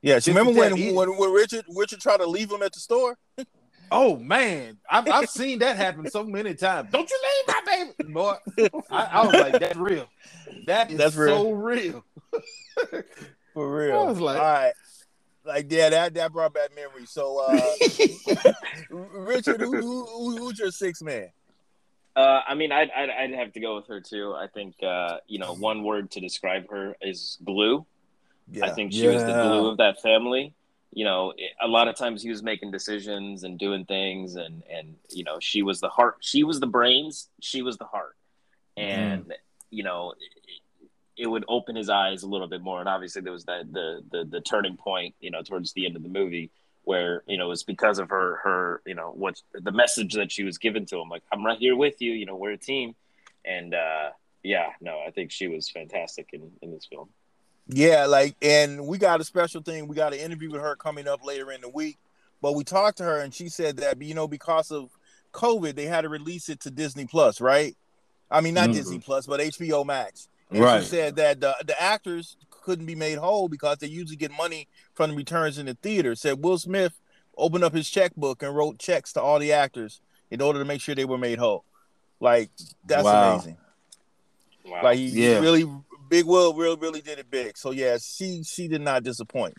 Yeah, 0.00 0.18
she 0.18 0.32
remember 0.32 0.52
when, 0.58 0.72
when 0.94 1.16
when 1.16 1.32
Richard 1.32 1.64
Richard 1.76 2.00
tried 2.00 2.18
to 2.18 2.26
leave 2.26 2.50
him 2.50 2.62
at 2.62 2.72
the 2.72 2.80
store? 2.80 3.16
Oh 3.94 4.16
man, 4.16 4.78
I've, 4.90 5.06
I've 5.06 5.28
seen 5.28 5.58
that 5.58 5.76
happen 5.76 6.10
so 6.10 6.24
many 6.24 6.54
times. 6.54 6.90
Don't 6.90 7.10
you 7.10 7.20
leave 7.22 7.54
my 7.54 7.92
baby, 7.98 8.10
boy. 8.14 8.34
I, 8.90 9.04
I 9.04 9.26
was 9.26 9.34
like, 9.34 9.60
that's 9.60 9.76
real. 9.76 10.08
That 10.66 10.90
is 10.90 10.96
That's 10.96 11.14
real. 11.14 11.36
so 11.42 11.50
real. 11.52 12.02
For 13.52 13.76
real. 13.76 13.98
I 14.00 14.04
was 14.04 14.18
like- 14.18 14.38
all 14.38 14.44
right. 14.44 14.72
Like 15.44 15.66
yeah, 15.70 15.88
that 15.90 16.14
that 16.14 16.32
brought 16.32 16.54
back 16.54 16.70
memories. 16.74 17.10
So 17.10 17.38
uh 17.38 18.52
Richard, 18.90 19.60
who, 19.60 19.72
who, 19.72 20.06
who 20.06 20.36
who's 20.36 20.58
your 20.58 20.70
sixth 20.70 21.02
man? 21.02 21.30
Uh, 22.14 22.40
I 22.46 22.54
mean, 22.54 22.72
I'd, 22.72 22.90
I'd 22.90 23.10
I'd 23.10 23.34
have 23.34 23.52
to 23.54 23.60
go 23.60 23.76
with 23.76 23.86
her 23.88 24.00
too. 24.00 24.34
I 24.34 24.46
think 24.46 24.74
uh, 24.82 25.18
you 25.26 25.38
know 25.38 25.54
one 25.54 25.82
word 25.82 26.10
to 26.12 26.20
describe 26.20 26.70
her 26.70 26.94
is 27.00 27.38
glue. 27.44 27.86
Yeah. 28.50 28.66
I 28.66 28.70
think 28.70 28.92
she 28.92 29.06
was 29.06 29.24
the 29.24 29.32
glue 29.32 29.68
of 29.68 29.78
that 29.78 30.02
family. 30.02 30.54
You 30.92 31.06
know, 31.06 31.32
a 31.62 31.66
lot 31.66 31.88
of 31.88 31.96
times 31.96 32.22
he 32.22 32.28
was 32.28 32.42
making 32.42 32.70
decisions 32.70 33.44
and 33.44 33.58
doing 33.58 33.86
things, 33.86 34.36
and 34.36 34.62
and 34.70 34.94
you 35.10 35.24
know 35.24 35.38
she 35.40 35.62
was 35.62 35.80
the 35.80 35.88
heart, 35.88 36.16
she 36.20 36.44
was 36.44 36.60
the 36.60 36.66
brains, 36.66 37.28
she 37.40 37.62
was 37.62 37.78
the 37.78 37.86
heart, 37.86 38.14
and 38.76 39.32
you 39.70 39.82
know 39.82 40.12
it, 41.16 41.26
would 41.26 41.44
open 41.48 41.76
his 41.76 41.88
eyes 41.88 42.22
a 42.22 42.28
little 42.28 42.48
bit 42.48 42.62
more. 42.62 42.80
And 42.80 42.88
obviously 42.88 43.22
there 43.22 43.32
was 43.32 43.44
that 43.44 43.72
the 43.72 44.02
the 44.10 44.24
the 44.24 44.40
turning 44.40 44.76
point, 44.76 45.14
you 45.20 45.30
know, 45.30 45.42
towards 45.42 45.72
the 45.72 45.86
end 45.86 45.96
of 45.96 46.02
the 46.02 46.08
movie 46.08 46.50
where 46.84 47.22
you 47.28 47.38
know 47.38 47.50
it's 47.52 47.62
because 47.62 48.00
of 48.00 48.08
her 48.10 48.40
her 48.42 48.82
you 48.84 48.94
know 48.94 49.12
what 49.14 49.40
the 49.54 49.70
message 49.70 50.14
that 50.14 50.32
she 50.32 50.42
was 50.42 50.58
given 50.58 50.84
to 50.84 50.98
him 50.98 51.08
like 51.08 51.22
i'm 51.32 51.46
right 51.46 51.58
here 51.58 51.76
with 51.76 52.02
you 52.02 52.10
you 52.10 52.26
know 52.26 52.34
we're 52.34 52.50
a 52.50 52.56
team 52.56 52.92
and 53.44 53.72
uh 53.72 54.10
yeah 54.42 54.66
no 54.80 54.98
i 55.06 55.10
think 55.12 55.30
she 55.30 55.46
was 55.46 55.70
fantastic 55.70 56.30
in 56.32 56.50
in 56.60 56.72
this 56.72 56.86
film 56.86 57.08
Yeah, 57.68 58.06
like, 58.06 58.34
and 58.42 58.88
we 58.88 58.98
got 58.98 59.20
a 59.20 59.24
special 59.24 59.62
thing. 59.62 59.86
We 59.86 59.94
got 59.94 60.12
an 60.12 60.18
interview 60.18 60.50
with 60.50 60.60
her 60.60 60.74
coming 60.74 61.06
up 61.06 61.24
later 61.24 61.52
in 61.52 61.60
the 61.60 61.68
week. 61.68 61.96
But 62.40 62.56
we 62.56 62.64
talked 62.64 62.98
to 62.98 63.04
her, 63.04 63.20
and 63.20 63.32
she 63.32 63.48
said 63.48 63.76
that 63.76 64.02
you 64.02 64.14
know 64.14 64.26
because 64.26 64.72
of 64.72 64.90
COVID, 65.32 65.76
they 65.76 65.86
had 65.86 66.00
to 66.00 66.08
release 66.08 66.48
it 66.48 66.58
to 66.62 66.70
Disney 66.72 67.06
Plus, 67.06 67.40
right? 67.40 67.76
I 68.28 68.40
mean, 68.40 68.54
not 68.54 68.70
Mhm. 68.70 68.72
Disney 68.72 68.98
Plus, 68.98 69.28
but 69.28 69.38
HBO 69.38 69.84
Max. 69.86 70.28
And 70.52 70.62
Right. 70.62 70.82
she 70.82 70.88
said 70.88 71.16
that 71.16 71.40
the, 71.40 71.54
the 71.66 71.80
actors 71.80 72.36
couldn't 72.50 72.86
be 72.86 72.94
made 72.94 73.18
whole 73.18 73.48
because 73.48 73.78
they 73.78 73.86
usually 73.86 74.16
get 74.16 74.30
money 74.30 74.68
from 74.94 75.10
the 75.10 75.16
returns 75.16 75.58
in 75.58 75.66
the 75.66 75.74
theater. 75.82 76.14
Said 76.14 76.42
Will 76.44 76.58
Smith 76.58 77.00
opened 77.36 77.64
up 77.64 77.72
his 77.74 77.88
checkbook 77.88 78.42
and 78.42 78.54
wrote 78.54 78.78
checks 78.78 79.12
to 79.14 79.22
all 79.22 79.38
the 79.38 79.52
actors 79.52 80.00
in 80.30 80.40
order 80.40 80.58
to 80.58 80.64
make 80.64 80.80
sure 80.80 80.94
they 80.94 81.04
were 81.04 81.18
made 81.18 81.38
whole. 81.38 81.64
Like 82.20 82.50
that's 82.86 83.04
Wow. 83.04 83.34
amazing. 83.34 83.56
wow 84.66 84.82
Like 84.82 84.98
he 84.98 85.08
Yeah. 85.08 85.40
really 85.40 85.64
Big 86.08 86.26
Will 86.26 86.52
really 86.54 86.76
really 86.76 87.00
did 87.00 87.18
it 87.18 87.30
big. 87.30 87.56
So 87.56 87.70
yeah, 87.70 87.96
she 88.00 88.42
she 88.44 88.68
did 88.68 88.82
not 88.82 89.02
disappoint. 89.02 89.54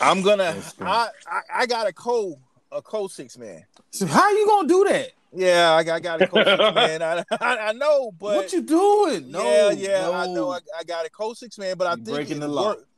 I'm 0.00 0.22
gonna 0.22 0.62
I, 0.80 1.08
I 1.26 1.40
I 1.54 1.66
got 1.66 1.86
a 1.86 1.92
co 1.92 2.40
a 2.72 2.80
co 2.80 3.08
six 3.08 3.36
man. 3.36 3.64
So 3.90 4.06
how 4.06 4.22
are 4.22 4.32
you 4.32 4.46
gonna 4.46 4.68
do 4.68 4.84
that? 4.88 5.10
Yeah, 5.34 5.72
I 5.72 5.82
got, 5.82 5.94
I 5.94 6.00
got 6.00 6.22
a 6.22 6.26
co 6.26 6.42
six 6.44 6.58
man. 6.74 7.02
I, 7.02 7.24
I 7.40 7.56
I 7.68 7.72
know, 7.72 8.10
but 8.12 8.36
what 8.36 8.52
you 8.52 8.62
doing? 8.62 9.30
No, 9.30 9.42
yeah, 9.42 9.70
yeah, 9.70 10.10
I 10.10 10.26
know. 10.26 10.50
I, 10.50 10.58
I 10.78 10.84
got 10.84 11.06
a 11.06 11.10
co 11.10 11.32
six 11.34 11.56
man, 11.58 11.76
but 11.76 11.86
I 11.86 11.92
You 11.92 11.96
think 11.96 12.08
breaking 12.08 12.40
the 12.40 12.48
law. 12.48 12.68
work- 12.68 12.88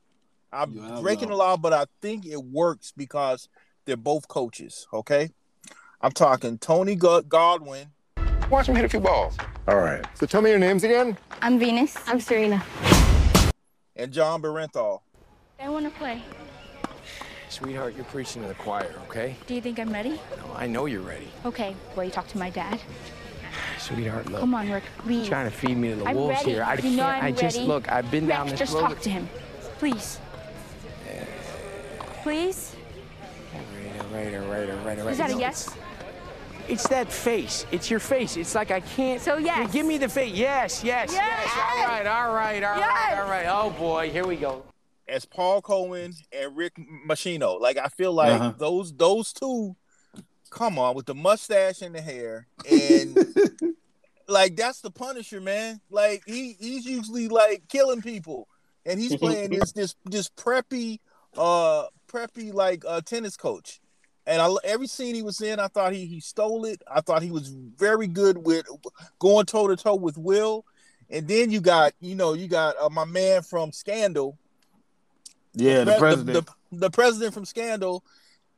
I'm 0.52 0.72
You 0.72 0.82
breaking 1.00 1.28
the 1.30 1.36
law, 1.36 1.56
but 1.56 1.72
I 1.72 1.84
think 2.02 2.26
it 2.26 2.42
works 2.42 2.92
because 2.96 3.48
they're 3.86 3.96
both 3.96 4.28
coaches. 4.28 4.86
Okay, 4.92 5.30
I'm 6.00 6.12
talking 6.12 6.58
Tony 6.58 6.96
Goldwyn. 6.96 7.86
Watch 8.50 8.68
him 8.68 8.76
hit 8.76 8.84
a 8.84 8.88
few 8.88 9.00
balls. 9.00 9.36
All 9.66 9.76
right. 9.76 10.04
So 10.14 10.26
tell 10.26 10.42
me 10.42 10.50
your 10.50 10.58
names 10.58 10.84
again. 10.84 11.16
I'm 11.40 11.58
Venus. 11.58 11.96
I'm 12.06 12.20
Serena. 12.20 12.62
and 13.96 14.12
Jon 14.12 14.42
Bernthal. 14.42 15.00
I 15.58 15.68
want 15.70 15.86
to 15.86 15.90
play. 15.98 16.22
Sweetheart, 17.54 17.94
you're 17.94 18.04
preaching 18.06 18.42
to 18.42 18.48
the 18.48 18.54
choir, 18.54 18.92
okay? 19.08 19.36
Do 19.46 19.54
you 19.54 19.60
think 19.60 19.78
I'm 19.78 19.92
ready? 19.92 20.18
No, 20.38 20.54
I 20.56 20.66
know 20.66 20.86
you're 20.86 21.02
ready. 21.02 21.28
Okay. 21.46 21.76
Will 21.94 22.02
you 22.02 22.10
talk 22.10 22.26
to 22.28 22.38
my 22.38 22.50
dad? 22.50 22.80
Sweetheart, 23.78 24.28
look. 24.28 24.40
Come 24.40 24.56
on, 24.56 24.68
Rick. 24.72 24.82
Please. 24.98 25.28
Trying 25.28 25.48
to 25.48 25.56
feed 25.56 25.76
me 25.76 25.90
to 25.90 25.94
the 25.96 26.04
I'm 26.04 26.16
wolves 26.16 26.38
ready. 26.38 26.50
here. 26.50 26.64
I 26.64 26.74
you 26.74 26.82
can't. 26.82 26.96
know 26.96 27.06
I'm 27.06 27.24
I 27.26 27.30
just 27.30 27.56
ready. 27.56 27.68
look. 27.68 27.92
I've 27.92 28.10
been 28.10 28.26
Rick, 28.26 28.36
down 28.36 28.48
this 28.48 28.58
just 28.58 28.74
road. 28.74 28.80
talk 28.80 29.00
to 29.02 29.08
him, 29.10 29.28
please. 29.78 30.18
Eh. 31.08 31.24
Please. 32.24 32.74
All 33.54 33.60
right, 34.18 34.34
all 34.34 34.40
right, 34.48 34.70
all 34.70 34.76
right, 34.78 34.98
all 34.98 35.04
right. 35.04 35.12
Is 35.12 35.18
that 35.18 35.30
a 35.30 35.38
yes? 35.38 35.70
It's 36.66 36.88
that 36.88 37.12
face. 37.12 37.66
It's 37.70 37.88
your 37.88 38.00
face. 38.00 38.36
It's 38.36 38.56
like 38.56 38.72
I 38.72 38.80
can't. 38.80 39.20
So 39.20 39.36
yes. 39.36 39.70
Give 39.70 39.86
me 39.86 39.96
the 39.96 40.08
face. 40.08 40.32
Yes, 40.34 40.82
yes, 40.82 41.12
yes. 41.12 41.50
All 41.56 41.86
right, 41.86 42.04
all 42.04 42.34
right, 42.34 42.64
all 42.64 42.70
right, 42.72 42.80
Yes. 42.80 43.18
all 43.20 43.30
right. 43.30 43.46
Oh 43.48 43.70
boy, 43.78 44.10
here 44.10 44.26
we 44.26 44.34
go. 44.34 44.64
As 45.06 45.24
Paul 45.24 45.60
Cohen 45.62 46.14
and 46.32 46.56
Rick 46.56 46.74
Macci. 47.06 47.38
Like 47.60 47.76
I 47.76 47.88
feel 47.88 48.12
like 48.12 48.32
Uh-huh. 48.40 48.52
those 48.58 48.92
those 48.94 49.32
two, 49.32 49.76
come 50.50 50.78
on, 50.78 50.94
with 50.94 51.06
the 51.06 51.14
mustache 51.14 51.82
and 51.82 51.94
the 51.94 52.00
hair, 52.00 52.46
and 52.68 53.16
like 54.28 54.56
that's 54.56 54.80
the 54.80 54.90
Punisher, 54.90 55.40
man. 55.40 55.80
Like 55.90 56.22
he 56.26 56.56
he's 56.58 56.86
usually 56.86 57.28
like 57.28 57.64
killing 57.68 58.00
people, 58.02 58.48
and 58.86 58.98
he's 58.98 59.16
playing 59.16 59.50
this 59.50 59.72
this 59.72 59.94
this 60.04 60.28
preppy 60.30 61.00
uh 61.36 61.86
preppy 62.08 62.52
like 62.52 62.84
uh 62.86 63.00
tennis 63.02 63.36
coach. 63.36 63.80
And 64.26 64.40
I 64.40 64.48
every 64.64 64.86
scene 64.86 65.14
he 65.14 65.22
was 65.22 65.42
in, 65.42 65.60
I 65.60 65.68
thought 65.68 65.92
he 65.92 66.06
he 66.06 66.20
stole 66.20 66.64
it. 66.64 66.80
I 66.90 67.02
thought 67.02 67.22
he 67.22 67.30
was 67.30 67.48
very 67.48 68.06
good 68.06 68.38
with 68.38 68.64
going 69.18 69.44
toe 69.44 69.68
to 69.68 69.76
toe 69.76 69.96
with 69.96 70.16
Will. 70.16 70.64
And 71.10 71.28
then 71.28 71.50
you 71.50 71.60
got, 71.60 71.92
you 72.00 72.14
know, 72.14 72.32
you 72.32 72.48
got 72.48 72.76
uh, 72.80 72.88
my 72.88 73.04
man 73.04 73.42
from 73.42 73.70
Scandal, 73.72 74.38
Yeah, 75.54 75.84
the 75.84 75.92
pre- 75.92 75.98
president. 76.00 76.46
the, 76.72 76.78
the 76.78 76.90
president 76.90 77.34
from 77.34 77.44
Scandal 77.44 78.04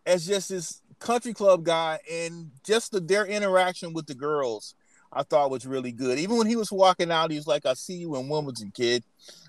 as 0.05 0.26
just 0.26 0.49
this 0.49 0.80
country 0.99 1.34
club 1.34 1.64
guy, 1.64 1.99
and 2.11 2.51
just 2.64 2.92
the, 2.92 3.01
their 3.01 3.26
interaction 3.26 3.92
with 3.92 4.07
the 4.07 4.14
girls, 4.14 4.74
I 5.12 5.22
thought 5.22 5.51
was 5.51 5.66
really 5.66 5.92
good. 5.92 6.18
Even 6.18 6.36
when 6.38 6.47
he 6.47 6.57
was 6.57 6.72
walking 6.72 7.11
out, 7.11 7.30
he 7.30 7.36
was 7.36 7.47
like, 7.47 7.66
"I 7.66 7.74
see 7.74 7.94
you 7.97 8.16
in 8.16 8.28
Wimbledon, 8.28 8.70
kid." 8.70 9.05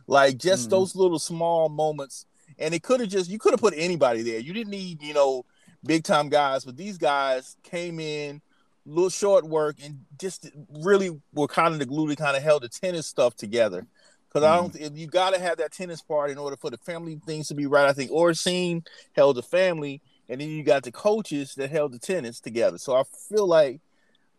Like 0.07 0.37
just 0.37 0.67
Mhm. 0.67 0.71
those 0.71 0.95
little 0.95 1.19
small 1.19 1.69
moments, 1.69 2.25
and 2.57 2.73
it 2.73 2.83
could 2.83 2.99
have 3.01 3.09
just 3.09 3.29
you 3.29 3.39
could 3.39 3.53
have 3.53 3.59
put 3.61 3.73
anybody 3.77 4.21
there. 4.23 4.39
You 4.39 4.53
didn't 4.53 4.71
need 4.71 5.01
you 5.01 5.13
know 5.13 5.45
big 5.85 6.03
time 6.03 6.29
guys, 6.29 6.65
but 6.65 6.75
these 6.77 6.97
guys 6.97 7.55
came 7.63 7.99
in. 7.99 8.41
Little 8.89 9.09
short 9.09 9.45
work 9.45 9.75
and 9.83 10.05
just 10.17 10.49
really 10.69 11.09
were 11.33 11.49
kind 11.49 11.73
of 11.73 11.79
the 11.79 11.85
glue 11.85 12.07
that 12.07 12.17
kind 12.17 12.37
of 12.37 12.41
held 12.41 12.63
the 12.63 12.69
tennis 12.69 13.05
stuff 13.05 13.35
together. 13.35 13.85
Because 14.28 14.43
I 14.43 14.55
don't, 14.57 14.73
mm. 14.73 14.82
if 14.82 14.97
you 14.97 15.07
got 15.07 15.34
to 15.34 15.39
have 15.39 15.57
that 15.57 15.71
tennis 15.71 16.01
part 16.01 16.30
in 16.30 16.38
order 16.38 16.57
for 16.57 16.69
the 16.69 16.78
family 16.78 17.19
things 17.25 17.47
to 17.47 17.55
be 17.55 17.65
right. 17.65 17.88
I 17.88 17.93
think 17.93 18.11
Oracene 18.11 18.86
held 19.15 19.38
the 19.38 19.43
family, 19.43 20.01
and 20.30 20.41
then 20.41 20.49
you 20.49 20.63
got 20.63 20.84
the 20.84 20.91
coaches 20.91 21.55
that 21.55 21.71
held 21.71 21.93
the 21.93 21.99
tennis 21.99 22.39
together. 22.39 22.78
So 22.78 22.95
I 22.95 23.03
feel 23.03 23.47
like 23.47 23.80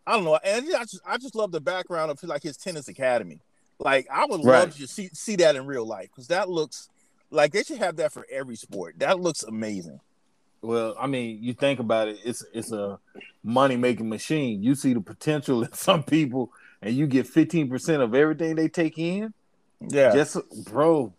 I 0.05 0.13
don't 0.13 0.23
know, 0.23 0.39
and 0.43 0.65
I 0.75 0.81
just 0.81 1.01
I 1.05 1.17
just 1.17 1.35
love 1.35 1.51
the 1.51 1.61
background 1.61 2.11
of 2.11 2.23
like 2.23 2.43
his 2.43 2.57
tennis 2.57 2.87
academy. 2.87 3.41
Like 3.79 4.07
I 4.11 4.25
would 4.25 4.43
Right. 4.43 4.59
love 4.61 4.75
to 4.77 4.87
see 4.87 5.09
see 5.13 5.35
that 5.37 5.55
in 5.55 5.65
real 5.65 5.85
life 5.85 6.09
because 6.09 6.27
that 6.27 6.49
looks 6.49 6.89
like 7.29 7.51
they 7.51 7.63
should 7.63 7.77
have 7.77 7.95
that 7.97 8.11
for 8.11 8.25
every 8.31 8.55
sport. 8.55 8.95
That 8.99 9.19
looks 9.19 9.43
amazing. 9.43 9.99
Well, 10.61 10.95
I 10.99 11.07
mean, 11.07 11.39
you 11.41 11.53
think 11.53 11.79
about 11.79 12.07
it, 12.07 12.19
it's 12.25 12.43
it's 12.53 12.71
a 12.71 12.99
money 13.43 13.77
making 13.77 14.09
machine. 14.09 14.61
You 14.61 14.75
see 14.75 14.93
the 14.93 15.01
potential 15.01 15.63
in 15.63 15.73
some 15.73 16.03
people, 16.03 16.51
and 16.81 16.95
you 16.95 17.07
get 17.07 17.27
fifteen 17.27 17.69
percent 17.69 18.01
of 18.01 18.15
everything 18.15 18.55
they 18.55 18.67
take 18.67 18.97
in. 18.97 19.33
Yeah, 19.87 20.13
Just 20.13 20.37
bro, 20.65 21.13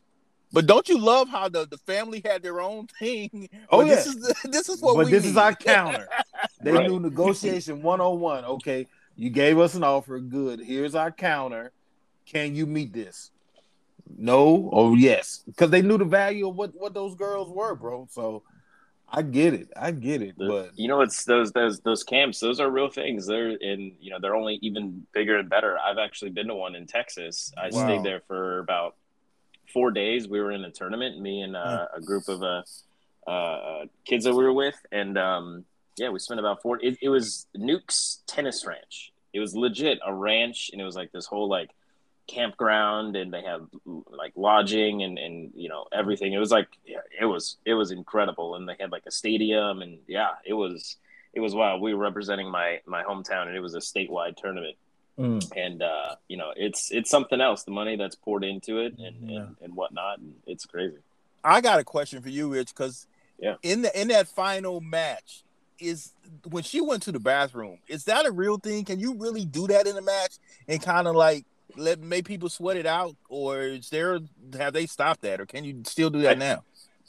but 0.52 0.66
don't 0.66 0.88
you 0.88 0.98
love 0.98 1.28
how 1.28 1.48
the, 1.48 1.66
the 1.66 1.78
family 1.78 2.20
had 2.24 2.42
their 2.42 2.60
own 2.60 2.86
thing? 2.98 3.48
Oh, 3.70 3.78
But 3.78 3.88
this 3.88 4.06
is 4.06 4.32
this 4.44 4.68
is 4.68 4.80
what 4.82 4.96
but 4.96 5.06
we 5.06 5.10
this 5.12 5.24
is 5.24 5.36
our 5.36 5.54
counter. 5.54 6.08
They 6.62 6.72
Right. 6.72 6.88
knew 6.88 7.00
negotiation 7.00 7.82
one 7.82 8.00
on 8.02 8.20
one. 8.20 8.44
Okay, 8.44 8.86
you 9.16 9.30
gave 9.30 9.58
us 9.58 9.74
an 9.74 9.82
offer. 9.84 10.18
Good. 10.20 10.60
Here's 10.60 10.94
our 10.94 11.10
counter. 11.10 11.72
Can 12.26 12.54
you 12.54 12.66
meet 12.66 12.92
this? 12.92 13.30
No 14.18 14.56
or 14.72 14.96
yes, 14.96 15.42
because 15.46 15.70
they 15.70 15.80
knew 15.82 15.96
the 15.96 16.04
value 16.04 16.48
of 16.48 16.56
what 16.56 16.72
what 16.74 16.92
those 16.92 17.14
girls 17.14 17.48
were, 17.50 17.74
bro. 17.74 18.08
So 18.10 18.42
I 19.12 19.22
get 19.22 19.54
it. 19.54 19.68
I 19.76 19.90
get 19.90 20.22
it. 20.22 20.38
The- 20.38 20.48
But 20.48 20.78
you 20.78 20.88
know, 20.88 21.00
it's 21.00 21.24
those 21.24 21.52
those 21.52 21.80
those 21.80 22.02
camps. 22.04 22.38
Those 22.40 22.60
are 22.60 22.70
real 22.70 22.88
things. 22.88 23.26
They're 23.26 23.50
in 23.50 23.92
you 24.00 24.10
know 24.10 24.18
they're 24.20 24.36
only 24.36 24.58
even 24.62 25.06
bigger 25.12 25.38
and 25.38 25.48
better. 25.48 25.78
I've 25.78 25.98
actually 25.98 26.30
been 26.30 26.46
to 26.48 26.54
one 26.54 26.74
in 26.74 26.86
Texas. 26.86 27.52
I 27.58 27.70
Wow. 27.72 27.84
stayed 27.86 28.02
there 28.04 28.20
for 28.26 28.58
about 28.60 28.94
four 29.72 29.90
days. 29.90 30.28
We 30.28 30.40
were 30.40 30.52
in 30.52 30.64
a 30.64 30.70
tournament, 30.70 31.20
me 31.20 31.42
and 31.42 31.56
uh, 31.56 31.86
a 31.94 32.00
group 32.00 32.28
of 32.28 32.42
uh, 32.42 32.62
uh, 33.30 33.86
kids 34.04 34.24
that 34.24 34.34
we 34.34 34.44
were 34.44 34.52
with, 34.52 34.76
and 34.92 35.16
um, 35.18 35.64
yeah, 35.96 36.08
we 36.10 36.18
spent 36.18 36.40
about 36.40 36.62
four. 36.62 36.78
It, 36.82 36.98
it 37.02 37.08
was 37.08 37.46
Nuke's 37.56 38.22
Tennis 38.26 38.64
Ranch. 38.66 39.12
It 39.32 39.40
was 39.40 39.54
legit 39.54 39.98
a 40.04 40.12
ranch, 40.14 40.70
and 40.72 40.80
it 40.80 40.84
was 40.84 40.96
like 40.96 41.12
this 41.12 41.26
whole 41.26 41.48
like 41.48 41.70
campground, 42.30 43.16
and 43.16 43.32
they 43.32 43.42
have 43.42 43.66
like 44.06 44.32
lodging 44.36 45.02
and 45.02 45.18
and 45.18 45.50
you 45.54 45.68
know 45.68 45.86
everything. 45.92 46.32
It 46.32 46.38
was 46.38 46.50
like 46.50 46.68
yeah, 46.86 46.98
it 47.18 47.24
was 47.24 47.56
it 47.64 47.74
was 47.74 47.90
incredible, 47.90 48.54
and 48.56 48.68
they 48.68 48.76
had 48.78 48.92
like 48.92 49.04
a 49.06 49.10
stadium, 49.10 49.82
and 49.82 49.98
yeah, 50.06 50.30
it 50.44 50.54
was 50.54 50.96
it 51.32 51.40
was 51.40 51.54
wild. 51.54 51.80
We 51.80 51.94
were 51.94 52.02
representing 52.02 52.50
my 52.50 52.80
my 52.86 53.02
hometown, 53.02 53.46
and 53.48 53.56
it 53.56 53.60
was 53.60 53.74
a 53.74 53.78
statewide 53.78 54.36
tournament 54.36 54.76
mm, 55.18 55.42
and 55.56 55.82
uh, 55.82 56.14
you 56.28 56.36
know 56.36 56.52
it's 56.56 56.90
it's 56.90 57.10
something 57.10 57.40
else 57.40 57.64
the 57.64 57.70
money 57.70 57.96
that's 57.96 58.16
poured 58.16 58.44
into 58.44 58.78
it 58.78 58.96
and 58.98 59.16
Yeah. 59.30 59.38
and, 59.38 59.56
and 59.62 59.74
whatnot 59.74 60.18
and 60.18 60.34
it's 60.46 60.64
crazy 60.66 60.98
I 61.42 61.60
got 61.62 61.80
a 61.80 61.84
question 61.84 62.20
for 62.20 62.28
you, 62.28 62.52
Rich, 62.52 62.74
because 62.74 63.06
Yeah. 63.38 63.54
in 63.62 63.82
the 63.82 64.00
in 64.00 64.08
that 64.08 64.28
final 64.28 64.80
match, 64.80 65.42
is 65.78 66.12
when 66.50 66.62
she 66.62 66.80
went 66.82 67.02
to 67.04 67.12
the 67.12 67.18
bathroom, 67.20 67.78
is 67.88 68.04
that 68.04 68.26
a 68.26 68.30
real 68.30 68.58
thing? 68.58 68.84
Can 68.84 68.98
you 69.00 69.14
really 69.14 69.44
do 69.46 69.66
that 69.68 69.86
in 69.86 69.96
a 69.96 70.02
match 70.02 70.34
and 70.68 70.82
kind 70.82 71.08
of 71.08 71.14
like 71.16 71.44
let 71.76 72.00
make 72.00 72.24
people 72.26 72.48
sweat 72.48 72.76
it 72.76 72.86
out, 72.86 73.16
or 73.28 73.60
is 73.62 73.90
there 73.90 74.18
have 74.58 74.72
they 74.72 74.86
stopped 74.86 75.22
that, 75.22 75.40
or 75.40 75.46
can 75.46 75.64
you 75.64 75.82
still 75.84 76.10
do 76.10 76.20
that 76.22 76.38
now? 76.38 76.64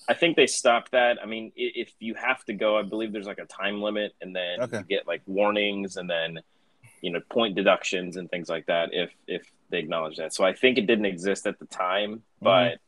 i 0.09 0.15
think 0.15 0.35
they 0.35 0.47
stopped 0.47 0.91
that 0.93 1.19
i 1.21 1.27
mean 1.27 1.51
if 1.55 1.91
you 1.99 2.15
have 2.15 2.43
to 2.43 2.53
go 2.53 2.75
i 2.75 2.81
believe 2.81 3.13
there's 3.13 3.27
like 3.27 3.37
a 3.37 3.45
time 3.45 3.83
limit 3.83 4.13
and 4.19 4.35
then 4.35 4.59
Okay. 4.59 4.77
you 4.79 4.83
get 4.85 5.05
like 5.07 5.21
warnings 5.27 5.95
and 5.95 6.09
then 6.09 6.39
you 7.03 7.11
know 7.11 7.19
point 7.29 7.53
deductions 7.55 8.17
and 8.17 8.27
things 8.31 8.49
like 8.49 8.65
that 8.65 8.89
if 8.93 9.11
if 9.27 9.43
they 9.69 9.77
acknowledge 9.77 10.17
that 10.17 10.33
so 10.33 10.43
i 10.43 10.53
think 10.53 10.79
it 10.79 10.87
didn't 10.87 11.05
exist 11.05 11.45
at 11.45 11.59
the 11.59 11.67
time 11.67 12.23
but 12.41 12.79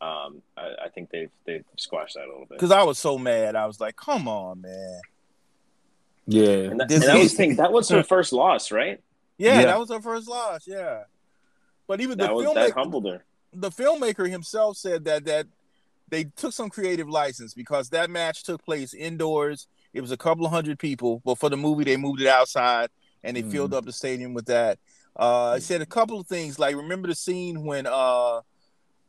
um 0.00 0.40
I, 0.56 0.86
I 0.86 0.88
think 0.94 1.10
they've 1.10 1.30
they've 1.44 1.66
squashed 1.76 2.14
that 2.14 2.24
a 2.24 2.30
little 2.30 2.46
bit 2.46 2.56
Because 2.58 2.72
I 2.72 2.82
was 2.82 2.96
so 2.98 3.18
mad, 3.18 3.56
I 3.56 3.66
was 3.66 3.78
like, 3.78 3.94
"Come 3.96 4.26
on, 4.26 4.62
man!" 4.62 5.00
yeah. 6.26 6.44
and 6.70 6.80
that, 6.80 6.90
and 6.90 7.02
that 7.02 7.14
was 7.18 7.26
is- 7.32 7.34
thing 7.34 7.56
that 7.56 7.72
was 7.72 7.90
her 7.90 8.02
first 8.14 8.32
loss 8.32 8.72
right 8.72 9.00
Yeah, 9.36 9.60
Yeah. 9.60 9.66
that 9.66 9.78
was 9.78 9.90
her 9.90 10.00
first 10.00 10.28
loss. 10.28 10.66
Yeah, 10.66 11.04
but 11.86 12.00
even 12.00 12.18
the 12.18 12.24
that 12.24 12.34
was 12.34 12.46
filmmaker, 12.46 12.54
that 12.54 12.72
humbled 12.72 13.06
her 13.06 13.24
the 13.52 13.70
filmmaker 13.70 14.28
himself 14.28 14.76
said 14.76 15.04
that 15.04 15.24
that 15.24 15.46
they 16.08 16.24
took 16.24 16.52
some 16.52 16.68
creative 16.70 17.08
license 17.08 17.54
because 17.54 17.88
that 17.90 18.10
match 18.10 18.42
took 18.42 18.62
place 18.64 18.92
indoors. 18.94 19.66
It 19.94 20.00
was 20.02 20.10
a 20.10 20.16
couple 20.16 20.44
of 20.44 20.52
hundred 20.52 20.78
people, 20.78 21.22
but 21.24 21.38
for 21.38 21.48
the 21.48 21.56
movie 21.56 21.84
they 21.84 21.96
moved 21.96 22.20
it 22.20 22.26
outside 22.26 22.90
and 23.22 23.36
they 23.36 23.42
Mm. 23.42 23.50
filled 23.50 23.74
up 23.74 23.84
the 23.86 23.92
stadium 23.92 24.34
with 24.34 24.46
that. 24.46 24.78
Uh, 25.16 25.54
it 25.56 25.62
said 25.62 25.80
a 25.80 25.86
couple 25.86 26.20
of 26.20 26.26
things 26.26 26.58
like 26.58 26.76
remember 26.76 27.08
the 27.08 27.14
scene 27.14 27.64
when 27.64 27.86
uh 27.86 28.40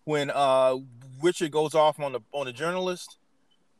when 0.05 0.31
uh 0.33 0.77
Richard 1.21 1.51
goes 1.51 1.73
off 1.75 1.99
on 1.99 2.13
the 2.13 2.21
on 2.31 2.45
the 2.45 2.53
journalist. 2.53 3.17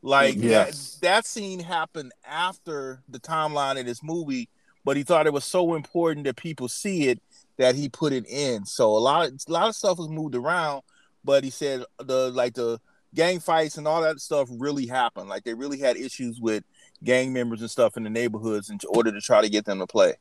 Like 0.02 0.36
Yes. 0.38 0.98
that, 1.00 1.06
that 1.08 1.26
scene 1.26 1.60
happened 1.60 2.12
after 2.24 3.02
the 3.08 3.18
timeline 3.18 3.80
of 3.80 3.86
this 3.86 4.02
movie, 4.02 4.48
but 4.84 4.96
he 4.96 5.02
thought 5.02 5.26
it 5.26 5.32
was 5.32 5.44
so 5.44 5.74
important 5.74 6.24
that 6.26 6.36
people 6.36 6.68
see 6.68 7.08
it 7.08 7.20
that 7.58 7.74
he 7.74 7.88
put 7.88 8.12
it 8.12 8.26
in. 8.28 8.64
So 8.64 8.90
a 8.90 8.98
lot 8.98 9.26
of 9.26 9.40
a 9.48 9.52
lot 9.52 9.68
of 9.68 9.76
stuff 9.76 9.98
was 9.98 10.08
moved 10.08 10.34
around, 10.34 10.82
but 11.24 11.44
he 11.44 11.50
said 11.50 11.84
the 11.98 12.30
like 12.30 12.54
the 12.54 12.80
gang 13.14 13.40
fights 13.40 13.78
and 13.78 13.88
all 13.88 14.02
that 14.02 14.20
stuff 14.20 14.48
really 14.50 14.86
happened. 14.86 15.28
Like 15.28 15.44
they 15.44 15.54
really 15.54 15.78
had 15.78 15.96
issues 15.96 16.40
with 16.40 16.64
gang 17.02 17.32
members 17.32 17.60
and 17.60 17.70
stuff 17.70 17.96
in 17.96 18.02
the 18.02 18.10
neighborhoods 18.10 18.70
in 18.70 18.78
order 18.88 19.12
to 19.12 19.20
try 19.20 19.40
to 19.42 19.48
get 19.48 19.64
them 19.64 19.78
to 19.78 19.86
play. 19.86 20.14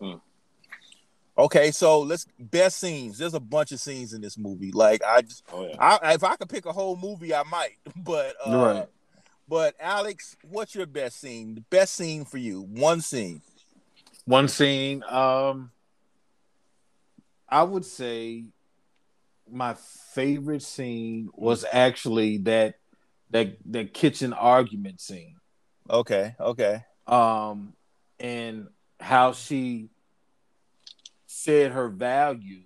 Hmm. 0.00 0.14
Okay, 1.36 1.70
so 1.70 2.00
let's 2.00 2.26
best 2.38 2.78
scenes. 2.78 3.16
There's 3.16 3.34
a 3.34 3.40
bunch 3.40 3.72
of 3.72 3.80
scenes 3.80 4.12
in 4.12 4.20
this 4.20 4.36
movie. 4.36 4.70
Like 4.70 5.02
I, 5.02 5.22
just, 5.22 5.44
oh 5.52 5.66
yeah 5.66 5.76
I 5.78 6.14
if 6.14 6.22
I 6.24 6.36
could 6.36 6.48
pick 6.48 6.66
a 6.66 6.72
whole 6.72 6.96
movie, 6.96 7.34
I 7.34 7.42
might. 7.44 7.76
But 7.96 8.34
uh, 8.46 8.56
Right. 8.56 8.88
But 9.48 9.74
Alex, 9.80 10.36
what's 10.48 10.74
your 10.74 10.86
best 10.86 11.20
scene? 11.20 11.56
The 11.56 11.60
best 11.62 11.94
scene 11.94 12.24
for 12.24 12.38
you? 12.38 12.62
One 12.62 13.00
scene. 13.00 13.42
One 14.24 14.48
scene. 14.48 15.02
Um, 15.08 15.70
I 17.52 17.62
would 17.64 17.84
say 17.84 18.46
my 19.50 19.74
favorite 20.14 20.62
scene 20.62 21.28
was 21.34 21.66
actually 21.70 22.38
that 22.38 22.76
that 23.30 23.58
that 23.66 23.92
kitchen 23.92 24.32
argument 24.32 25.02
scene. 25.02 25.36
Okay. 25.90 26.34
Okay. 26.40 26.82
Um, 27.06 27.74
and 28.18 28.68
how 28.98 29.32
she 29.32 29.90
said 31.26 31.72
her 31.72 31.90
value 31.90 32.62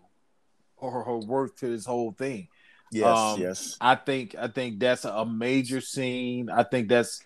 or 0.77 1.03
her 1.03 1.17
worth 1.17 1.57
to 1.57 1.69
this 1.69 1.85
whole 1.85 2.13
thing. 2.13 2.47
Yes. 2.93 3.19
Um, 3.19 3.41
yes. 3.41 3.77
I 3.81 3.97
think 3.97 4.37
I 4.39 4.47
think 4.47 4.79
that's 4.79 5.05
a 5.05 5.27
major 5.27 5.81
scene. 5.81 6.49
I 6.49 6.63
think 6.63 6.89
that's 6.89 7.21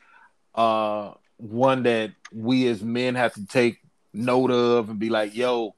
uh 0.55 1.13
one 1.37 1.83
that 1.83 2.13
we 2.33 2.69
as 2.69 2.83
men 2.83 3.17
have 3.17 3.35
to 3.35 3.47
take 3.47 3.81
note 4.15 4.51
of 4.51 4.89
and 4.89 4.99
be 4.99 5.11
like, 5.11 5.35
yo, 5.35 5.75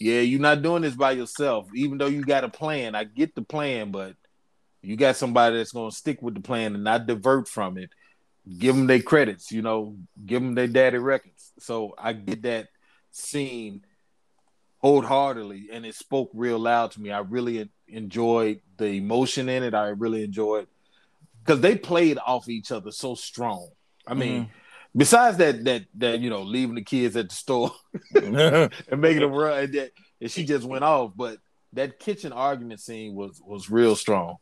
yeah, 0.00 0.20
you're 0.20 0.40
not 0.40 0.62
doing 0.62 0.82
this 0.82 0.96
by 0.96 1.12
yourself. 1.12 1.68
Even 1.74 1.98
though 1.98 2.06
you 2.06 2.24
got 2.24 2.42
a 2.42 2.48
plan, 2.48 2.94
I 2.94 3.04
get 3.04 3.34
the 3.34 3.42
plan, 3.42 3.90
but 3.90 4.16
you 4.82 4.96
got 4.96 5.16
somebody 5.16 5.58
that's 5.58 5.72
gonna 5.72 5.90
stick 5.90 6.22
with 6.22 6.34
the 6.34 6.40
plan 6.40 6.74
and 6.74 6.82
not 6.82 7.06
divert 7.06 7.46
from 7.46 7.76
it. 7.76 7.90
Give 8.58 8.74
them 8.74 8.86
their 8.86 9.02
credits, 9.02 9.52
you 9.52 9.60
know, 9.60 9.96
give 10.24 10.42
them 10.42 10.54
their 10.54 10.66
daddy 10.66 10.96
records. 10.96 11.52
So 11.58 11.94
I 11.98 12.14
get 12.14 12.42
that 12.42 12.68
scene 13.10 13.84
wholeheartedly, 14.78 15.68
and 15.70 15.84
it 15.84 15.94
spoke 15.94 16.30
real 16.32 16.58
loud 16.58 16.92
to 16.92 17.00
me. 17.02 17.12
I 17.12 17.18
really 17.18 17.68
enjoyed 17.86 18.62
the 18.78 18.86
emotion 18.86 19.50
in 19.50 19.62
it. 19.62 19.74
I 19.74 19.88
really 19.88 20.24
enjoyed 20.24 20.66
because 21.44 21.60
they 21.60 21.76
played 21.76 22.18
off 22.26 22.48
each 22.48 22.72
other 22.72 22.90
so 22.90 23.14
strong. 23.14 23.68
I 24.06 24.14
mean, 24.14 24.44
mm-hmm. 24.44 24.52
Besides 24.96 25.36
that, 25.38 25.64
that 25.64 25.84
that 25.96 26.20
you 26.20 26.30
know, 26.30 26.42
leaving 26.42 26.74
the 26.74 26.84
kids 26.84 27.16
at 27.16 27.28
the 27.28 27.34
store 27.34 27.72
and 28.14 28.70
making 29.00 29.20
them 29.20 29.32
run, 29.32 29.64
and, 29.64 29.74
that, 29.74 29.90
and 30.20 30.30
she 30.30 30.44
just 30.44 30.64
went 30.64 30.84
off. 30.84 31.12
But 31.14 31.38
that 31.72 31.98
kitchen 31.98 32.32
argument 32.32 32.80
scene 32.80 33.14
was 33.14 33.40
was 33.44 33.70
real 33.70 33.96
strong. 33.96 34.36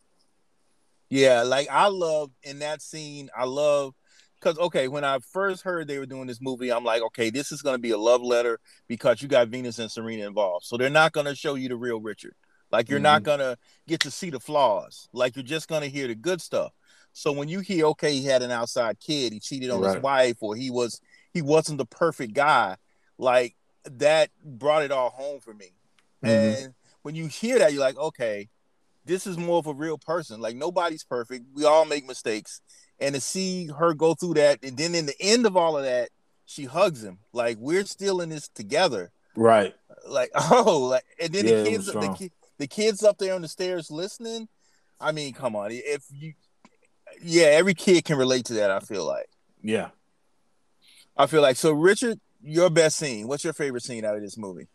Yeah, 1.10 1.42
like 1.42 1.68
I 1.70 1.88
love 1.88 2.30
in 2.42 2.58
that 2.60 2.82
scene, 2.82 3.30
I 3.36 3.44
love 3.44 3.94
because 4.40 4.58
okay, 4.58 4.88
when 4.88 5.04
I 5.04 5.18
first 5.18 5.62
heard 5.62 5.88
they 5.88 5.98
were 5.98 6.06
doing 6.06 6.26
this 6.26 6.40
movie, 6.40 6.70
I'm 6.70 6.84
like, 6.84 7.02
okay, 7.02 7.30
this 7.30 7.50
is 7.52 7.62
gonna 7.62 7.78
be 7.78 7.90
a 7.90 7.98
love 7.98 8.22
letter 8.22 8.60
because 8.86 9.22
you 9.22 9.28
got 9.28 9.48
Venus 9.48 9.78
and 9.78 9.90
Serena 9.90 10.26
involved. 10.26 10.66
So 10.66 10.76
they're 10.76 10.90
not 10.90 11.12
gonna 11.12 11.34
show 11.34 11.54
you 11.54 11.68
the 11.68 11.76
real 11.76 12.00
Richard. 12.00 12.34
Like 12.70 12.88
you're 12.88 13.00
not 13.00 13.22
mm-hmm. 13.22 13.42
gonna 13.42 13.56
get 13.86 14.00
to 14.00 14.10
see 14.10 14.30
the 14.30 14.40
flaws. 14.40 15.08
Like 15.12 15.36
you're 15.36 15.42
just 15.42 15.68
gonna 15.68 15.86
hear 15.86 16.06
the 16.06 16.14
good 16.14 16.40
stuff. 16.40 16.72
So 17.18 17.32
when 17.32 17.48
you 17.48 17.58
hear, 17.58 17.86
okay, 17.86 18.12
he 18.12 18.26
had 18.26 18.42
an 18.42 18.52
outside 18.52 19.00
kid, 19.00 19.32
he 19.32 19.40
cheated 19.40 19.70
on 19.70 19.82
his 19.82 19.96
wife, 19.96 20.36
or 20.40 20.54
he 20.54 20.70
was 20.70 21.00
he 21.34 21.42
wasn't 21.42 21.78
the 21.78 21.84
perfect 21.84 22.32
guy, 22.32 22.76
like 23.18 23.56
that 23.90 24.30
brought 24.44 24.84
it 24.84 24.92
all 24.92 25.10
home 25.10 25.40
for 25.40 25.52
me. 25.52 25.72
Mhm. 26.24 26.28
And 26.28 26.74
when 27.02 27.16
you 27.16 27.26
hear 27.26 27.58
that, 27.58 27.72
you're 27.72 27.80
like, 27.80 27.98
okay, 27.98 28.48
this 29.04 29.26
is 29.26 29.36
more 29.36 29.58
of 29.58 29.66
a 29.66 29.74
real 29.74 29.98
person. 29.98 30.40
Like 30.40 30.54
nobody's 30.54 31.02
perfect. 31.02 31.44
We 31.54 31.64
all 31.64 31.84
make 31.84 32.06
mistakes. 32.06 32.60
And 33.00 33.16
to 33.16 33.20
see 33.20 33.66
her 33.66 33.94
go 33.94 34.14
through 34.14 34.34
that, 34.34 34.60
and 34.62 34.76
then 34.76 34.94
in 34.94 35.06
the 35.06 35.20
end 35.20 35.44
of 35.44 35.56
all 35.56 35.76
of 35.76 35.82
that, 35.82 36.10
she 36.46 36.66
hugs 36.66 37.02
him. 37.02 37.18
Like 37.32 37.56
we're 37.58 37.84
still 37.84 38.20
in 38.20 38.28
this 38.28 38.48
together. 38.48 39.10
Right. 39.34 39.74
Like 40.06 40.30
oh, 40.52 40.86
like 40.92 41.04
and 41.20 41.32
then 41.32 41.48
Yeah, 41.48 41.62
the 41.64 41.70
kids, 41.70 41.86
the, 41.86 42.30
the 42.58 42.66
kids 42.68 43.02
up 43.02 43.18
there 43.18 43.34
on 43.34 43.42
the 43.42 43.48
stairs 43.48 43.90
listening. 43.90 44.46
I 45.00 45.12
mean, 45.12 45.32
come 45.32 45.54
on, 45.54 45.70
if 45.70 46.04
you, 46.12 46.34
yeah, 47.22 47.46
every 47.46 47.74
kid 47.74 48.04
can 48.04 48.16
relate 48.18 48.46
to 48.46 48.54
that. 48.54 48.70
I 48.70 48.80
feel 48.80 49.04
like. 49.06 49.28
Yeah. 49.62 49.88
I 51.16 51.26
feel 51.26 51.42
like 51.42 51.56
so. 51.56 51.72
Richard, 51.72 52.20
your 52.42 52.70
best 52.70 52.96
scene. 52.96 53.26
What's 53.28 53.44
your 53.44 53.52
favorite 53.52 53.82
scene 53.82 54.04
out 54.04 54.14
of 54.16 54.22
this 54.22 54.36
movie? 54.36 54.68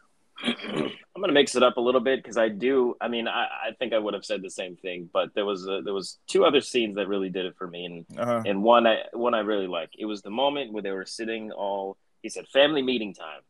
I'm 0.43 1.21
gonna 1.21 1.31
mix 1.31 1.55
it 1.55 1.63
up 1.63 1.77
a 1.77 1.81
little 1.81 2.01
bit 2.01 2.21
because 2.21 2.37
I 2.37 2.49
do. 2.49 2.95
I 2.99 3.07
mean, 3.07 3.27
I, 3.29 3.45
I 3.67 3.71
think 3.79 3.93
I 3.93 3.99
would 3.99 4.13
have 4.13 4.25
said 4.25 4.41
the 4.41 4.49
same 4.49 4.75
thing, 4.75 5.09
but 5.13 5.33
there 5.35 5.45
was 5.45 5.65
a, 5.67 5.81
there 5.81 5.93
was 5.93 6.17
two 6.27 6.43
other 6.43 6.59
scenes 6.59 6.95
that 6.95 7.07
really 7.07 7.29
did 7.29 7.45
it 7.45 7.55
for 7.57 7.65
me, 7.67 7.85
and 7.85 8.19
Uh-huh. 8.19 8.41
and 8.45 8.61
one 8.61 8.85
I 8.85 9.03
one 9.13 9.33
I 9.33 9.39
really 9.39 9.67
like. 9.67 9.91
It 9.97 10.05
was 10.05 10.21
the 10.21 10.31
moment 10.31 10.73
where 10.73 10.83
they 10.83 10.91
were 10.91 11.05
sitting 11.05 11.51
all. 11.51 11.95
He 12.23 12.29
said, 12.29 12.45
"Family 12.51 12.81
meeting 12.81 13.13
time. 13.13 13.41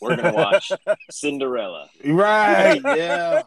We're 0.00 0.16
gonna 0.16 0.32
watch 0.34 0.72
Cinderella." 1.10 1.88
Right. 2.04 2.80
Yeah. 2.84 3.42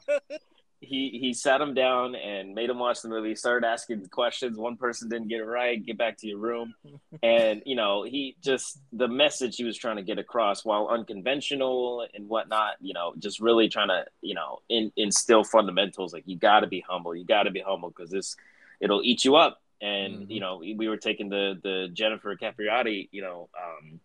He 0.81 1.19
he 1.21 1.33
sat 1.33 1.61
him 1.61 1.73
down 1.73 2.15
and 2.15 2.55
made 2.55 2.69
him 2.69 2.79
watch 2.79 3.01
the 3.01 3.09
movie. 3.09 3.35
Started 3.35 3.67
asking 3.67 4.07
questions. 4.07 4.57
One 4.57 4.77
person 4.77 5.09
didn't 5.09 5.27
get 5.27 5.39
it 5.39 5.45
right. 5.45 5.83
Get 5.83 5.97
back 5.97 6.17
to 6.17 6.27
your 6.27 6.39
room, 6.39 6.73
and 7.23 7.61
you 7.65 7.75
know 7.75 8.03
he 8.03 8.35
just 8.41 8.79
the 8.91 9.07
message 9.07 9.57
he 9.57 9.63
was 9.63 9.77
trying 9.77 9.97
to 9.97 10.01
get 10.01 10.17
across, 10.17 10.65
while 10.65 10.87
unconventional 10.87 12.07
and 12.13 12.27
whatnot. 12.27 12.73
You 12.81 12.93
know, 12.93 13.13
just 13.19 13.39
really 13.39 13.69
trying 13.69 13.89
to 13.89 14.05
you 14.21 14.33
know 14.33 14.59
in, 14.69 14.91
instill 14.97 15.43
fundamentals 15.43 16.13
like 16.13 16.23
you 16.25 16.35
got 16.35 16.61
to 16.61 16.67
be 16.67 16.83
humble. 16.87 17.15
You 17.15 17.25
got 17.25 17.43
to 17.43 17.51
be 17.51 17.61
humble 17.61 17.89
because 17.89 18.09
this 18.09 18.35
it'll 18.79 19.03
eat 19.03 19.23
you 19.23 19.35
up 19.35 19.61
and 19.81 20.29
you 20.29 20.39
know 20.39 20.57
we, 20.57 20.75
we 20.75 20.87
were 20.87 20.97
taking 20.97 21.29
the 21.29 21.59
the 21.63 21.89
Jennifer 21.93 22.35
Capriati, 22.35 23.09
you 23.11 23.21
know, 23.21 23.49
um, 23.57 23.99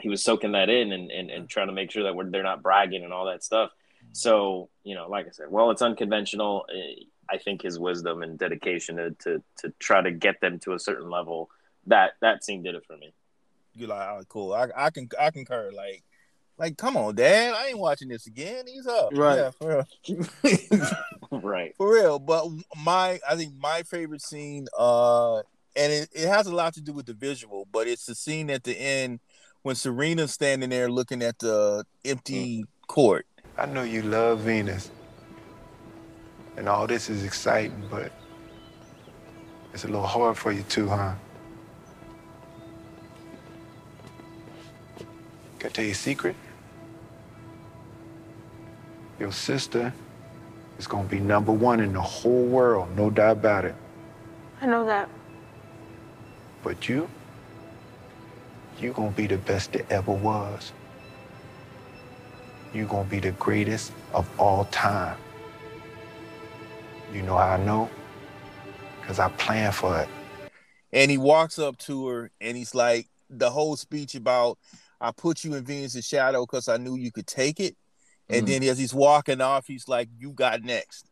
he 0.00 0.08
was 0.08 0.22
soaking 0.22 0.52
that 0.52 0.68
in 0.68 0.92
and, 0.92 1.10
and, 1.10 1.30
and 1.30 1.48
trying 1.48 1.66
to 1.66 1.72
make 1.72 1.90
sure 1.90 2.04
that 2.04 2.14
we're, 2.14 2.28
they're 2.30 2.42
not 2.42 2.62
bragging 2.62 3.04
and 3.04 3.12
all 3.12 3.26
that 3.26 3.44
stuff. 3.44 3.70
So 4.12 4.68
you 4.84 4.94
know, 4.94 5.08
like 5.08 5.26
I 5.26 5.30
said, 5.30 5.46
well, 5.50 5.70
it's 5.70 5.82
unconventional. 5.82 6.66
eh, 6.72 7.04
I 7.32 7.38
think 7.38 7.62
his 7.62 7.78
wisdom 7.78 8.22
and 8.22 8.38
dedication 8.38 8.96
to, 8.96 9.10
to 9.10 9.42
to 9.58 9.72
try 9.78 10.02
to 10.02 10.10
get 10.10 10.40
them 10.40 10.58
to 10.60 10.72
a 10.74 10.78
certain 10.78 11.08
level 11.08 11.50
that 11.86 12.12
that 12.20 12.44
scene 12.44 12.62
did 12.62 12.74
it 12.74 12.84
for 12.86 12.96
me. 12.96 13.12
You're 13.74 13.88
like, 13.88 14.08
oh, 14.08 14.22
cool. 14.28 14.52
I, 14.52 14.68
I 14.76 14.90
can 14.90 15.08
I 15.18 15.30
concur. 15.30 15.70
Like, 15.74 16.02
like, 16.58 16.76
come 16.76 16.96
on, 16.96 17.14
Dad. 17.14 17.54
I 17.54 17.68
ain't 17.68 17.78
watching 17.78 18.08
this 18.08 18.26
again. 18.26 18.66
He's 18.66 18.86
up. 18.86 19.10
Right. 19.12 19.36
Yeah, 19.36 19.50
for 19.50 19.84
real. 20.08 20.26
right. 21.30 21.74
For 21.76 21.92
real. 21.92 22.18
But 22.18 22.48
my 22.84 23.20
I 23.28 23.36
think 23.36 23.54
my 23.58 23.82
favorite 23.84 24.22
scene, 24.22 24.66
uh, 24.78 25.38
and 25.76 25.92
it, 25.92 26.08
it 26.12 26.28
has 26.28 26.46
a 26.46 26.54
lot 26.54 26.74
to 26.74 26.80
do 26.80 26.92
with 26.92 27.06
the 27.06 27.14
visual, 27.14 27.66
but 27.70 27.86
it's 27.86 28.06
the 28.06 28.14
scene 28.14 28.50
at 28.50 28.64
the 28.64 28.78
end 28.78 29.20
when 29.62 29.76
Serena's 29.76 30.32
standing 30.32 30.70
there 30.70 30.90
looking 30.90 31.22
at 31.22 31.38
the 31.38 31.84
empty 32.04 32.64
court. 32.88 33.26
I 33.60 33.66
know 33.66 33.82
you 33.82 34.00
love 34.00 34.40
Venus. 34.40 34.90
And 36.56 36.66
all 36.66 36.86
this 36.86 37.10
is 37.10 37.24
exciting, 37.24 37.82
but 37.90 38.10
it's 39.74 39.84
a 39.84 39.86
little 39.86 40.06
hard 40.06 40.38
for 40.38 40.50
you 40.50 40.62
too, 40.62 40.88
huh? 40.88 41.12
Can 45.58 45.68
I 45.68 45.68
tell 45.68 45.84
you 45.84 45.90
a 45.90 45.94
secret? 45.94 46.36
Your 49.18 49.30
sister 49.30 49.92
is 50.78 50.86
gonna 50.86 51.06
be 51.06 51.20
number 51.20 51.52
one 51.52 51.80
in 51.80 51.92
the 51.92 52.00
whole 52.00 52.46
world, 52.46 52.96
no 52.96 53.10
doubt 53.10 53.32
about 53.32 53.66
it. 53.66 53.74
I 54.62 54.66
know 54.66 54.86
that. 54.86 55.10
But 56.62 56.88
you, 56.88 57.10
you 58.78 58.94
gonna 58.94 59.10
be 59.10 59.26
the 59.26 59.36
best 59.36 59.72
that 59.72 59.92
ever 59.92 60.12
was. 60.12 60.72
You 62.72 62.86
gonna 62.86 63.08
be 63.08 63.18
the 63.18 63.32
greatest 63.32 63.92
of 64.12 64.28
all 64.38 64.64
time. 64.66 65.16
You 67.12 67.22
know 67.22 67.36
how 67.36 67.48
I 67.48 67.64
know? 67.64 67.90
Cause 69.02 69.18
I 69.18 69.28
planned 69.30 69.74
for 69.74 70.00
it. 70.00 70.08
And 70.92 71.10
he 71.10 71.18
walks 71.18 71.58
up 71.58 71.76
to 71.78 72.06
her 72.08 72.30
and 72.40 72.56
he's 72.56 72.74
like, 72.74 73.08
the 73.28 73.50
whole 73.50 73.76
speech 73.76 74.14
about, 74.14 74.58
I 75.00 75.12
put 75.12 75.44
you 75.44 75.54
in 75.54 75.64
Venus's 75.64 76.06
shadow 76.06 76.46
because 76.46 76.68
I 76.68 76.76
knew 76.76 76.96
you 76.96 77.10
could 77.10 77.26
take 77.26 77.58
it. 77.58 77.76
And 78.28 78.46
Mhm. 78.46 78.46
then 78.46 78.62
as 78.64 78.78
he's 78.78 78.94
walking 78.94 79.40
off, 79.40 79.66
he's 79.66 79.88
like, 79.88 80.08
You 80.18 80.32
got 80.32 80.62
next. 80.62 81.06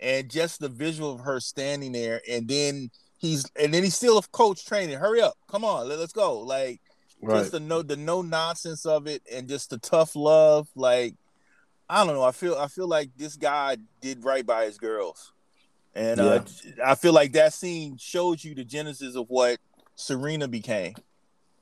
And 0.00 0.30
just 0.30 0.60
the 0.60 0.68
visual 0.68 1.12
of 1.12 1.20
her 1.20 1.40
standing 1.40 1.92
there, 1.92 2.20
and 2.28 2.48
then 2.48 2.90
he's 3.18 3.44
and 3.56 3.72
then 3.72 3.82
he's 3.82 3.94
still 3.94 4.18
a 4.18 4.22
coach 4.32 4.64
training. 4.64 4.98
Hurry 4.98 5.20
up, 5.20 5.34
come 5.48 5.64
on, 5.64 5.88
let, 5.88 5.98
us 5.98 6.12
go. 6.12 6.40
Like 6.40 6.80
Right. 7.24 7.38
just 7.40 7.52
the 7.52 7.60
no 7.60 7.82
the 7.82 7.96
no 7.96 8.22
nonsense 8.22 8.86
of 8.86 9.06
it 9.06 9.22
and 9.32 9.48
just 9.48 9.70
the 9.70 9.78
tough 9.78 10.14
love. 10.16 10.68
Like, 10.74 11.14
I 11.88 12.04
don't 12.04 12.14
know. 12.14 12.22
I 12.22 12.32
feel 12.32 12.56
I 12.56 12.68
feel 12.68 12.88
like 12.88 13.10
this 13.16 13.36
guy 13.36 13.76
did 14.00 14.24
right 14.24 14.44
by 14.44 14.66
his 14.66 14.78
girls. 14.78 15.32
And 15.94 16.20
uh, 16.20 16.42
I 16.84 16.96
feel 16.96 17.12
like 17.12 17.32
that 17.32 17.52
scene 17.52 17.96
shows 17.98 18.44
you 18.44 18.54
the 18.54 18.64
genesis 18.64 19.14
of 19.14 19.26
what 19.28 19.58
Serena 19.94 20.48
became. 20.48 20.94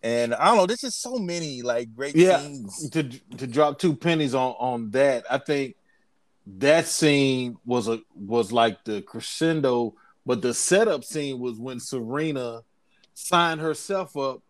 And 0.02 0.34
I 0.34 0.46
don't 0.46 0.56
know, 0.56 0.66
there's 0.66 0.80
just 0.80 1.00
so 1.00 1.16
many 1.16 1.62
like 1.62 1.94
great 1.94 2.16
yeah 2.16 2.40
scenes. 2.40 2.90
to 2.90 3.02
to 3.36 3.46
drop 3.46 3.78
two 3.78 3.94
pennies 3.94 4.34
on 4.34 4.52
on 4.58 4.90
that 4.90 5.24
i 5.30 5.38
think 5.38 5.76
that 6.44 6.88
scene 6.88 7.56
was 7.64 7.86
a 7.86 8.00
was 8.16 8.50
like 8.50 8.82
the 8.84 9.00
crescendo 9.02 9.94
but 10.26 10.42
the 10.42 10.52
setup 10.52 11.04
scene 11.04 11.38
was 11.38 11.58
when 11.58 11.78
serena 11.78 12.62
signed 13.14 13.60
herself 13.60 14.16
up 14.16 14.42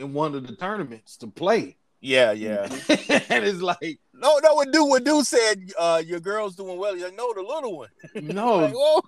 in 0.00 0.12
one 0.12 0.34
of 0.34 0.46
the 0.46 0.56
tournaments 0.56 1.16
to 1.18 1.26
play 1.26 1.76
Yeah, 2.00 2.32
yeah. 2.32 2.62
and 2.88 3.44
it's 3.44 3.60
like 3.60 3.98
No, 4.14 4.38
no, 4.42 4.54
what 4.54 4.72
do 4.72 4.84
what 4.84 5.04
do 5.04 5.22
said 5.22 5.70
uh 5.78 6.02
your 6.04 6.20
girl's 6.20 6.56
doing 6.56 6.78
well. 6.78 6.94
He's 6.94 7.04
like, 7.04 7.16
no, 7.16 7.32
the 7.34 7.42
little 7.42 7.76
one. 7.78 7.88
no 8.14 8.56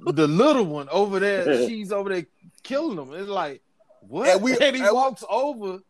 Like, 0.05 0.15
the 0.17 0.29
little 0.29 0.67
one 0.67 0.89
over 0.91 1.19
there 1.19 1.67
she's 1.69 1.91
over 1.93 2.09
there 2.11 2.27
killing 2.63 2.97
them 2.97 3.13
it's 3.15 3.29
like 3.29 3.63
what 4.09 4.29
And 4.29 4.43
we- 4.43 4.59
and 4.59 4.77
he 4.77 4.83
and- 4.83 4.95
walks 4.95 5.25
over 5.29 5.81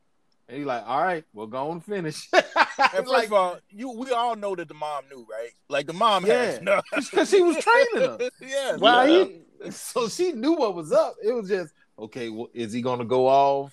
and 0.48 0.56
he's 0.58 0.66
like 0.66 0.84
all 0.86 1.02
right 1.02 1.24
we're 1.34 1.46
going 1.46 1.80
to 1.80 1.86
finish 1.86 2.28
And 2.32 2.44
It's 2.54 2.92
first 2.94 3.08
like 3.08 3.26
of 3.26 3.32
all, 3.32 3.58
you 3.70 3.90
we 3.90 4.10
all 4.10 4.36
know 4.36 4.54
that 4.56 4.68
the 4.68 4.74
mom 4.74 5.04
knew, 5.10 5.26
right? 5.30 5.50
Like 5.68 5.86
the 5.86 5.92
mom 5.92 6.26
Yeah. 6.26 6.44
has 6.44 6.60
no 6.62 6.80
because 6.94 7.30
she 7.30 7.42
was 7.42 7.56
training 7.56 8.08
her 8.08 8.30
yeah. 8.40 8.76
Well, 8.76 9.08
yeah. 9.08 9.24
he, 9.64 9.70
so 9.70 10.08
she 10.08 10.32
knew 10.32 10.52
what 10.54 10.74
was 10.74 10.92
up. 10.92 11.14
It 11.22 11.32
was 11.32 11.48
just 11.48 11.72
okay. 11.98 12.28
Well, 12.28 12.48
is 12.52 12.72
he 12.72 12.80
gonna 12.82 13.04
go 13.04 13.28
off 13.28 13.72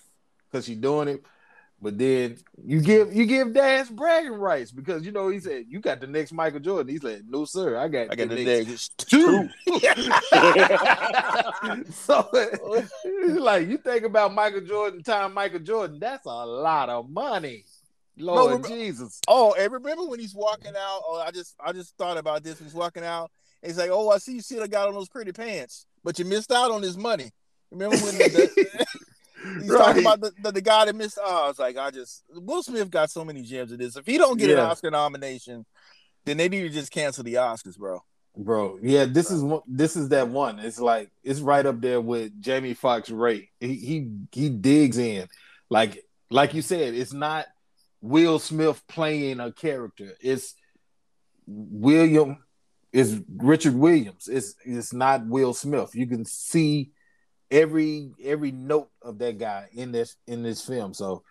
because 0.50 0.66
she's 0.66 0.78
doing 0.78 1.08
it? 1.08 1.24
But 1.82 1.98
then 1.98 2.38
you 2.62 2.82
give 2.82 3.14
you 3.14 3.26
give 3.26 3.54
Dash 3.54 3.88
bragging 3.88 4.34
rights 4.34 4.72
because 4.72 5.06
you 5.06 5.14
know 5.14 5.30
he 5.30 5.40
said 5.40 5.66
you 5.70 5.80
got 5.80 6.02
the 6.02 6.08
next 6.08 6.34
Michael 6.34 6.60
Jordan. 6.60 6.92
He's 6.92 7.04
like, 7.04 7.22
no 7.28 7.46
sir, 7.46 7.78
I 7.78 7.88
got 7.88 8.12
I 8.12 8.16
got 8.16 8.28
the 8.30 8.36
the 8.36 8.44
next 8.44 8.68
next 8.68 9.10
two. 9.10 9.48
so 11.94 12.28
like 13.40 13.70
you 13.70 13.78
think 13.78 14.04
about 14.04 14.34
Michael 14.34 14.62
Jordan, 14.62 15.04
time 15.04 15.34
Michael 15.34 15.60
Jordan. 15.60 16.00
That's 16.00 16.26
a 16.26 16.46
lot 16.46 16.90
of 16.90 17.10
money. 17.10 17.64
Lord 18.18 18.52
rem- 18.52 18.64
Jesus. 18.64 19.22
Oh, 19.30 19.56
and 19.58 19.72
remember 19.72 20.06
when 20.06 20.20
he's 20.20 20.36
walking 20.36 20.74
out? 20.76 21.02
Oh, 21.08 21.24
I 21.26 21.32
just 21.32 21.56
I 21.64 21.72
just 21.72 21.96
thought 21.98 22.18
about 22.18 22.44
this. 22.44 22.60
He's 22.60 22.74
walking 22.74 23.06
out. 23.06 23.32
And 23.64 23.70
he's 23.70 23.78
like, 23.78 23.90
"Oh, 23.90 24.10
I 24.10 24.18
see 24.18 24.34
you 24.34 24.42
still 24.42 24.68
got 24.68 24.90
on 24.90 24.94
those 24.94 25.08
pretty 25.10 25.32
pants, 25.32 25.86
but 26.04 26.20
you 26.20 26.26
missed 26.26 26.52
out 26.52 26.72
on 26.72 26.82
his 26.82 26.98
money." 26.98 27.32
Remember 27.72 27.96
when 27.98 28.18
the- 28.18 28.86
he's 29.62 29.70
Right. 29.70 29.80
talking 29.86 30.02
about 30.02 30.22
the, 30.22 30.32
the, 30.44 30.52
the 30.54 30.62
guy 30.62 30.86
that 30.86 30.96
missed? 30.96 31.18
Oh, 31.22 31.46
I 31.46 31.48
was 31.48 31.60
like, 31.60 31.78
I 31.78 31.92
just 31.92 32.24
Will 32.34 32.64
Smith 32.64 32.90
got 32.90 33.10
so 33.12 33.24
many 33.26 33.42
gems 33.42 33.72
of 33.72 33.80
this. 33.80 33.96
If 33.96 34.06
he 34.06 34.18
don't 34.18 34.38
get 34.38 34.50
an 34.52 34.60
Oscar 34.60 34.92
nomination, 34.92 35.66
then 36.26 36.38
they 36.38 36.50
need 36.50 36.62
to 36.62 36.70
just 36.70 36.92
cancel 36.92 37.24
the 37.24 37.36
Oscars, 37.36 37.78
bro. 37.78 38.04
Bro, 38.38 38.80
yeah, 38.82 39.06
this 39.06 39.32
is 39.32 39.42
one. 39.42 39.62
This 39.68 39.96
is 39.96 40.10
that 40.10 40.28
one. 40.30 40.60
It's 40.60 40.80
like 40.80 41.10
it's 41.24 41.40
right 41.40 41.66
up 41.66 41.82
there 41.82 42.00
with 42.00 42.40
Jamie 42.42 42.74
Foxx 42.76 43.10
Ray. 43.10 43.50
He 43.60 43.74
he 43.76 44.08
he 44.32 44.50
digs 44.50 44.98
in, 44.98 45.28
like 45.70 46.06
like 46.30 46.54
you 46.54 46.62
said. 46.62 46.94
It's 46.94 47.12
not 47.12 47.48
Will 48.02 48.40
Smith 48.40 48.82
playing 48.88 49.40
a 49.40 49.52
character. 49.52 50.14
It's 50.22 50.56
William. 51.48 52.38
It's 52.94 53.16
Richard 53.36 53.76
Williams. 53.76 54.28
It's 54.28 54.56
it's 54.64 54.94
not 54.94 55.26
Will 55.28 55.54
Smith. 55.54 55.94
You 55.94 56.08
can 56.08 56.24
see 56.24 56.92
every 57.52 58.12
every 58.24 58.52
note 58.52 58.90
of 59.02 59.18
that 59.20 59.38
guy 59.38 59.68
in 59.74 59.92
this 59.92 60.16
in 60.28 60.44
this 60.44 60.66
film. 60.66 60.94
So 60.94 61.24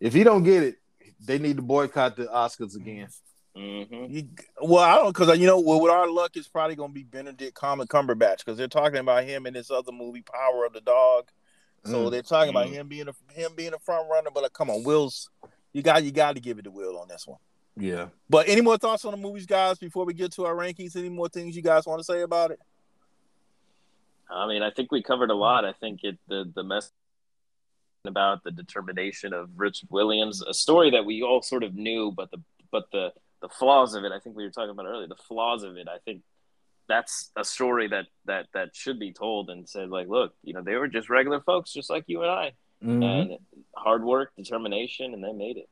if 0.00 0.12
he 0.12 0.24
don't 0.24 0.42
get 0.42 0.62
it, 0.62 0.76
they 1.24 1.38
need 1.38 1.56
to 1.56 1.62
boycott 1.62 2.16
the 2.16 2.26
Oscars 2.26 2.74
again. 2.76 3.08
Mm-hmm. 3.56 4.06
You, 4.08 4.28
well, 4.62 4.82
I 4.82 4.96
don't 4.96 5.08
because 5.16 5.38
you 5.38 5.46
know, 5.46 5.60
well, 5.60 5.80
with 5.80 5.92
our 5.92 6.10
luck, 6.10 6.32
it's 6.36 6.48
probably 6.48 6.74
gonna 6.74 6.92
be 6.92 7.02
Benedict 7.02 7.54
Cum- 7.54 7.80
Cumberbatch 7.80 8.38
because 8.38 8.56
they're 8.56 8.66
talking 8.68 8.98
about 8.98 9.24
him 9.24 9.46
in 9.46 9.54
this 9.54 9.70
other 9.70 9.92
movie, 9.92 10.22
Power 10.22 10.64
of 10.64 10.72
the 10.72 10.80
Dog. 10.80 11.28
So 11.84 12.06
Mm. 12.06 12.10
they're 12.12 12.22
talking 12.22 12.50
about 12.50 12.68
Mm. 12.68 12.72
him 12.72 12.88
being 12.88 13.08
a 13.08 13.14
him 13.32 13.52
being 13.54 13.74
a 13.74 13.78
front 13.78 14.08
runner. 14.08 14.30
But 14.32 14.44
like, 14.44 14.52
come 14.52 14.70
on, 14.70 14.84
Will's 14.84 15.28
you 15.72 15.82
got 15.82 16.02
you 16.04 16.12
got 16.12 16.34
to 16.36 16.40
give 16.40 16.58
it 16.58 16.62
to 16.62 16.70
Will 16.70 16.98
on 16.98 17.08
this 17.08 17.26
one. 17.26 17.38
Yeah. 17.76 18.08
But 18.28 18.48
any 18.48 18.60
more 18.60 18.76
thoughts 18.78 19.04
on 19.04 19.12
the 19.12 19.16
movies, 19.16 19.46
guys? 19.46 19.78
Before 19.78 20.04
we 20.04 20.14
get 20.14 20.32
to 20.32 20.44
our 20.46 20.54
rankings, 20.54 20.94
any 20.96 21.08
more 21.08 21.28
things 21.28 21.56
you 21.56 21.62
guys 21.62 21.86
want 21.86 22.00
to 22.00 22.04
say 22.04 22.20
about 22.22 22.50
it? 22.50 22.60
I 24.32 24.46
mean, 24.46 24.62
I 24.62 24.70
think 24.70 24.90
we 24.90 25.02
covered 25.02 25.30
a 25.30 25.34
lot. 25.34 25.64
I 25.64 25.72
think 25.72 26.00
it 26.04 26.18
the 26.28 26.50
the 26.54 26.62
mess 26.62 26.90
about 28.04 28.42
the 28.42 28.50
determination 28.50 29.32
of 29.32 29.50
Richard 29.56 29.88
Williams, 29.90 30.42
a 30.42 30.54
story 30.54 30.90
that 30.90 31.04
we 31.04 31.22
all 31.22 31.42
sort 31.42 31.62
of 31.62 31.74
knew, 31.74 32.10
but 32.10 32.30
the 32.30 32.38
but 32.70 32.84
the 32.92 33.12
the 33.40 33.48
flaws 33.48 33.94
of 33.94 34.04
it. 34.04 34.12
I 34.12 34.18
think 34.20 34.36
we 34.36 34.44
were 34.44 34.50
talking 34.50 34.70
about 34.70 34.86
earlier. 34.86 35.06
The 35.08 35.16
flaws 35.16 35.62
of 35.62 35.76
it. 35.76 35.88
I 35.88 35.98
think 36.04 36.22
that's 36.88 37.30
a 37.36 37.44
story 37.44 37.88
that 37.88 38.06
that 38.24 38.46
that 38.54 38.74
should 38.74 38.98
be 38.98 39.12
told 39.12 39.50
and 39.50 39.68
said 39.68 39.88
like, 39.90 40.08
look, 40.08 40.34
you 40.42 40.52
know, 40.54 40.62
they 40.62 40.74
were 40.76 40.88
just 40.88 41.08
regular 41.10 41.40
folks, 41.40 41.72
just 41.72 41.90
like 41.90 42.04
you 42.06 42.22
and 42.22 42.30
I, 42.30 42.52
Mhm. 42.82 43.04
and 43.32 43.38
hard 43.76 44.02
work, 44.04 44.32
determination, 44.36 45.14
and 45.14 45.22
they 45.22 45.32
made 45.32 45.56
it. 45.58 45.68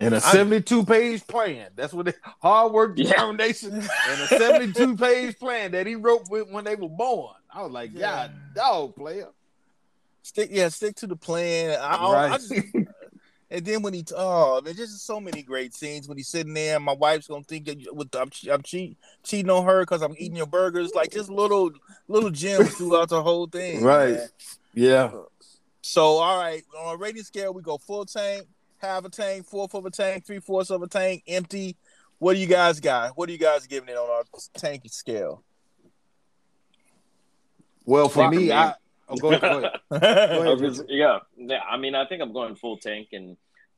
And 0.00 0.14
a 0.14 0.16
I- 0.16 0.20
72 0.20 0.84
page 0.86 1.26
plan. 1.26 1.68
That's 1.76 1.92
what 1.92 2.06
they 2.06 2.14
hard 2.40 2.72
work, 2.72 2.94
Yeah. 2.96 3.10
determination, 3.10 3.72
and 4.08 4.20
a 4.22 4.26
72 4.28 4.96
page 4.96 5.38
plan 5.38 5.72
that 5.72 5.86
he 5.86 5.94
wrote 5.94 6.28
with 6.30 6.48
when 6.50 6.64
they 6.64 6.74
were 6.74 6.88
born. 6.88 7.34
I 7.52 7.62
was 7.62 7.70
like, 7.72 7.90
Yeah. 7.92 8.00
God, 8.28 8.32
dog 8.54 8.96
player. 8.96 9.28
Stick, 10.22 10.50
yeah, 10.52 10.68
stick 10.68 10.96
to 10.96 11.06
the 11.06 11.16
plan. 11.16 11.78
I, 11.80 11.94
I- 11.96 11.96
I 11.96 12.28
Right. 12.28 12.40
just, 12.40 12.52
and 13.52 13.64
then 13.66 13.82
when 13.82 13.92
he, 13.94 14.04
oh, 14.16 14.60
man, 14.62 14.74
just 14.74 15.04
so 15.04 15.18
many 15.20 15.42
great 15.42 15.74
scenes 15.74 16.06
when 16.08 16.16
he's 16.16 16.28
sitting 16.28 16.54
there. 16.54 16.78
My 16.78 16.92
wife's 16.92 17.26
gonna 17.26 17.42
think 17.42 17.64
that 17.66 17.94
with 17.94 18.14
I'm, 18.14 18.30
I'm 18.50 18.62
cheat, 18.62 18.96
cheating 19.24 19.50
on 19.50 19.64
her 19.64 19.80
because 19.82 20.02
I'm 20.02 20.14
eating 20.18 20.36
your 20.36 20.46
burgers. 20.46 20.94
Like 20.94 21.10
just 21.10 21.28
little 21.30 21.72
little 22.06 22.30
gems 22.30 22.74
throughout 22.76 23.08
the 23.08 23.22
whole 23.22 23.46
thing. 23.48 23.82
Right. 23.82 24.14
man. 24.14 24.28
Yeah. 24.74 25.10
So, 25.82 26.02
all 26.18 26.38
right, 26.38 26.62
on 26.78 26.94
a 26.94 26.96
rating 26.96 27.22
scale, 27.24 27.52
we 27.52 27.62
go 27.62 27.76
full 27.78 28.04
tank, 28.04 28.46
half 28.80 29.04
a 29.04 29.08
tank, 29.10 29.46
fourth 29.46 29.74
of 29.74 29.84
a 29.86 29.90
tank, 29.90 30.26
three 30.26 30.40
fourths 30.40 30.70
of 30.70 30.82
a 30.82 30.86
tank, 30.88 31.22
empty. 31.26 31.76
What 32.18 32.34
do 32.34 32.40
you 32.40 32.46
guys 32.46 32.80
got? 32.80 33.16
What 33.16 33.28
are 33.28 33.32
you 33.32 33.38
guys 33.38 33.66
giving 33.66 33.88
it 33.88 33.96
on 33.96 34.08
our 34.10 34.24
tank 34.54 34.82
scale? 34.90 35.42
Well, 37.84 38.08
for 38.08 38.24
Fuck 38.24 38.30
me, 38.32 38.38
me. 38.38 38.52
I 38.52 38.74
Oh, 39.10 39.16
go 39.16 39.32
ahead. 39.32 39.40
Go 39.42 39.58
ahead. 39.58 39.80
Go 39.90 40.42
ahead 40.54 40.58
just- 40.60 40.84
yeah, 40.88 41.18
yeah. 41.36 41.58
I 41.68 41.76
mean, 41.76 41.94
I 41.96 42.06
think 42.06 42.22
I'm 42.22 42.32
going 42.32 42.54
full 42.54 42.76
tank, 42.76 43.08
and 43.12 43.36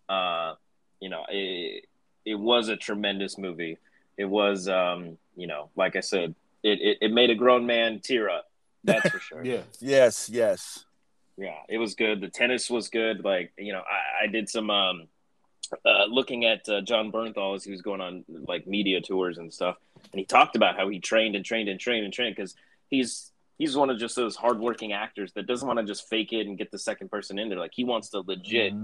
uh, 0.08 0.54
you 1.00 1.08
know, 1.08 1.24
it 1.30 1.86
it 2.26 2.34
was 2.34 2.68
a 2.68 2.76
tremendous 2.76 3.38
movie. 3.38 3.78
It 4.18 4.26
was, 4.26 4.68
um, 4.68 5.16
you 5.36 5.46
know, 5.46 5.70
like 5.74 5.96
I 5.96 6.00
said, 6.00 6.34
it 6.62 6.80
it, 6.82 6.98
it 7.00 7.12
made 7.12 7.30
a 7.30 7.34
grown 7.34 7.64
man 7.64 8.00
tear 8.00 8.28
up. 8.28 8.50
That's 8.84 9.08
for 9.08 9.18
sure. 9.20 9.44
Yeah. 9.44 9.62
Yes, 9.80 10.28
yes. 10.28 10.84
Yeah, 11.36 11.56
it 11.68 11.78
was 11.78 11.94
good. 11.94 12.20
The 12.20 12.28
tennis 12.28 12.70
was 12.70 12.88
good. 12.88 13.24
Like 13.24 13.52
you 13.58 13.72
know, 13.72 13.80
I, 13.80 14.24
I 14.24 14.26
did 14.26 14.48
some 14.48 14.70
um, 14.70 15.08
uh, 15.84 16.04
looking 16.08 16.44
at 16.44 16.68
uh, 16.68 16.80
Jon 16.82 17.10
Bernthal 17.10 17.54
as 17.54 17.64
he 17.64 17.70
was 17.70 17.82
going 17.82 18.00
on 18.00 18.24
like 18.28 18.66
media 18.66 19.00
tours 19.00 19.38
and 19.38 19.52
stuff, 19.52 19.76
and 20.12 20.18
he 20.18 20.24
talked 20.24 20.56
about 20.56 20.76
how 20.76 20.88
he 20.88 21.00
trained 21.00 21.34
and 21.34 21.44
trained 21.44 21.68
and 21.68 21.80
trained 21.80 22.04
and 22.04 22.12
trained 22.12 22.36
because 22.36 22.54
he's 22.88 23.32
he's 23.58 23.76
one 23.76 23.90
of 23.90 23.98
just 23.98 24.16
those 24.16 24.34
hardworking 24.34 24.92
actors 24.92 25.32
that 25.34 25.46
doesn't 25.46 25.66
want 25.66 25.78
to 25.78 25.84
just 25.84 26.08
fake 26.08 26.32
it 26.32 26.46
and 26.46 26.58
get 26.58 26.70
the 26.70 26.78
second 26.78 27.10
person 27.10 27.38
in 27.38 27.48
there. 27.48 27.58
Like 27.58 27.72
he 27.74 27.84
wants 27.84 28.10
to 28.10 28.20
legit 28.20 28.74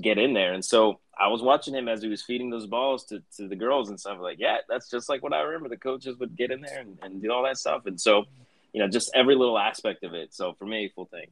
get 0.00 0.18
in 0.18 0.32
there. 0.32 0.52
And 0.52 0.64
so 0.64 1.00
I 1.18 1.28
was 1.28 1.42
watching 1.42 1.74
him 1.74 1.88
as 1.88 2.02
he 2.02 2.08
was 2.08 2.22
feeding 2.22 2.50
those 2.50 2.66
balls 2.66 3.04
to, 3.06 3.22
to 3.36 3.48
the 3.48 3.56
girls 3.56 3.88
and 3.88 3.98
stuff. 3.98 4.18
Like, 4.20 4.38
yeah, 4.38 4.58
that's 4.68 4.88
just 4.88 5.08
like 5.08 5.22
what 5.22 5.32
I 5.32 5.40
remember. 5.40 5.68
The 5.68 5.76
coaches 5.76 6.16
would 6.18 6.36
get 6.36 6.50
in 6.50 6.60
there 6.60 6.78
and, 6.78 6.98
and 7.02 7.20
do 7.20 7.32
all 7.32 7.42
that 7.44 7.58
stuff. 7.58 7.86
And 7.86 8.00
so, 8.00 8.24
you 8.72 8.80
know, 8.80 8.88
just 8.88 9.10
every 9.14 9.34
little 9.34 9.58
aspect 9.58 10.04
of 10.04 10.14
it. 10.14 10.32
So 10.32 10.52
for 10.52 10.66
me, 10.66 10.92
full 10.94 11.06
thing. 11.06 11.26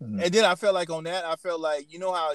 And 0.00 0.20
then 0.20 0.44
I 0.44 0.54
felt 0.54 0.74
like 0.74 0.90
on 0.90 1.04
that, 1.04 1.24
I 1.24 1.36
felt 1.36 1.60
like 1.60 1.92
you 1.92 1.98
know 1.98 2.12
how 2.12 2.32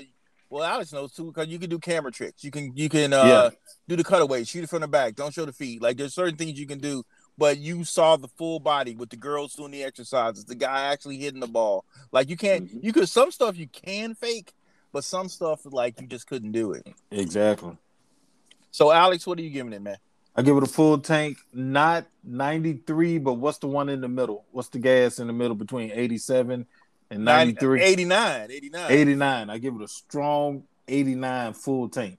well 0.49 0.63
Alex 0.63 0.91
knows 0.93 1.13
too, 1.13 1.25
because 1.25 1.47
you 1.47 1.57
can 1.59 1.69
do 1.69 1.79
camera 1.79 2.11
tricks. 2.11 2.43
You 2.43 2.51
can 2.51 2.75
you 2.75 2.89
can 2.89 3.13
uh 3.13 3.25
Yeah. 3.25 3.49
do 3.87 3.95
the 3.95 4.03
cutaway, 4.03 4.43
shoot 4.43 4.63
it 4.63 4.69
from 4.69 4.81
the 4.81 4.87
back, 4.87 5.15
don't 5.15 5.33
show 5.33 5.45
the 5.45 5.53
feet. 5.53 5.81
Like 5.81 5.97
there's 5.97 6.13
certain 6.13 6.35
things 6.35 6.59
you 6.59 6.67
can 6.67 6.79
do, 6.79 7.03
but 7.37 7.57
you 7.57 7.83
saw 7.85 8.17
the 8.17 8.27
full 8.27 8.59
body 8.59 8.95
with 8.95 9.09
the 9.09 9.15
girls 9.15 9.53
doing 9.53 9.71
the 9.71 9.83
exercises, 9.83 10.45
the 10.45 10.55
guy 10.55 10.91
actually 10.91 11.17
hitting 11.17 11.39
the 11.39 11.47
ball. 11.47 11.85
Like 12.11 12.29
you 12.29 12.37
can't 12.37 12.69
you 12.83 12.91
could 12.93 13.07
some 13.09 13.31
stuff 13.31 13.57
you 13.57 13.67
can 13.67 14.13
fake, 14.13 14.53
but 14.91 15.03
some 15.03 15.29
stuff 15.29 15.61
like 15.65 15.99
you 16.01 16.07
just 16.07 16.27
couldn't 16.27 16.51
do 16.51 16.73
it. 16.73 16.85
Exactly. 17.11 17.77
So 18.71 18.91
Alex, 18.91 19.25
what 19.25 19.39
are 19.39 19.41
you 19.43 19.49
giving 19.51 19.73
it, 19.73 19.81
man? 19.81 19.97
I 20.35 20.41
give 20.41 20.57
it 20.57 20.63
a 20.63 20.67
full 20.67 20.97
tank, 20.97 21.37
not 21.53 22.07
93, 22.23 23.19
but 23.19 23.33
what's 23.33 23.59
the 23.59 23.67
one 23.67 23.87
in 23.87 24.01
the 24.01 24.07
middle? 24.07 24.45
What's 24.51 24.69
the 24.69 24.79
gas 24.79 25.19
in 25.19 25.27
the 25.27 25.33
middle 25.33 25.53
between 25.55 25.91
87 25.91 26.65
and 27.15 27.25
93? 27.25 27.81
89, 27.81 28.51
89. 28.51 28.91
89. 28.91 29.49
I 29.49 29.57
give 29.57 29.75
it 29.75 29.81
a 29.81 29.87
strong 29.87 30.63
89 30.87 31.53
full 31.53 31.89
tank. 31.89 32.17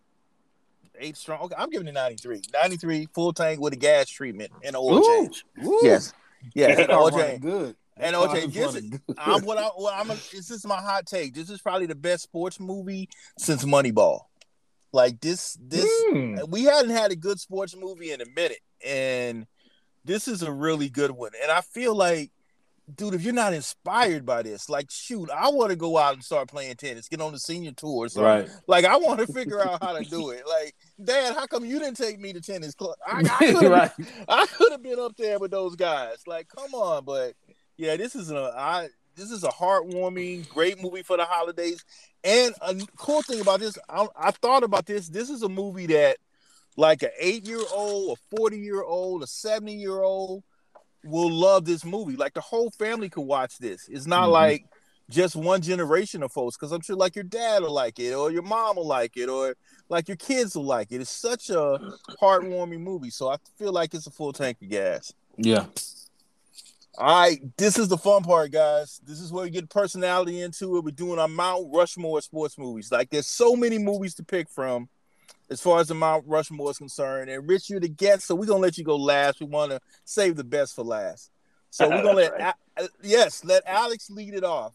Eight 0.99 1.17
strong. 1.17 1.41
Okay, 1.43 1.55
I'm 1.59 1.71
giving 1.71 1.89
it 1.89 1.95
93. 1.95 2.43
93 2.53 3.09
full 3.15 3.33
tank 3.33 3.61
with 3.61 3.73
a 3.73 3.77
gas 3.77 4.09
treatment 4.09 4.51
and 4.63 4.77
an 4.77 4.81
oil 4.83 4.99
Ooh, 4.99 5.03
change. 5.23 5.45
ooh. 5.65 5.81
Yes. 5.83 6.13
Yes. 6.55 6.77
That 6.77 6.91
and 6.91 6.99
oil 6.99 7.11
change. 7.11 7.43
good. 7.43 7.77
And 7.97 8.15
car 8.17 8.29
OJ, 8.29 8.53
this 8.53 8.75
is, 8.75 8.91
good. 8.91 9.01
I'm 9.19 9.45
what 9.45 9.57
I 9.57 9.69
well, 9.79 9.93
I'm 9.95 10.11
a, 10.11 10.15
this 10.15 10.51
is 10.51 10.67
my 10.67 10.81
hot 10.81 11.07
take. 11.07 11.33
This 11.35 11.49
is 11.51 11.61
probably 11.61 11.87
the 11.87 11.95
best 11.95 12.25
sports 12.25 12.59
movie 12.59 13.09
since 13.39 13.65
Moneyball. 13.65 14.21
Like 14.93 15.21
this, 15.21 15.57
this 15.61 15.85
Hmm. 16.09 16.37
we 16.49 16.65
hadn't 16.65 16.91
had 16.91 17.11
a 17.13 17.17
good 17.17 17.39
sports 17.41 17.75
movie 17.77 18.11
in 18.13 18.21
a 18.21 18.27
minute, 18.35 18.61
and 18.85 19.47
this 20.05 20.29
is 20.29 20.43
a 20.43 20.53
really 20.53 20.89
good 20.89 21.11
one. 21.13 21.33
And 21.43 21.51
I 21.51 21.61
feel 21.61 21.95
like, 21.95 22.31
dude, 22.93 23.15
if 23.15 23.23
you're 23.23 23.33
not 23.33 23.55
inspired 23.55 24.27
by 24.27 24.43
this, 24.43 24.69
like, 24.69 24.91
shoot, 24.91 25.31
I 25.31 25.49
want 25.51 25.71
to 25.71 25.77
go 25.77 25.97
out 25.97 26.15
and 26.15 26.25
start 26.25 26.49
playing 26.49 26.77
tennis, 26.77 27.09
get 27.09 27.21
on 27.21 27.33
the 27.33 27.39
senior 27.39 27.73
tour, 27.73 28.09
something. 28.09 28.25
Right. 28.25 28.49
Like, 28.67 28.85
I 28.85 28.97
want 28.97 29.21
to 29.21 29.27
figure 29.27 29.61
out 29.61 29.83
how 29.83 29.99
to 29.99 30.05
do 30.05 30.31
it. 30.31 30.43
Like, 30.47 30.75
Dad, 31.03 31.35
how 31.35 31.47
come 31.47 31.65
you 31.65 31.79
didn't 31.79 31.97
take 31.97 32.21
me 32.21 32.33
to 32.33 32.41
tennis 32.41 32.75
club? 32.75 32.97
I, 33.07 33.21
I 33.21 33.23
could 33.53 33.63
have 33.63 33.73
Right. 33.73 33.91
I 34.29 34.47
could 34.47 34.73
have 34.73 34.83
been 34.83 34.99
up 34.99 35.17
there 35.17 35.39
with 35.39 35.51
those 35.51 35.77
guys. 35.77 36.19
Like, 36.27 36.49
come 36.49 36.75
on, 36.75 37.05
but 37.05 37.35
yeah, 37.77 37.97
this 37.97 38.15
is 38.15 38.31
a 38.31 38.55
I 38.57 38.89
this 39.17 39.31
is 39.31 39.45
a 39.45 39.49
heartwarming, 39.49 40.49
great 40.49 40.83
movie 40.83 41.03
for 41.03 41.17
the 41.17 41.25
holidays. 41.25 41.85
And 42.23 42.55
a 42.61 42.77
cool 42.97 43.23
thing 43.23 43.41
about 43.41 43.61
this, 43.61 43.79
I, 43.89 44.07
I 44.17 44.31
thought 44.33 44.65
about 44.65 44.87
this. 44.87 45.09
This 45.09 45.31
is 45.31 45.43
a 45.43 45.49
movie 45.49 45.87
that, 45.87 46.17
like, 46.77 47.03
an 47.03 47.11
eight 47.19 47.47
year 47.47 47.63
old, 47.73 48.19
a 48.19 48.37
forty 48.37 48.59
year 48.59 48.83
old, 48.83 49.23
a 49.23 49.27
seventy 49.27 49.75
year 49.75 50.01
old 50.03 50.43
will 51.05 51.31
love 51.31 51.65
this 51.65 51.85
movie. 51.85 52.17
Like, 52.17 52.35
the 52.35 52.41
whole 52.41 52.71
family 52.71 53.09
could 53.09 53.23
watch 53.23 53.59
this. 53.59 53.89
It's 53.89 54.07
not 54.07 54.29
Mhm. 54.29 54.33
like 54.33 54.67
just 55.11 55.37
one 55.37 55.61
generation 55.61 56.23
of 56.23 56.33
folks, 56.33 56.57
because 56.57 56.73
I'm 56.73 56.81
sure 56.81 56.97
like 56.97 57.15
your 57.15 57.25
dad 57.25 57.63
will 57.63 57.73
like 57.73 57.99
it, 57.99 58.15
or 58.15 58.31
your 58.31 58.43
mom 58.43 58.77
will 58.77 58.87
like 58.87 59.17
it, 59.17 59.29
or 59.29 59.55
like 59.91 60.09
your 60.09 60.17
kids 60.17 60.57
will 60.57 60.65
like 60.65 60.93
it. 60.93 61.01
It's 61.01 61.11
such 61.11 61.51
a 61.51 61.79
heartwarming 62.21 62.81
movie, 62.81 63.11
so 63.11 63.29
I 63.29 63.37
feel 63.59 63.73
like 63.73 63.93
it's 63.93 64.07
a 64.07 64.11
full 64.11 64.33
tank 64.33 64.63
of 64.63 64.71
gas. 64.71 65.13
Yeah. 65.37 65.67
All 66.97 67.23
right, 67.23 67.41
this 67.57 67.77
is 67.77 67.89
the 67.89 67.99
fun 67.99 68.23
part, 68.23 68.53
guys. 68.53 69.01
This 69.05 69.21
is 69.21 69.33
where 69.33 69.45
we 69.45 69.51
get 69.51 69.69
personality 69.69 70.41
into 70.41 70.77
it. 70.77 70.85
We're 70.85 70.93
doing 70.93 71.19
our 71.19 71.29
Mount 71.29 71.67
Rushmore 71.75 72.23
sports 72.23 72.57
movies. 72.57 72.93
Like, 72.93 73.11
there's 73.11 73.27
so 73.27 73.57
many 73.57 73.79
movies 73.79 74.15
to 74.15 74.23
pick 74.23 74.49
from 74.49 74.89
as 75.51 75.61
far 75.61 75.81
as 75.81 75.89
the 75.89 75.95
Mount 75.95 76.25
Rushmore 76.27 76.71
is 76.71 76.79
concerned. 76.79 77.31
And 77.31 77.49
Rich, 77.49 77.71
you're 77.71 77.81
the 77.81 77.89
guest, 77.89 78.27
so 78.27 78.35
we're 78.35 78.47
gonna 78.47 78.61
let 78.61 78.79
you 78.79 78.85
go 78.85 78.97
last. 78.97 79.41
We 79.41 79.47
want 79.47 79.73
to 79.73 79.81
save 80.05 80.37
the 80.37 80.45
best 80.45 80.75
for 80.75 80.85
last. 80.85 81.31
So 81.71 81.89
we're 81.89 82.03
gonna 82.03 82.15
let 82.17 82.39
That's 82.39 82.59
A- 82.79 82.85
uh, 82.85 82.89
yes, 83.03 83.45
let 83.45 83.63
Alex 83.67 84.11
lead 84.11 84.35
it 84.35 84.45
off. 84.45 84.75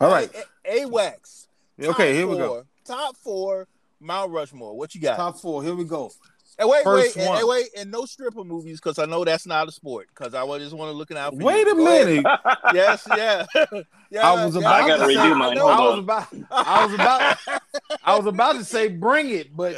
All 0.00 0.10
right. 0.10 0.30
A- 0.64 0.84
AWACS. 0.86 1.46
Okay, 1.80 1.88
top 1.88 1.98
here 1.98 2.26
we 2.26 2.36
go. 2.36 2.64
Top 2.84 3.16
four 3.16 3.66
Mount 4.00 4.30
Rushmore. 4.30 4.76
What 4.76 4.94
you 4.94 5.00
got? 5.00 5.16
Top 5.16 5.38
four. 5.38 5.62
Here 5.62 5.74
we 5.74 5.84
go. 5.84 6.10
And 6.58 6.68
wait, 6.68 6.84
First 6.84 7.16
wait, 7.16 7.26
and, 7.26 7.38
and 7.38 7.48
wait, 7.48 7.66
and 7.76 7.90
no 7.90 8.04
stripper 8.04 8.44
movies 8.44 8.80
because 8.80 8.98
I 8.98 9.06
know 9.06 9.24
that's 9.24 9.46
not 9.46 9.68
a 9.68 9.72
sport. 9.72 10.08
Because 10.08 10.34
I 10.34 10.44
wa- 10.44 10.58
just 10.58 10.74
want 10.74 10.90
to 10.90 10.96
looking 10.96 11.16
out 11.16 11.32
for 11.32 11.40
you. 11.40 11.46
Wait 11.46 11.66
a 11.66 11.74
minute. 11.74 12.24
yes, 12.74 13.06
yeah, 13.16 13.44
yeah. 14.10 14.28
I 14.28 14.44
was 14.44 14.54
yeah, 14.54 14.60
about 14.60 14.82
I 14.82 14.88
gotta 14.88 15.12
say, 15.12 15.34
mine. 15.34 15.56
know. 15.56 15.68
I 15.68 15.80
was 15.80 15.98
about 15.98 16.28
I 16.50 16.84
was 16.86 16.94
about 16.94 17.38
I 18.04 18.16
was 18.16 18.26
about 18.26 18.52
to 18.56 18.64
say 18.64 18.88
bring 18.88 19.30
it, 19.30 19.54
but 19.54 19.76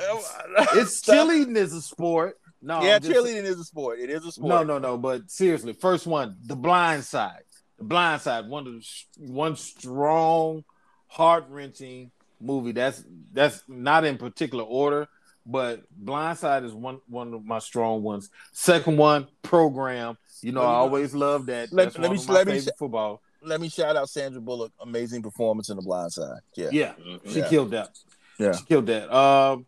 it's 0.74 1.00
cheerleading 1.00 1.56
is 1.56 1.72
a 1.72 1.80
sport. 1.80 2.38
No, 2.60 2.82
yeah, 2.82 2.98
cheerleading 2.98 3.44
is 3.44 3.58
a 3.58 3.64
sport. 3.64 3.98
It 4.00 4.10
is 4.10 4.26
a 4.26 4.32
sport. 4.32 4.48
No, 4.48 4.62
no, 4.62 4.78
no. 4.78 4.98
But 4.98 5.30
seriously, 5.30 5.72
first 5.72 6.06
one, 6.06 6.36
The 6.44 6.56
Blind 6.56 7.04
Side. 7.04 7.42
The 7.78 7.84
Blind 7.84 8.22
Side, 8.22 8.48
one 8.48 8.66
of 8.66 8.72
the 8.74 9.32
one 9.32 9.56
strong, 9.56 10.64
heart 11.06 11.46
wrenching 11.48 12.10
movie. 12.40 12.72
That's 12.72 13.02
that's 13.32 13.62
not 13.68 14.04
in 14.04 14.18
particular 14.18 14.64
order, 14.64 15.08
but 15.46 15.80
Blind 15.90 16.38
Side 16.38 16.64
is 16.64 16.72
one 16.74 17.00
one 17.08 17.32
of 17.32 17.44
my 17.44 17.58
strong 17.60 18.02
ones. 18.02 18.30
Second 18.52 18.96
one, 18.98 19.28
Program. 19.42 20.18
You 20.42 20.52
know, 20.52 20.60
Let 20.60 20.68
I 20.68 20.72
always 20.74 21.14
love 21.14 21.46
that. 21.46 21.72
let- 21.72 21.84
That's 21.94 21.98
let 21.98 22.08
one 22.08 22.16
me- 22.16 22.22
of 22.22 22.28
my 22.28 22.34
let 22.34 22.46
me 22.48 22.60
sh- 22.60 22.68
football. 22.78 23.22
Let 23.42 23.60
me 23.60 23.68
shout 23.68 23.96
out 23.96 24.08
Sandra 24.10 24.40
Bullock. 24.40 24.72
Amazing 24.80 25.22
performance 25.22 25.68
in 25.70 25.76
The 25.76 25.82
Blind 25.82 26.12
Side. 26.12 26.40
Yeah, 26.56 26.68
Yeah, 26.72 26.94
Mhm. 26.94 27.32
she 27.32 27.38
Yeah. 27.38 27.48
killed 27.48 27.70
that. 27.70 27.98
Yeah. 28.38 28.52
she 28.52 28.64
killed 28.64 28.86
that. 28.86 29.10
Um, 29.14 29.64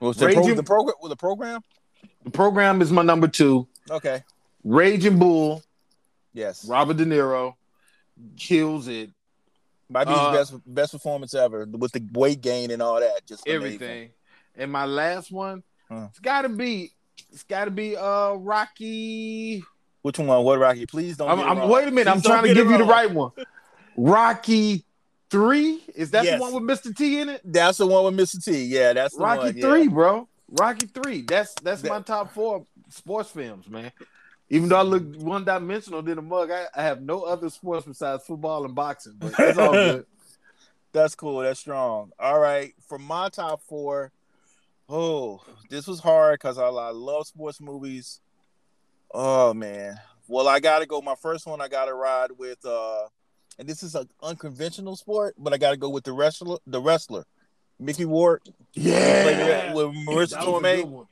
Was 0.00 0.16
the, 0.16 0.32
pro- 0.32 0.54
the 0.54 0.62
program? 0.62 0.94
With 1.02 1.10
the 1.10 1.16
program? 1.16 1.60
the 2.24 2.30
program 2.30 2.80
is 2.82 2.90
my 2.92 3.02
number 3.02 3.28
two. 3.28 3.66
Okay. 3.90 4.22
Raging 4.64 5.18
Bull, 5.18 5.62
Yes. 6.32 6.64
Robert 6.66 6.96
De 6.96 7.04
Niro, 7.04 7.54
kills 8.36 8.88
it. 8.88 9.10
Might 9.88 10.04
be 10.06 10.10
his 10.10 10.18
Uh, 10.20 10.32
best 10.32 10.54
best 10.66 10.92
performance 10.92 11.34
ever 11.34 11.64
with 11.66 11.92
the 11.92 12.04
weight 12.12 12.40
gain 12.40 12.70
and 12.70 12.82
all 12.82 12.98
that. 13.00 13.26
Just 13.26 13.46
amazing. 13.46 13.56
everything. 13.74 14.10
And 14.56 14.70
my 14.72 14.84
last 14.86 15.30
one, 15.30 15.62
Huh. 15.88 16.06
it's 16.10 16.18
gotta 16.18 16.48
be, 16.48 16.92
it's 17.32 17.42
gotta 17.44 17.70
be 17.70 17.96
uh 17.96 18.32
Rocky. 18.34 19.62
Which 20.02 20.18
one? 20.18 20.44
What 20.44 20.58
Rocky? 20.58 20.86
Please 20.86 21.16
don't. 21.16 21.28
I'm, 21.30 21.40
I'm- 21.40 21.68
wait 21.68 21.88
a 21.88 21.90
minute, 21.90 22.10
I'm 22.10 22.20
trying 22.22 22.44
to 22.44 22.54
give 22.54 22.70
you 22.70 22.78
the 22.78 22.84
right 22.84 23.10
one. 23.10 23.32
Rocky 23.96 24.84
three? 25.30 25.82
Is 25.94 26.10
that 26.12 26.24
Yes. 26.24 26.38
the 26.38 26.42
one 26.42 26.54
with 26.54 26.62
Mr. 26.78 26.94
T 26.96 27.20
in 27.20 27.28
it? 27.28 27.40
That's 27.44 27.78
the 27.78 27.86
one 27.86 28.04
with 28.04 28.14
Mr. 28.28 28.42
T. 28.44 28.64
Yeah, 28.64 28.92
that's 28.92 29.16
the 29.16 29.22
Rocky 29.22 29.40
one. 29.46 29.56
yeah. 29.56 29.62
three, 29.68 29.88
bro. 29.88 30.28
Rocky 30.48 30.86
three. 30.86 31.22
That's 31.22 31.54
that's 31.62 31.82
That- 31.82 31.88
my 31.90 32.00
top 32.00 32.32
four 32.32 32.64
sports 32.90 33.30
films, 33.30 33.68
man. 33.68 33.92
Even 34.48 34.68
though 34.68 34.76
I 34.78 34.82
look 34.82 35.02
one 35.16 35.44
dimensional 35.44 36.02
than 36.02 36.18
a 36.18 36.22
mug, 36.22 36.52
I, 36.52 36.66
I 36.74 36.82
have 36.84 37.02
no 37.02 37.22
other 37.22 37.50
sports 37.50 37.84
besides 37.84 38.24
football 38.24 38.64
and 38.64 38.76
boxing. 38.76 39.14
But 39.18 39.34
it's 39.38 39.58
all 39.58 39.72
good. 39.72 40.06
That's 40.92 41.16
cool. 41.16 41.40
That's 41.40 41.58
strong. 41.58 42.12
All 42.18 42.38
right. 42.38 42.72
For 42.86 42.96
my 42.96 43.28
top 43.28 43.60
four, 43.62 44.12
oh, 44.88 45.42
this 45.70 45.86
was 45.86 46.00
hard 46.00 46.34
because 46.34 46.58
I, 46.58 46.66
I 46.66 46.90
love 46.90 47.26
sports 47.26 47.60
movies. 47.60 48.20
Oh 49.12 49.54
man. 49.54 49.98
Well, 50.28 50.48
I 50.48 50.60
gotta 50.60 50.86
go. 50.86 51.00
My 51.00 51.14
first 51.14 51.46
one, 51.46 51.60
I 51.60 51.68
gotta 51.68 51.94
ride 51.94 52.30
with 52.36 52.64
uh 52.64 53.04
and 53.58 53.68
this 53.68 53.82
is 53.82 53.94
an 53.94 54.08
unconventional 54.22 54.96
sport, 54.96 55.34
but 55.38 55.52
I 55.52 55.56
gotta 55.56 55.76
go 55.76 55.88
with 55.88 56.04
the 56.04 56.12
wrestler, 56.12 56.58
the 56.66 56.80
wrestler. 56.80 57.24
Mickey 57.78 58.04
Ward. 58.04 58.42
Yeah, 58.72 59.74
with 59.74 59.94
Marisa 60.06 60.38
Tomei. 60.38 61.06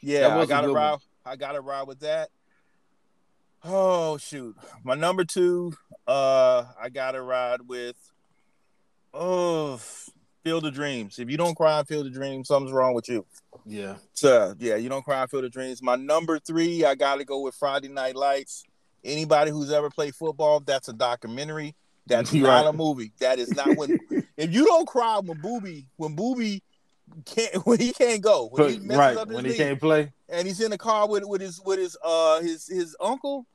Yeah, 0.00 0.36
I 0.36 0.46
gotta 0.46 0.72
ride. 0.72 0.90
one. 0.90 1.00
I 1.24 1.36
gotta 1.36 1.60
ride 1.60 1.86
with 1.86 2.00
that. 2.00 2.30
Oh 3.64 4.18
shoot, 4.18 4.56
my 4.82 4.94
number 4.94 5.24
two. 5.24 5.74
Uh, 6.06 6.64
I 6.80 6.88
gotta 6.88 7.22
ride 7.22 7.60
with. 7.66 7.96
Oh, 9.14 9.78
Field 10.42 10.66
of 10.66 10.74
Dreams. 10.74 11.18
If 11.18 11.30
you 11.30 11.36
don't 11.36 11.54
cry 11.54 11.78
in 11.80 11.84
Field 11.84 12.06
of 12.06 12.12
Dreams, 12.12 12.48
something's 12.48 12.72
wrong 12.72 12.94
with 12.94 13.08
you. 13.08 13.24
Yeah. 13.64 13.96
So 14.14 14.54
yeah, 14.58 14.76
you 14.76 14.88
don't 14.88 15.04
cry 15.04 15.22
in 15.22 15.28
Field 15.28 15.44
of 15.44 15.52
Dreams. 15.52 15.82
My 15.82 15.96
number 15.96 16.38
three, 16.38 16.84
I 16.84 16.94
gotta 16.94 17.24
go 17.24 17.40
with 17.40 17.54
Friday 17.54 17.88
Night 17.88 18.16
Lights. 18.16 18.64
Anybody 19.04 19.50
who's 19.50 19.72
ever 19.72 19.90
played 19.90 20.14
football, 20.14 20.60
that's 20.60 20.88
a 20.88 20.92
documentary. 20.92 21.74
That's 22.06 22.32
You're 22.34 22.48
not 22.48 22.66
a 22.66 22.72
movie. 22.72 23.12
That 23.20 23.38
is 23.38 23.54
not 23.54 23.76
when. 23.76 23.98
if 24.36 24.52
you 24.52 24.64
don't 24.64 24.86
cry 24.86 25.20
when 25.22 25.38
Boobie 25.38 25.86
when 25.96 26.16
Boobie 26.16 26.60
can't 27.24 27.54
when 27.66 27.78
he 27.78 27.92
can't 27.92 28.22
go 28.22 28.48
when 28.50 28.70
he 28.70 28.78
messes 28.78 28.98
right 28.98 29.16
up 29.16 29.28
his 29.28 29.36
when 29.36 29.44
he 29.44 29.56
can't 29.56 29.80
play. 29.80 30.12
and 30.28 30.46
he's 30.46 30.60
in 30.60 30.70
the 30.70 30.78
car 30.78 31.08
with 31.08 31.24
with 31.24 31.40
his 31.40 31.60
with 31.64 31.78
his 31.78 31.96
uh 32.02 32.40
his 32.40 32.66
his 32.66 32.96
uncle. 33.00 33.46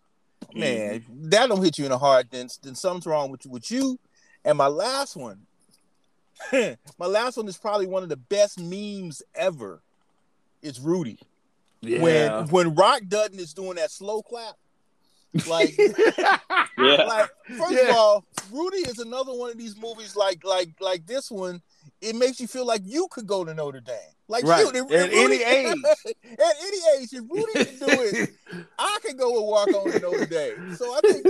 Man, 0.54 1.04
that 1.10 1.50
don't 1.50 1.64
hit 1.64 1.78
you 1.78 1.86
in 1.86 1.92
the 1.92 1.98
heart. 1.98 2.28
Then 2.32 2.48
then 2.64 2.76
something's 2.76 3.06
wrong 3.06 3.32
with 3.32 3.46
you, 3.46 3.52
with 3.52 3.70
you. 3.70 4.00
And 4.46 4.58
my 4.58 4.68
last 4.68 5.16
one, 5.16 5.42
my 7.00 7.06
last 7.06 7.38
one 7.38 7.48
is 7.48 7.58
probably 7.58 7.88
one 7.88 8.04
of 8.04 8.10
the 8.10 8.18
best 8.18 8.60
memes 8.60 9.22
ever. 9.36 9.82
It's 10.62 10.80
Rudy. 10.80 11.20
Yeah. 11.82 12.02
When 12.02 12.48
when 12.50 12.76
Rock 12.76 13.02
Dutton 13.08 13.40
is 13.40 13.54
doing 13.54 13.76
that 13.76 13.92
slow 13.92 14.22
clap, 14.24 14.56
like 15.48 15.78
Yeah. 15.78 16.40
like 16.78 17.30
first 17.58 17.72
Yeah. 17.72 17.90
of 17.90 17.96
all, 17.96 18.26
Rudy 18.52 18.78
is 18.78 19.00
another 19.00 19.34
one 19.34 19.52
of 19.52 19.58
these 19.58 19.78
movies 19.78 20.16
like 20.16 20.44
like 20.44 20.70
like 20.80 21.06
this 21.06 21.30
one. 21.30 21.62
It 22.02 22.16
makes 22.16 22.40
you 22.40 22.48
feel 22.48 22.66
like 22.66 22.82
you 22.86 23.08
could 23.10 23.26
go 23.26 23.44
to 23.44 23.54
Notre 23.54 23.80
Dame, 23.80 23.96
like 24.28 24.44
Right. 24.44 24.66
shoot, 24.66 24.76
if- 24.76 24.92
At 24.92 25.10
if 25.10 25.14
Rudy- 25.14 25.44
any 25.44 25.44
age. 25.70 25.78
at 25.88 26.56
any 26.62 26.78
age, 27.02 27.10
if 27.14 27.24
Rudy 27.30 27.54
can 27.66 27.88
do 27.88 28.02
it, 28.04 28.30
I 28.78 29.00
can 29.04 29.18
go 29.18 29.38
and 29.38 29.48
walk 29.48 29.68
on 29.70 29.92
to 29.92 30.00
Notre 30.00 30.26
Dame. 30.26 30.76
So 30.76 30.94
I 30.94 31.00
think 31.02 31.26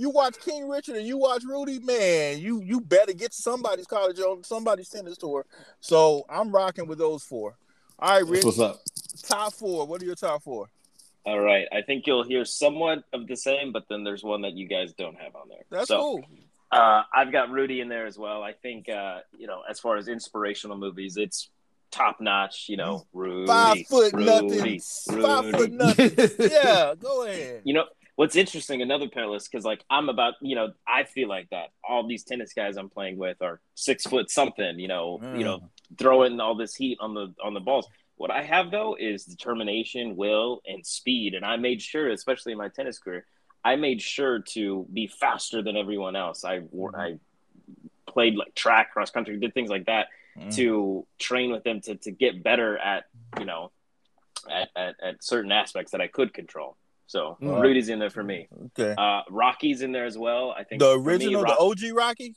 you 0.00 0.08
watch 0.10 0.38
King 0.40 0.66
Richard 0.68 0.96
and 0.96 1.06
you 1.06 1.18
watch 1.18 1.42
Rudy, 1.44 1.78
man, 1.78 2.38
you 2.38 2.62
you 2.62 2.80
better 2.80 3.12
get 3.12 3.34
somebody's 3.34 3.86
college 3.86 4.18
on 4.18 4.42
somebody's 4.42 4.88
tennis 4.88 5.18
tour. 5.18 5.44
So 5.80 6.24
I'm 6.28 6.50
rocking 6.50 6.86
with 6.86 6.98
those 6.98 7.22
four. 7.22 7.56
All 7.98 8.14
right, 8.14 8.26
Rich. 8.26 8.44
What's 8.44 8.58
up. 8.58 8.80
Top 9.22 9.52
four. 9.52 9.86
What 9.86 10.00
are 10.00 10.06
your 10.06 10.14
top 10.14 10.42
four? 10.42 10.68
All 11.26 11.38
right. 11.38 11.66
I 11.70 11.82
think 11.82 12.06
you'll 12.06 12.24
hear 12.24 12.46
somewhat 12.46 13.04
of 13.12 13.26
the 13.26 13.36
same, 13.36 13.72
but 13.72 13.84
then 13.90 14.02
there's 14.04 14.24
one 14.24 14.40
that 14.42 14.54
you 14.54 14.66
guys 14.66 14.94
don't 14.94 15.16
have 15.20 15.36
on 15.36 15.48
there. 15.50 15.64
That's 15.70 15.88
So, 15.88 15.98
cool. 15.98 16.24
Uh, 16.72 17.02
I've 17.14 17.30
got 17.30 17.50
Rudy 17.50 17.80
in 17.82 17.88
there 17.90 18.06
as 18.06 18.16
well. 18.16 18.42
I 18.42 18.54
think 18.54 18.88
uh, 18.88 19.18
you 19.36 19.46
know, 19.46 19.60
as 19.68 19.78
far 19.80 19.98
as 19.98 20.08
inspirational 20.08 20.78
movies, 20.78 21.18
it's 21.18 21.50
top 21.90 22.22
notch. 22.22 22.66
You 22.70 22.78
know, 22.78 23.06
Rudy, 23.12 23.46
Five 23.46 23.86
foot 23.86 24.14
Rudy, 24.14 24.24
nothing. 24.24 24.80
Five 25.20 25.50
foot 25.50 25.72
nothing. 25.72 26.12
yeah, 26.50 26.94
go 26.98 27.26
ahead. 27.26 27.62
You 27.64 27.74
know 27.74 27.84
what's 28.20 28.36
interesting? 28.36 28.82
Another 28.82 29.08
parallel 29.08 29.40
because 29.50 29.64
like 29.64 29.82
I'm 29.88 30.10
about 30.10 30.34
you 30.42 30.54
know 30.54 30.74
I 30.86 31.04
feel 31.04 31.26
like 31.26 31.48
that 31.52 31.70
all 31.82 32.06
these 32.06 32.22
tennis 32.22 32.52
guys 32.52 32.76
I'm 32.76 32.90
playing 32.90 33.16
with 33.16 33.40
are 33.40 33.62
six 33.74 34.04
foot 34.04 34.30
something. 34.30 34.78
You 34.78 34.88
know, 34.88 35.18
you 35.38 35.42
know, 35.42 35.60
mm. 35.60 35.68
throwing 35.96 36.38
all 36.38 36.54
this 36.54 36.74
heat 36.74 36.98
on 37.00 37.14
the 37.14 37.32
on 37.42 37.54
the 37.54 37.60
balls. 37.60 37.88
What 38.16 38.30
I 38.30 38.42
have 38.42 38.70
though 38.70 38.94
is 39.00 39.24
determination, 39.24 40.16
will, 40.16 40.60
and 40.66 40.84
speed, 40.84 41.32
and 41.32 41.46
I 41.46 41.56
made 41.56 41.80
sure, 41.80 42.10
especially 42.10 42.52
in 42.52 42.58
my 42.58 42.68
tennis 42.68 42.98
career, 42.98 43.24
I 43.64 43.76
made 43.76 44.02
sure 44.02 44.40
to 44.50 44.86
be 44.92 45.06
faster 45.06 45.62
than 45.62 45.78
everyone 45.78 46.14
else. 46.14 46.44
I 46.44 46.58
mm. 46.58 46.94
I 46.94 47.18
played 48.06 48.36
like 48.36 48.54
track, 48.54 48.92
cross 48.92 49.10
country, 49.10 49.38
did 49.38 49.54
things 49.54 49.70
like 49.70 49.86
that 49.86 50.08
mm. 50.38 50.54
to 50.56 51.06
train 51.18 51.52
with 51.52 51.64
them 51.64 51.80
to 51.86 51.94
to 51.94 52.10
get 52.10 52.42
better 52.42 52.76
at 52.76 53.04
you 53.38 53.46
know 53.46 53.70
at, 54.50 54.68
at, 54.76 54.94
at 55.02 55.24
certain 55.24 55.52
aspects 55.52 55.92
that 55.92 56.02
I 56.02 56.06
could 56.06 56.34
control. 56.34 56.76
So 57.10 57.36
Right. 57.40 57.60
Rudy's 57.60 57.88
in 57.88 57.98
there 57.98 58.08
for 58.08 58.22
me. 58.22 58.46
Okay. 58.78 58.94
Uh, 58.96 59.22
Rocky's 59.30 59.82
in 59.82 59.90
there 59.90 60.04
as 60.06 60.16
well. 60.16 60.52
I 60.56 60.62
think 60.62 60.78
The 60.80 60.92
for 60.92 60.98
me, 61.00 61.04
original, 61.12 61.42
the 61.42 61.56
OG 61.58 61.90
Rocky. 61.92 62.36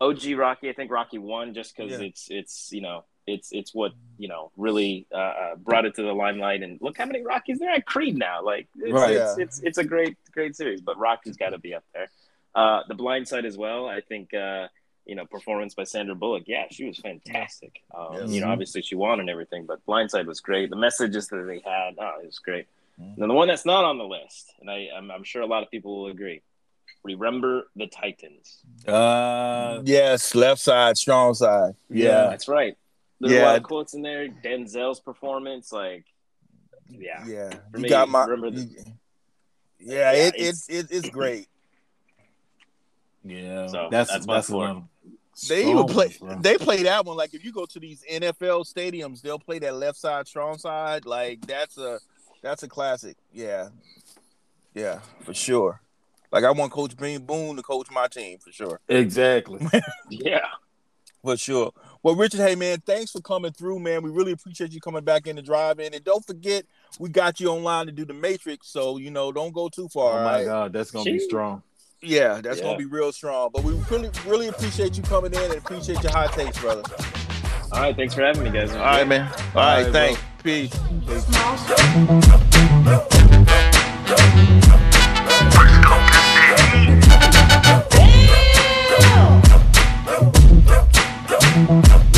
OG 0.00 0.32
Rocky. 0.38 0.70
I 0.70 0.72
think 0.72 0.90
Rocky 0.90 1.18
one 1.18 1.52
just 1.52 1.76
because 1.76 1.92
Yeah. 1.92 2.06
it's 2.06 2.28
it's 2.30 2.72
you 2.72 2.80
know 2.80 3.04
it's 3.26 3.50
it's 3.52 3.74
what 3.74 3.92
you 4.16 4.28
know 4.28 4.52
really 4.56 5.06
uh, 5.12 5.16
uh, 5.42 5.54
brought 5.56 5.84
it 5.84 5.94
to 5.96 6.02
the 6.02 6.14
limelight. 6.14 6.62
And 6.62 6.78
look 6.80 6.96
how 6.96 7.04
many 7.04 7.22
Rockies 7.22 7.58
there 7.58 7.68
at 7.70 7.84
Creed 7.84 8.16
now. 8.16 8.42
Like 8.42 8.68
it's, 8.78 8.90
Right. 8.92 9.10
it's, 9.16 9.36
Yeah. 9.38 9.44
it's 9.44 9.58
it's 9.62 9.78
a 9.78 9.84
great 9.84 10.16
great 10.32 10.56
series. 10.56 10.80
But 10.80 10.96
Rocky's 10.98 11.36
got 11.36 11.50
to 11.50 11.58
be 11.58 11.74
up 11.74 11.84
there. 11.92 12.08
Uh, 12.54 12.84
the 12.88 12.94
Blind 12.94 13.28
Side 13.28 13.44
as 13.44 13.58
well. 13.58 13.86
I 13.86 14.00
think 14.00 14.32
uh, 14.32 14.68
you 15.04 15.14
know 15.14 15.26
performance 15.26 15.74
by 15.74 15.84
Sandra 15.84 16.14
Bullock. 16.14 16.44
Yeah, 16.46 16.64
she 16.70 16.86
was 16.86 16.96
fantastic. 16.98 17.82
Um, 17.94 18.14
Yes. 18.14 18.30
You 18.30 18.40
know, 18.40 18.48
obviously 18.48 18.80
she 18.80 18.94
won 18.94 19.20
and 19.20 19.28
everything, 19.28 19.66
but 19.66 19.84
Blind 19.84 20.10
Side 20.10 20.26
was 20.26 20.40
great. 20.40 20.70
The 20.70 20.76
messages 20.76 21.28
that 21.28 21.44
they 21.46 21.60
had, 21.70 21.96
oh, 21.98 22.20
it 22.22 22.26
was 22.26 22.38
great. 22.38 22.66
Mm-hmm. 23.00 23.20
And 23.22 23.30
the 23.30 23.34
one 23.34 23.48
that's 23.48 23.66
not 23.66 23.84
on 23.84 23.98
the 23.98 24.04
list, 24.04 24.52
and 24.60 24.70
I, 24.70 24.88
I'm, 24.96 25.10
I'm 25.10 25.22
sure 25.24 25.42
a 25.42 25.46
lot 25.46 25.62
of 25.62 25.70
people 25.70 26.02
will 26.02 26.10
agree. 26.10 26.42
Remember 27.04 27.68
the 27.76 27.86
Titans. 27.86 28.58
Uh, 28.86 29.80
Yes, 29.84 30.34
left 30.34 30.60
side, 30.60 30.96
strong 30.96 31.34
side. 31.34 31.74
Yeah, 31.90 32.28
That's 32.30 32.48
right. 32.48 32.76
There's 33.20 33.32
a 33.34 33.42
lot 33.44 33.56
of 33.56 33.62
quotes 33.62 33.94
in 33.94 34.02
there. 34.02 34.28
Denzel's 34.28 35.00
performance, 35.00 35.72
like, 35.72 36.04
yeah, 36.88 37.24
yeah. 37.26 37.50
For 37.70 37.78
You 37.78 37.82
me, 37.84 37.88
got 37.88 38.08
my. 38.08 38.24
remember 38.24 38.50
the- 38.50 38.62
you- 38.62 38.76
yeah, 39.78 40.12
Yeah, 40.12 40.12
it, 40.12 40.34
it's- 40.34 40.66
it's 40.68 40.90
it, 40.90 40.96
it's 40.96 41.10
great. 41.10 41.46
yeah. 43.24 43.66
So, 43.68 43.88
that's 43.90 44.10
that's 44.10 44.26
my 44.26 44.34
that's 44.34 44.48
four. 44.50 44.64
another 44.64 44.82
They 45.48 45.62
strong 45.62 45.74
even 45.74 45.86
play. 45.86 46.16
bro. 46.20 46.38
They 46.40 46.56
play 46.58 46.82
that 46.84 47.04
one. 47.04 47.16
Like 47.16 47.34
if 47.34 47.44
you 47.44 47.52
go 47.52 47.66
to 47.66 47.78
these 47.80 48.02
NFL 48.10 48.72
stadiums, 48.72 49.20
they'll 49.22 49.38
play 49.38 49.58
that 49.60 49.74
left 49.74 49.98
side, 49.98 50.26
strong 50.28 50.58
side. 50.58 51.06
Like 51.06 51.46
that's 51.46 51.76
a 51.78 51.98
that's 52.42 52.62
a 52.62 52.68
classic. 52.68 53.16
Yeah, 53.32 53.68
yeah, 54.74 55.00
for 55.24 55.34
sure. 55.34 55.80
Like 56.32 56.44
I 56.44 56.50
want 56.50 56.72
Coach 56.72 56.96
Bean 56.96 57.24
Boone 57.24 57.56
to 57.56 57.62
coach 57.62 57.88
my 57.90 58.08
team 58.08 58.38
for 58.38 58.52
sure. 58.52 58.80
Exactly. 58.88 59.66
yeah. 60.10 60.46
For 61.22 61.36
sure. 61.36 61.72
Well, 62.02 62.14
Richard, 62.14 62.40
hey 62.40 62.54
man, 62.54 62.78
thanks 62.86 63.10
for 63.10 63.20
coming 63.20 63.52
through, 63.52 63.80
man. 63.80 64.02
We 64.02 64.10
really 64.10 64.32
appreciate 64.32 64.72
you 64.72 64.80
coming 64.80 65.02
back 65.02 65.26
in 65.26 65.36
the 65.36 65.42
drive 65.42 65.80
in. 65.80 65.92
And 65.94 66.04
don't 66.04 66.24
forget, 66.24 66.64
we 67.00 67.08
got 67.08 67.40
you 67.40 67.48
online 67.48 67.86
to 67.86 67.92
do 67.92 68.04
the 68.04 68.14
Matrix. 68.14 68.68
So, 68.68 68.96
you 68.98 69.10
know, 69.10 69.32
don't 69.32 69.52
go 69.52 69.68
too 69.68 69.88
far. 69.88 70.20
oh 70.20 70.24
my 70.24 70.36
right? 70.36 70.44
God, 70.44 70.72
that's 70.72 70.90
gonna 70.90 71.04
be 71.04 71.18
strong. 71.18 71.62
Yeah, 72.00 72.40
that's 72.40 72.58
Yeah. 72.58 72.64
gonna 72.64 72.78
be 72.78 72.84
real 72.84 73.10
strong. 73.12 73.50
But 73.52 73.64
we 73.64 73.72
really, 73.90 74.10
really 74.26 74.48
appreciate 74.48 74.96
you 74.96 75.02
coming 75.02 75.32
in 75.32 75.40
and 75.40 75.54
appreciate 75.54 76.02
your 76.02 76.12
hot 76.12 76.32
takes, 76.32 76.58
brother. 76.60 76.82
All 77.72 77.80
right. 77.80 77.96
Thanks 77.96 78.14
for 78.14 78.22
having 78.22 78.44
me, 78.44 78.50
guys. 78.50 78.70
All 78.72 78.78
right, 78.78 79.08
man. 79.08 79.22
All 79.22 79.36
right, 79.54 79.82
right, 79.84 79.92
thanks. 79.92 80.20
Peace. 80.46 80.70